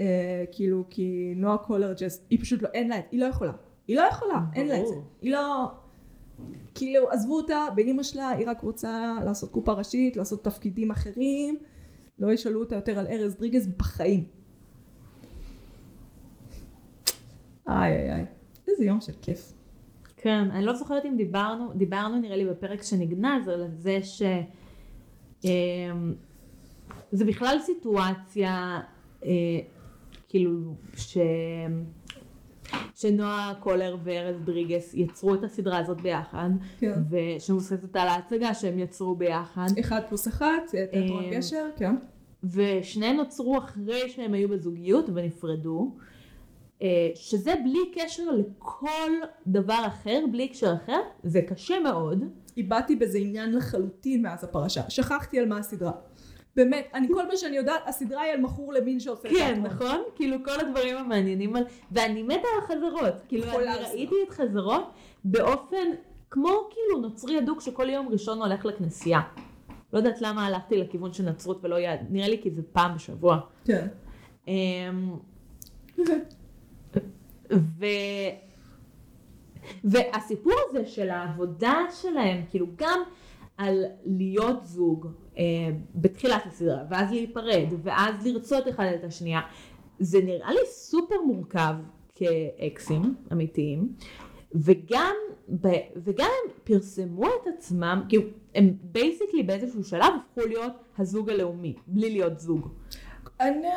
אה, 0.00 0.44
כאילו 0.52 0.84
כי 0.90 1.32
נועה 1.36 1.58
קולר 1.58 1.92
ג'סט 1.92 2.26
היא 2.30 2.40
פשוט 2.40 2.62
לא 2.62 2.68
אין 2.74 2.88
לה 2.88 2.96
היא 3.10 3.20
לא 3.20 3.26
יכולה. 3.26 3.52
היא 3.86 3.96
לא 3.96 4.02
יכולה 4.02 4.40
אין 4.54 4.68
לה 4.68 4.80
את 4.80 4.86
זה. 4.88 4.94
היא 5.20 5.32
לא 5.32 5.72
כאילו 6.74 7.10
עזבו 7.10 7.36
אותה 7.36 7.66
באימא 7.74 8.02
שלה 8.02 8.28
היא 8.28 8.48
רק 8.48 8.60
רוצה 8.60 9.14
לעשות 9.24 9.50
קופה 9.50 9.72
ראשית 9.72 10.16
לעשות 10.16 10.44
תפקידים 10.44 10.90
אחרים. 10.90 11.58
לא 12.18 12.32
ישאלו 12.32 12.60
אותה 12.60 12.74
יותר 12.74 12.98
על 12.98 13.06
ארז 13.06 13.34
דריגס 13.34 13.66
בחיים. 13.66 14.24
איי 17.68 17.92
איי 17.92 18.12
איי 18.12 18.26
איזה 18.72 18.84
יום 18.84 19.00
של 19.00 19.12
כיף. 19.22 19.52
כן, 20.16 20.50
אני 20.50 20.64
לא 20.64 20.74
זוכרת 20.74 21.04
אם 21.04 21.16
דיברנו, 21.16 21.72
דיברנו 21.74 22.20
נראה 22.20 22.36
לי 22.36 22.46
בפרק 22.46 22.82
שנגנז 22.82 23.48
על 23.48 23.64
זה 23.68 23.98
ש... 24.02 24.22
אמ, 25.44 26.14
זה 27.12 27.24
בכלל 27.24 27.56
סיטואציה, 27.60 28.80
אה, 29.24 29.30
כאילו, 30.28 30.74
ש... 30.96 31.18
שנועה 32.94 33.54
קולר 33.60 33.96
וארז 34.04 34.40
דריגס 34.44 34.94
יצרו 34.94 35.34
את 35.34 35.44
הסדרה 35.44 35.78
הזאת 35.78 36.00
ביחד, 36.00 36.50
כן. 36.78 37.02
ושמבוססת 37.10 37.96
על 37.96 38.08
ההצגה 38.08 38.54
שהם 38.54 38.78
יצרו 38.78 39.16
ביחד, 39.16 39.66
אחד 39.80 40.00
פלוס 40.08 40.28
אחד 40.28 40.58
תיאטרון 40.70 41.24
אמ, 41.24 41.30
גשר 41.30 41.66
כן. 41.76 41.94
ושניהם 42.44 43.16
נוצרו 43.16 43.58
אחרי 43.58 44.08
שהם 44.08 44.34
היו 44.34 44.48
בזוגיות 44.48 45.04
ונפרדו, 45.14 45.94
שזה 47.14 47.54
בלי 47.64 47.92
קשר 47.94 48.22
לכל 48.30 49.10
דבר 49.46 49.84
אחר, 49.86 50.24
בלי 50.32 50.44
הקשר 50.44 50.74
אחר, 50.84 51.00
זה 51.22 51.42
קשה 51.42 51.80
מאוד. 51.80 52.24
איבדתי 52.56 52.96
בזה 52.96 53.18
עניין 53.18 53.54
לחלוטין 53.54 54.22
מאז 54.22 54.44
הפרשה 54.44 54.90
שכחתי 54.90 55.38
על 55.38 55.48
מה 55.48 55.58
הסדרה 55.58 55.92
באמת 56.56 56.88
אני 56.94 57.08
כל 57.14 57.26
מה 57.26 57.36
שאני 57.36 57.56
יודעת 57.56 57.82
הסדרה 57.86 58.20
היא 58.20 58.32
על 58.32 58.40
מכור 58.40 58.72
למין 58.72 59.00
שעושה 59.00 59.28
כן, 59.28 59.34
תיאטרון. 59.34 59.66
נכון? 59.66 60.02
כאילו 60.14 60.36
כל 60.44 60.60
הדברים 60.60 60.96
המעניינים 60.96 61.56
על... 61.56 61.64
ואני 61.92 62.22
מתה 62.22 62.48
על 62.54 62.66
חזרות. 62.66 63.14
כאילו 63.28 63.44
אני 63.44 63.84
ראיתי 63.84 64.14
את 64.26 64.30
חזרות 64.30 64.90
באופן 65.24 65.86
כמו 66.30 66.68
כאילו 66.70 67.00
נוצרי 67.00 67.38
הדוק 67.38 67.60
שכל 67.60 67.90
יום 67.90 68.08
ראשון 68.08 68.42
הולך 68.42 68.64
לכנסייה. 68.64 69.20
לא 69.92 69.98
יודעת 69.98 70.20
למה 70.20 70.46
הלכתי 70.46 70.76
לכיוון 70.76 71.12
של 71.12 71.24
נצרות 71.24 71.64
ולא 71.64 71.80
יד, 71.80 72.00
נראה 72.10 72.28
לי 72.28 72.40
כי 72.42 72.50
זה 72.50 72.62
פעם 72.72 72.94
בשבוע. 72.94 73.40
כן 73.64 73.86
אמ, 74.48 75.16
ו... 77.52 77.84
והסיפור 79.84 80.52
הזה 80.68 80.86
של 80.86 81.10
העבודה 81.10 81.74
שלהם, 82.02 82.44
כאילו 82.50 82.66
גם 82.76 83.00
על 83.56 83.84
להיות 84.04 84.66
זוג 84.66 85.06
אה, 85.38 85.42
בתחילת 85.94 86.46
הסדרה, 86.46 86.82
ואז 86.90 87.10
להיפרד, 87.10 87.66
ואז 87.82 88.26
לרצות 88.26 88.68
אחד 88.68 88.86
את 88.94 89.04
השנייה, 89.04 89.40
זה 89.98 90.20
נראה 90.20 90.52
לי 90.52 90.60
סופר 90.66 91.20
מורכב 91.26 91.74
כאקסים 92.14 93.14
אמיתיים, 93.32 93.92
וגם, 94.54 95.14
ב, 95.60 95.68
וגם 95.96 96.26
הם 96.44 96.52
פרסמו 96.64 97.26
את 97.26 97.46
עצמם, 97.56 98.02
כאילו 98.08 98.22
הם 98.54 98.74
basically 98.82 99.42
באיזשהו 99.42 99.84
שלב 99.84 100.12
הפכו 100.16 100.48
להיות 100.48 100.72
הזוג 100.98 101.30
הלאומי, 101.30 101.74
בלי 101.86 102.10
להיות 102.10 102.40
זוג. 102.40 102.68
אני... 103.42 103.68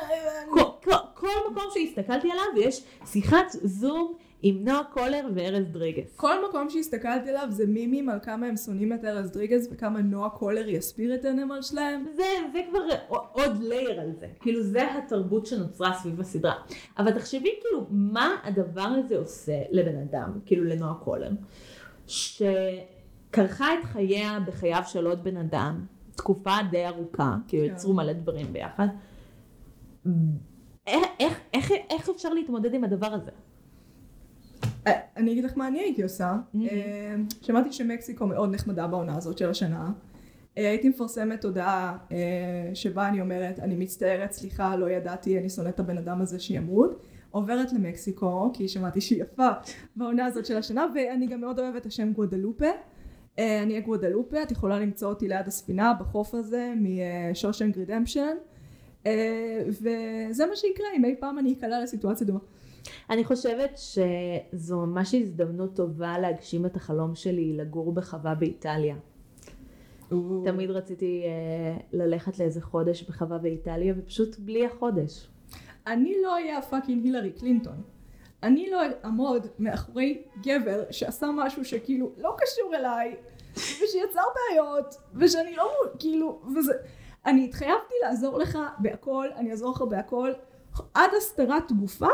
כל, 0.49 0.61
כל, 0.83 0.95
כל 1.13 1.51
מקום 1.51 1.63
שהסתכלתי 1.73 2.31
עליו 2.31 2.45
יש 2.57 2.83
שיחת 3.05 3.45
זום 3.51 4.15
עם 4.41 4.63
נועה 4.63 4.83
קולר 4.83 5.27
וארז 5.35 5.65
דריגס. 5.71 6.15
כל 6.15 6.47
מקום 6.49 6.69
שהסתכלתי 6.69 7.29
עליו 7.29 7.47
זה 7.49 7.65
מימים 7.67 8.09
על 8.09 8.19
כמה 8.23 8.45
הם 8.45 8.57
שונאים 8.57 8.93
את 8.93 9.05
ארז 9.05 9.31
דריגז 9.31 9.69
וכמה 9.71 10.01
נועה 10.01 10.29
קולר 10.29 10.69
יסביר 10.69 11.15
את 11.15 11.25
הנמל 11.25 11.61
שלהם. 11.61 12.05
זה, 12.15 12.23
זה 12.53 12.59
כבר 12.69 12.79
עוד 13.09 13.63
layer 13.63 14.01
על 14.01 14.11
זה, 14.19 14.27
כאילו 14.39 14.63
זה 14.63 14.97
התרבות 14.97 15.45
שנוצרה 15.45 15.93
סביב 15.93 16.19
הסדרה. 16.19 16.53
אבל 16.97 17.11
תחשבי 17.11 17.49
כאילו 17.61 17.87
מה 17.89 18.35
הדבר 18.43 18.81
הזה 18.81 19.17
עושה 19.17 19.61
לבן 19.71 19.97
אדם, 19.97 20.39
כאילו 20.45 20.63
לנועה 20.63 20.93
קולר, 20.93 21.31
שכרכה 22.07 23.73
את 23.73 23.83
חייה 23.83 24.39
בחייו 24.47 24.81
של 24.87 25.05
עוד 25.05 25.23
בן 25.23 25.37
אדם, 25.37 25.85
תקופה 26.15 26.55
די 26.71 26.87
ארוכה, 26.87 27.35
כאילו. 27.47 27.65
יצרו 27.65 27.93
מלא 27.93 28.13
דברים 28.13 28.53
ביחד. 28.53 28.87
איך, 30.87 31.07
איך, 31.19 31.39
איך, 31.53 31.71
איך 31.89 32.09
אפשר 32.09 32.33
להתמודד 32.33 32.73
עם 32.73 32.83
הדבר 32.83 33.13
הזה? 33.13 33.31
אה, 34.87 34.99
אני 35.17 35.31
אגיד 35.31 35.43
לך 35.43 35.57
מה 35.57 35.67
אני 35.67 35.79
הייתי 35.79 36.03
עושה. 36.03 36.35
מהמם. 36.53 36.67
אה, 36.69 37.15
שמעתי 37.41 37.71
שמקסיקו 37.71 38.27
מאוד 38.27 38.53
נחמדה 38.53 38.87
בעונה 38.87 39.17
הזאת 39.17 39.37
של 39.37 39.49
השנה. 39.49 39.91
אה, 40.57 40.69
הייתי 40.69 40.89
מפרסמת 40.89 41.45
הודעה 41.45 41.97
שבה 42.73 43.07
אני 43.07 43.21
אומרת, 43.21 43.59
אני 43.59 43.75
מצטערת, 43.75 44.31
סליחה, 44.31 44.75
לא 44.75 44.89
ידעתי, 44.89 45.39
אני 45.39 45.49
שונאת 45.49 45.75
את 45.75 45.79
הבן 45.79 45.97
אדם 45.97 46.21
הזה 46.21 46.39
שימות. 46.39 47.01
עוברת 47.35 47.73
למקסיקו, 47.73 48.51
כי 48.53 48.67
שמעתי 48.67 49.01
שהיא 49.01 49.21
יפה 49.21 49.49
בעונה 49.95 50.25
הזאת 50.25 50.45
של 50.45 50.57
השנה, 50.57 50.87
ואני 50.95 51.27
גם 51.27 51.41
מאוד 51.41 51.59
אוהבת 51.59 51.81
את 51.81 51.85
השם 51.85 52.13
גוודלופה. 52.13 52.65
אה, 53.39 53.63
אני 53.63 53.73
אהיה 53.73 53.85
גוודלופה, 53.85 54.43
את 54.43 54.51
יכולה 54.51 54.79
למצוא 54.79 55.09
אותי 55.09 55.27
ליד 55.27 55.47
הספינה 55.47 55.93
בחוף 55.93 56.33
הזה 56.33 56.73
משושנג 56.77 57.77
רידמפשן. 57.77 58.35
אה, 59.05 59.63
וזה 59.67 60.45
מה 60.45 60.55
שיקרה 60.55 60.87
אם 60.95 61.05
אי 61.05 61.15
פעם 61.19 61.39
אני 61.39 61.53
אקלע 61.53 61.83
לסיטואציה 61.83 62.27
דומה. 62.27 62.39
אני 63.09 63.23
חושבת 63.23 63.77
שזו 63.77 64.79
ממש 64.79 65.15
הזדמנות 65.15 65.75
טובה 65.75 66.19
להגשים 66.19 66.65
את 66.65 66.75
החלום 66.75 67.15
שלי 67.15 67.53
לגור 67.53 67.93
בחווה 67.93 68.35
באיטליה. 68.35 68.95
תמיד 70.45 70.71
רציתי 70.71 71.23
אה, 71.25 71.77
ללכת 71.93 72.39
לאיזה 72.39 72.61
חודש 72.61 73.03
בחווה 73.03 73.37
באיטליה 73.37 73.93
ופשוט 73.97 74.39
בלי 74.39 74.65
החודש. 74.65 75.27
אני 75.87 76.15
לא 76.23 76.33
אהיה 76.33 76.57
הפאקינג 76.57 77.05
הילרי 77.05 77.31
קלינטון. 77.31 77.81
אני 78.43 78.69
לא 78.69 78.81
אעמוד 79.05 79.47
מאחורי 79.59 80.21
גבר 80.41 80.83
שעשה 80.91 81.27
משהו 81.35 81.65
שכאילו 81.65 82.11
לא 82.17 82.35
קשור 82.37 82.75
אליי, 82.75 83.15
ושיצר 83.53 84.21
בעיות, 84.35 84.95
ושאני 85.15 85.55
לא, 85.55 85.71
כאילו, 85.99 86.41
וזה... 86.57 86.73
אני 87.25 87.45
התחייבתי 87.45 87.93
לעזור 88.01 88.37
לך 88.37 88.59
בהכל, 88.79 89.27
אני 89.35 89.51
אעזור 89.51 89.71
לך 89.71 89.81
בהכל, 89.81 90.31
עד 90.93 91.09
הסתרת 91.17 91.71
גופה, 91.71 92.07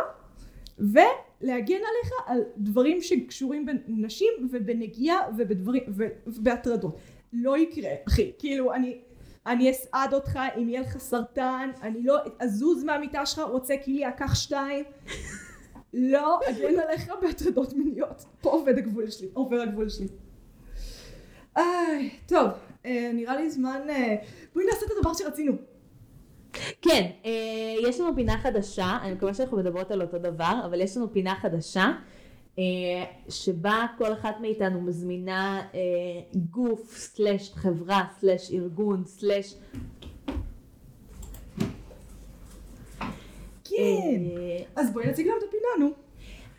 ולהגן 0.80 1.76
עליך 1.76 2.14
על 2.26 2.41
דברים 2.57 3.01
שקשורים 3.01 3.66
בנשים 3.66 4.49
ובנגיעה 4.51 5.20
ובדברים, 5.38 5.84
ובהטרדות. 6.28 6.97
לא 7.34 7.57
יקרה, 7.57 7.89
אחי. 8.07 8.32
כאילו, 8.39 8.74
אני... 8.74 9.01
אני 9.45 9.72
אסעד 9.72 10.14
אותך 10.14 10.39
אם 10.57 10.70
יהיה 10.70 10.82
לך 10.82 10.97
סרטן, 10.97 11.70
אני 11.82 12.03
לא 12.03 12.18
אזוז 12.39 12.84
מהמיטה 12.84 13.26
שלך, 13.26 13.39
רוצה 13.39 13.76
כליה, 13.86 14.12
קח 14.12 14.36
שתיים. 14.36 14.86
לא 15.93 16.39
אגן 16.49 16.80
עליך 16.80 17.12
בהטרדות 17.22 17.74
מיניות. 17.74 18.26
פה 18.41 18.49
עובד 18.49 18.78
הגבול 18.78 19.09
שלי, 19.09 19.28
עובר 19.34 19.62
הגבול 19.62 19.89
שלי. 19.89 20.07
איי, 21.57 22.09
טוב, 22.28 22.49
נראה 22.86 23.36
לי 23.36 23.50
זמן... 23.50 23.82
אה, 23.90 24.16
בואי 24.54 24.66
נעשה 24.66 24.86
את 24.86 24.92
הדבר 24.98 25.14
שרצינו. 25.14 25.54
כן, 26.82 27.12
אה, 27.26 27.76
יש 27.90 28.00
לנו 28.00 28.16
פינה 28.16 28.38
חדשה, 28.38 28.98
אני 29.02 29.14
מקווה 29.14 29.34
שאנחנו 29.34 29.58
מדברות 29.58 29.92
על 29.92 30.02
אותו 30.02 30.18
דבר, 30.18 30.62
אבל 30.66 30.82
יש 30.82 30.98
לנו 30.98 31.14
פינה 31.14 31.36
חדשה, 31.36 31.92
אה, 32.60 33.04
שבה 33.30 33.86
כל 33.98 34.14
אחת 34.14 34.36
מאיתנו 34.42 34.82
מזמינה 34.82 35.68
אה, 35.74 35.80
גוף, 36.50 36.98
סלש 36.98 37.52
חברה, 37.56 38.04
סלש 38.20 38.52
ארגון, 38.52 39.06
סלש... 39.06 39.56
כן. 43.64 44.22
אה, 44.38 44.64
אז 44.76 44.94
בואי 44.94 45.08
נציג 45.08 45.28
להם 45.28 45.38
את 45.38 45.44
הפינה, 45.48 45.68
נו. 45.80 45.92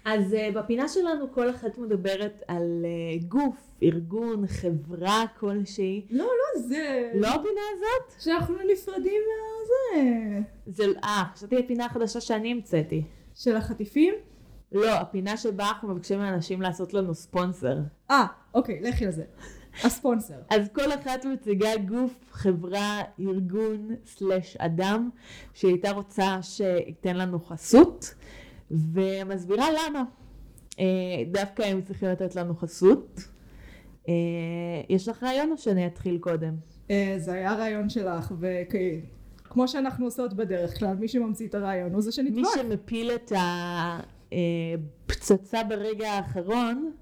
אז 0.05 0.37
בפינה 0.55 0.89
שלנו 0.89 1.33
כל 1.33 1.51
אחת 1.51 1.79
מדברת 1.79 2.43
על 2.49 2.85
גוף, 3.29 3.72
ארגון, 3.83 4.47
חברה 4.47 5.24
כלשהי. 5.39 6.07
לא, 6.11 6.24
לא, 6.24 6.62
זה... 6.62 7.11
לא 7.14 7.28
הפינה 7.28 7.61
הזאת? 7.76 8.22
שאנחנו 8.22 8.55
נפרדים 8.72 9.22
מהזה. 9.28 10.41
זה, 10.66 10.85
אה, 11.05 11.24
חשבתי 11.35 11.59
הפינה 11.59 11.87
החדשה 11.87 12.20
שאני 12.20 12.53
המצאתי. 12.53 13.05
של 13.35 13.57
החטיפים? 13.57 14.14
לא, 14.72 14.91
הפינה 14.91 15.37
שבה 15.37 15.68
אנחנו 15.68 15.89
מבקשים 15.89 16.18
מאנשים 16.18 16.62
לעשות 16.62 16.95
לנו 16.95 17.14
ספונסר. 17.14 17.78
אה, 18.11 18.26
אוקיי, 18.55 18.80
לכי 18.80 19.07
לזה. 19.07 19.24
הספונסר. 19.85 20.35
אז 20.55 20.68
כל 20.72 20.93
אחת 20.93 21.24
מציגה 21.24 21.76
גוף, 21.76 22.12
חברה, 22.30 23.03
ארגון, 23.20 23.89
סלש 24.07 24.57
אדם, 24.57 25.11
שהיא 25.55 25.70
הייתה 25.70 25.91
רוצה 25.91 26.39
שייתן 26.43 27.16
לנו 27.16 27.41
חסות, 27.41 28.14
ומסבירה 28.70 29.66
למה. 29.70 30.03
אה, 30.78 30.85
דווקא 31.26 31.62
הם 31.62 31.83
צריכים 31.83 32.09
לתת 32.09 32.37
לנו 32.37 32.55
חסות. 32.55 33.20
אה, 34.09 34.14
יש 34.88 35.09
לך 35.09 35.22
רעיון 35.22 35.53
או 35.53 35.59
שאני 35.59 35.86
אתחיל 35.86 36.18
קודם? 36.18 36.55
אה, 36.90 37.14
זה 37.18 37.32
היה 37.32 37.55
רעיון 37.55 37.88
שלך, 37.88 38.32
וכמו 38.40 39.68
שאנחנו 39.68 40.05
עושות 40.05 40.34
בדרך 40.34 40.78
כלל, 40.78 40.94
מי 40.94 41.09
שממציא 41.09 41.48
את 41.48 41.55
הרעיון 41.55 41.92
הוא 41.92 42.00
זה 42.00 42.22
מי 42.22 42.32
שנדפק. 42.32 42.62
שמפיל 42.62 43.11
את 43.11 43.32
הפצצה 44.32 45.64
ברגע 45.64 46.11
האחרון, 46.11 46.92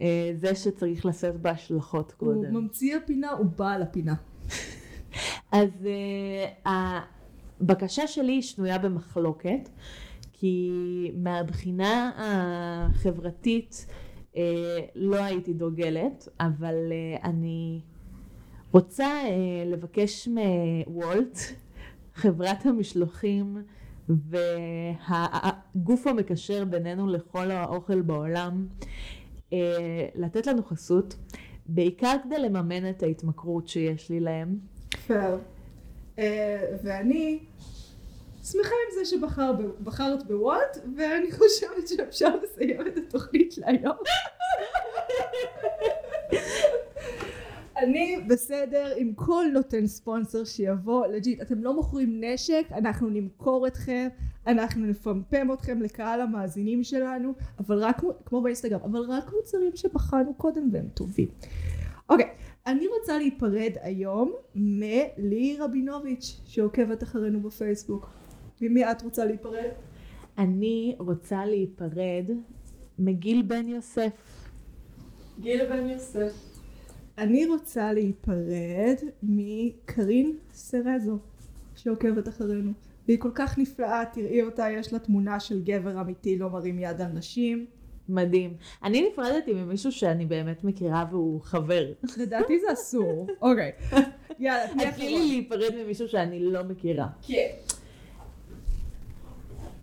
אה, 0.00 0.32
זה 0.36 0.54
שצריך 0.54 1.06
לשאת 1.06 1.36
בהשלכות 1.36 2.14
הוא 2.18 2.34
קודם. 2.34 2.54
ממציא 2.54 2.96
הפינה, 2.96 3.30
הוא 3.30 3.46
בעל 3.46 3.82
הפינה. 3.82 4.14
אז 5.52 5.70
הבקשה 6.64 8.06
שלי 8.06 8.42
שנויה 8.42 8.78
במחלוקת, 8.78 9.68
כי 10.32 10.70
מהבחינה 11.14 12.10
החברתית 12.16 13.86
לא 14.94 15.16
הייתי 15.16 15.52
דוגלת, 15.52 16.28
אבל 16.40 16.74
uh, 16.74 17.24
אני 17.24 17.80
רוצה 18.72 19.22
uh, 19.24 19.28
לבקש 19.68 20.28
מוולט, 20.28 21.38
חברת 22.14 22.66
המשלוחים 22.66 23.62
והגוף 24.08 26.06
המקשר 26.06 26.64
בינינו 26.64 27.06
לכל 27.06 27.50
האוכל 27.50 28.00
בעולם, 28.00 28.66
uh, 29.50 29.54
לתת 30.14 30.46
לנו 30.46 30.62
חסות, 30.62 31.16
בעיקר 31.66 32.16
כדי 32.24 32.38
לממן 32.38 32.90
את 32.90 33.02
ההתמכרות 33.02 33.68
שיש 33.68 34.10
לי 34.10 34.20
להם. 34.20 34.58
אה, 36.18 36.76
ואני 36.82 37.38
שמחה 38.44 38.68
עם 38.68 38.94
זה 38.94 39.04
שבחרת 39.04 40.26
בוואט, 40.26 40.78
ואני 40.96 41.32
חושבת 41.32 41.88
שאפשר 41.88 42.36
לסיים 42.42 42.86
את 42.86 42.96
התוכנית 42.96 43.58
להיום. 43.58 43.96
אני 47.76 48.24
בסדר 48.28 48.92
עם 48.96 49.12
כל 49.14 49.44
נותן 49.52 49.86
ספונסר 49.86 50.44
שיבוא, 50.44 51.06
לג'יט, 51.06 51.40
אתם 51.42 51.64
לא 51.64 51.74
מוכרים 51.74 52.24
נשק, 52.24 52.64
אנחנו 52.72 53.08
נמכור 53.08 53.66
אתכם, 53.66 54.08
אנחנו 54.46 54.86
נפמפם 54.86 55.52
אתכם 55.52 55.82
לקהל 55.82 56.20
המאזינים 56.20 56.84
שלנו, 56.84 57.34
אבל 57.58 57.78
רק, 57.78 58.02
כמו 58.24 58.42
באינסטגרם, 58.42 58.80
אבל 58.80 59.00
רק 59.00 59.32
מוצרים 59.32 59.76
שבחנו 59.76 60.34
קודם 60.34 60.68
והם 60.72 60.88
טובים. 60.94 61.28
אוקיי, 62.08 62.28
אני 62.66 62.86
רוצה 62.86 63.18
להיפרד 63.18 63.72
היום 63.80 64.32
מלי 64.54 65.56
רבינוביץ' 65.60 66.40
שעוקבת 66.46 67.02
אחרינו 67.02 67.40
בפייסבוק. 67.40 68.23
ממי 68.60 68.90
את 68.90 69.02
רוצה 69.02 69.24
להיפרד? 69.24 69.70
אני 70.38 70.96
רוצה 70.98 71.44
להיפרד 71.46 72.30
מגיל 72.98 73.42
בן 73.42 73.68
יוסף. 73.68 74.48
גיל 75.40 75.66
בן 75.66 75.88
יוסף. 75.88 76.32
אני 77.18 77.46
רוצה 77.46 77.92
להיפרד 77.92 78.96
מקרין 79.22 80.36
סרזו 80.52 81.18
שעוקבת 81.76 82.28
אחרינו. 82.28 82.72
והיא 83.08 83.18
כל 83.18 83.30
כך 83.34 83.58
נפלאה, 83.58 84.04
תראי 84.12 84.42
אותה, 84.42 84.70
יש 84.70 84.92
לה 84.92 84.98
תמונה 84.98 85.40
של 85.40 85.62
גבר 85.62 86.00
אמיתי 86.00 86.38
לא 86.38 86.50
מרים 86.50 86.78
יד 86.78 87.00
על 87.00 87.12
נשים. 87.12 87.66
מדהים. 88.08 88.56
אני 88.82 89.08
נפרדתי 89.08 89.52
ממישהו 89.52 89.92
שאני 89.92 90.26
באמת 90.26 90.64
מכירה 90.64 91.04
והוא 91.10 91.40
חבר. 91.40 91.92
לדעתי 92.16 92.60
זה 92.60 92.72
אסור. 92.72 93.26
אוקיי. 93.42 93.72
יאללה, 94.38 94.66
תתחילי 94.68 95.18
לי 95.18 95.28
להיפרד 95.28 95.74
ממישהו 95.84 96.08
שאני 96.08 96.40
לא 96.40 96.64
מכירה. 96.64 97.06
כן. 97.22 97.48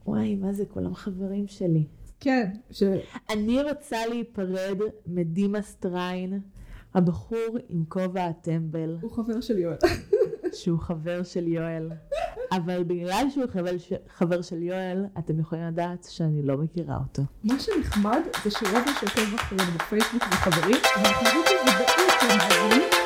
וואי, 0.06 0.36
מה 0.36 0.54
זה, 0.54 0.66
כולם 0.66 0.96
חברים 0.96 1.48
שלי. 1.48 1.86
כן, 2.20 2.52
ש... 2.72 2.84
אני 3.30 3.62
רוצה 3.62 3.98
להיפרד 4.10 4.78
מדימה 5.08 5.62
סטריין, 5.62 6.40
הבחור 6.94 7.58
עם 7.70 7.84
כובע 7.88 8.26
הטמבל, 8.26 8.98
הוא 9.02 9.12
חבר 9.12 9.42
של 9.42 9.58
יואל. 9.58 9.78
שהוא 10.54 10.80
חבר 10.80 11.24
של 11.24 11.48
יואל. 11.48 11.90
אבל 12.52 12.84
בגלל 12.84 13.26
שהוא 13.30 13.46
חבר, 13.54 13.78
ש... 13.78 13.94
חבר 14.18 14.42
של 14.42 14.64
יואל, 14.64 15.06
אתם 15.20 15.40
יכולים 15.40 15.68
לדעת 15.68 16.08
שאני 16.10 16.42
לא 16.42 16.58
מכירה 16.58 16.98
אותו. 16.98 17.24
מה 17.44 17.60
שנחמד 17.60 18.22
זה 18.44 18.52
שרוב 18.52 18.86
שעוקב 19.00 19.36
אחרינו 19.36 19.72
בפייסבוק 19.76 20.24
זה 20.24 20.36
חברים, 20.36 20.78
ואנחנו 20.98 21.28
יודעים 21.28 21.58
שזה 21.68 21.72
בעצם 21.80 23.01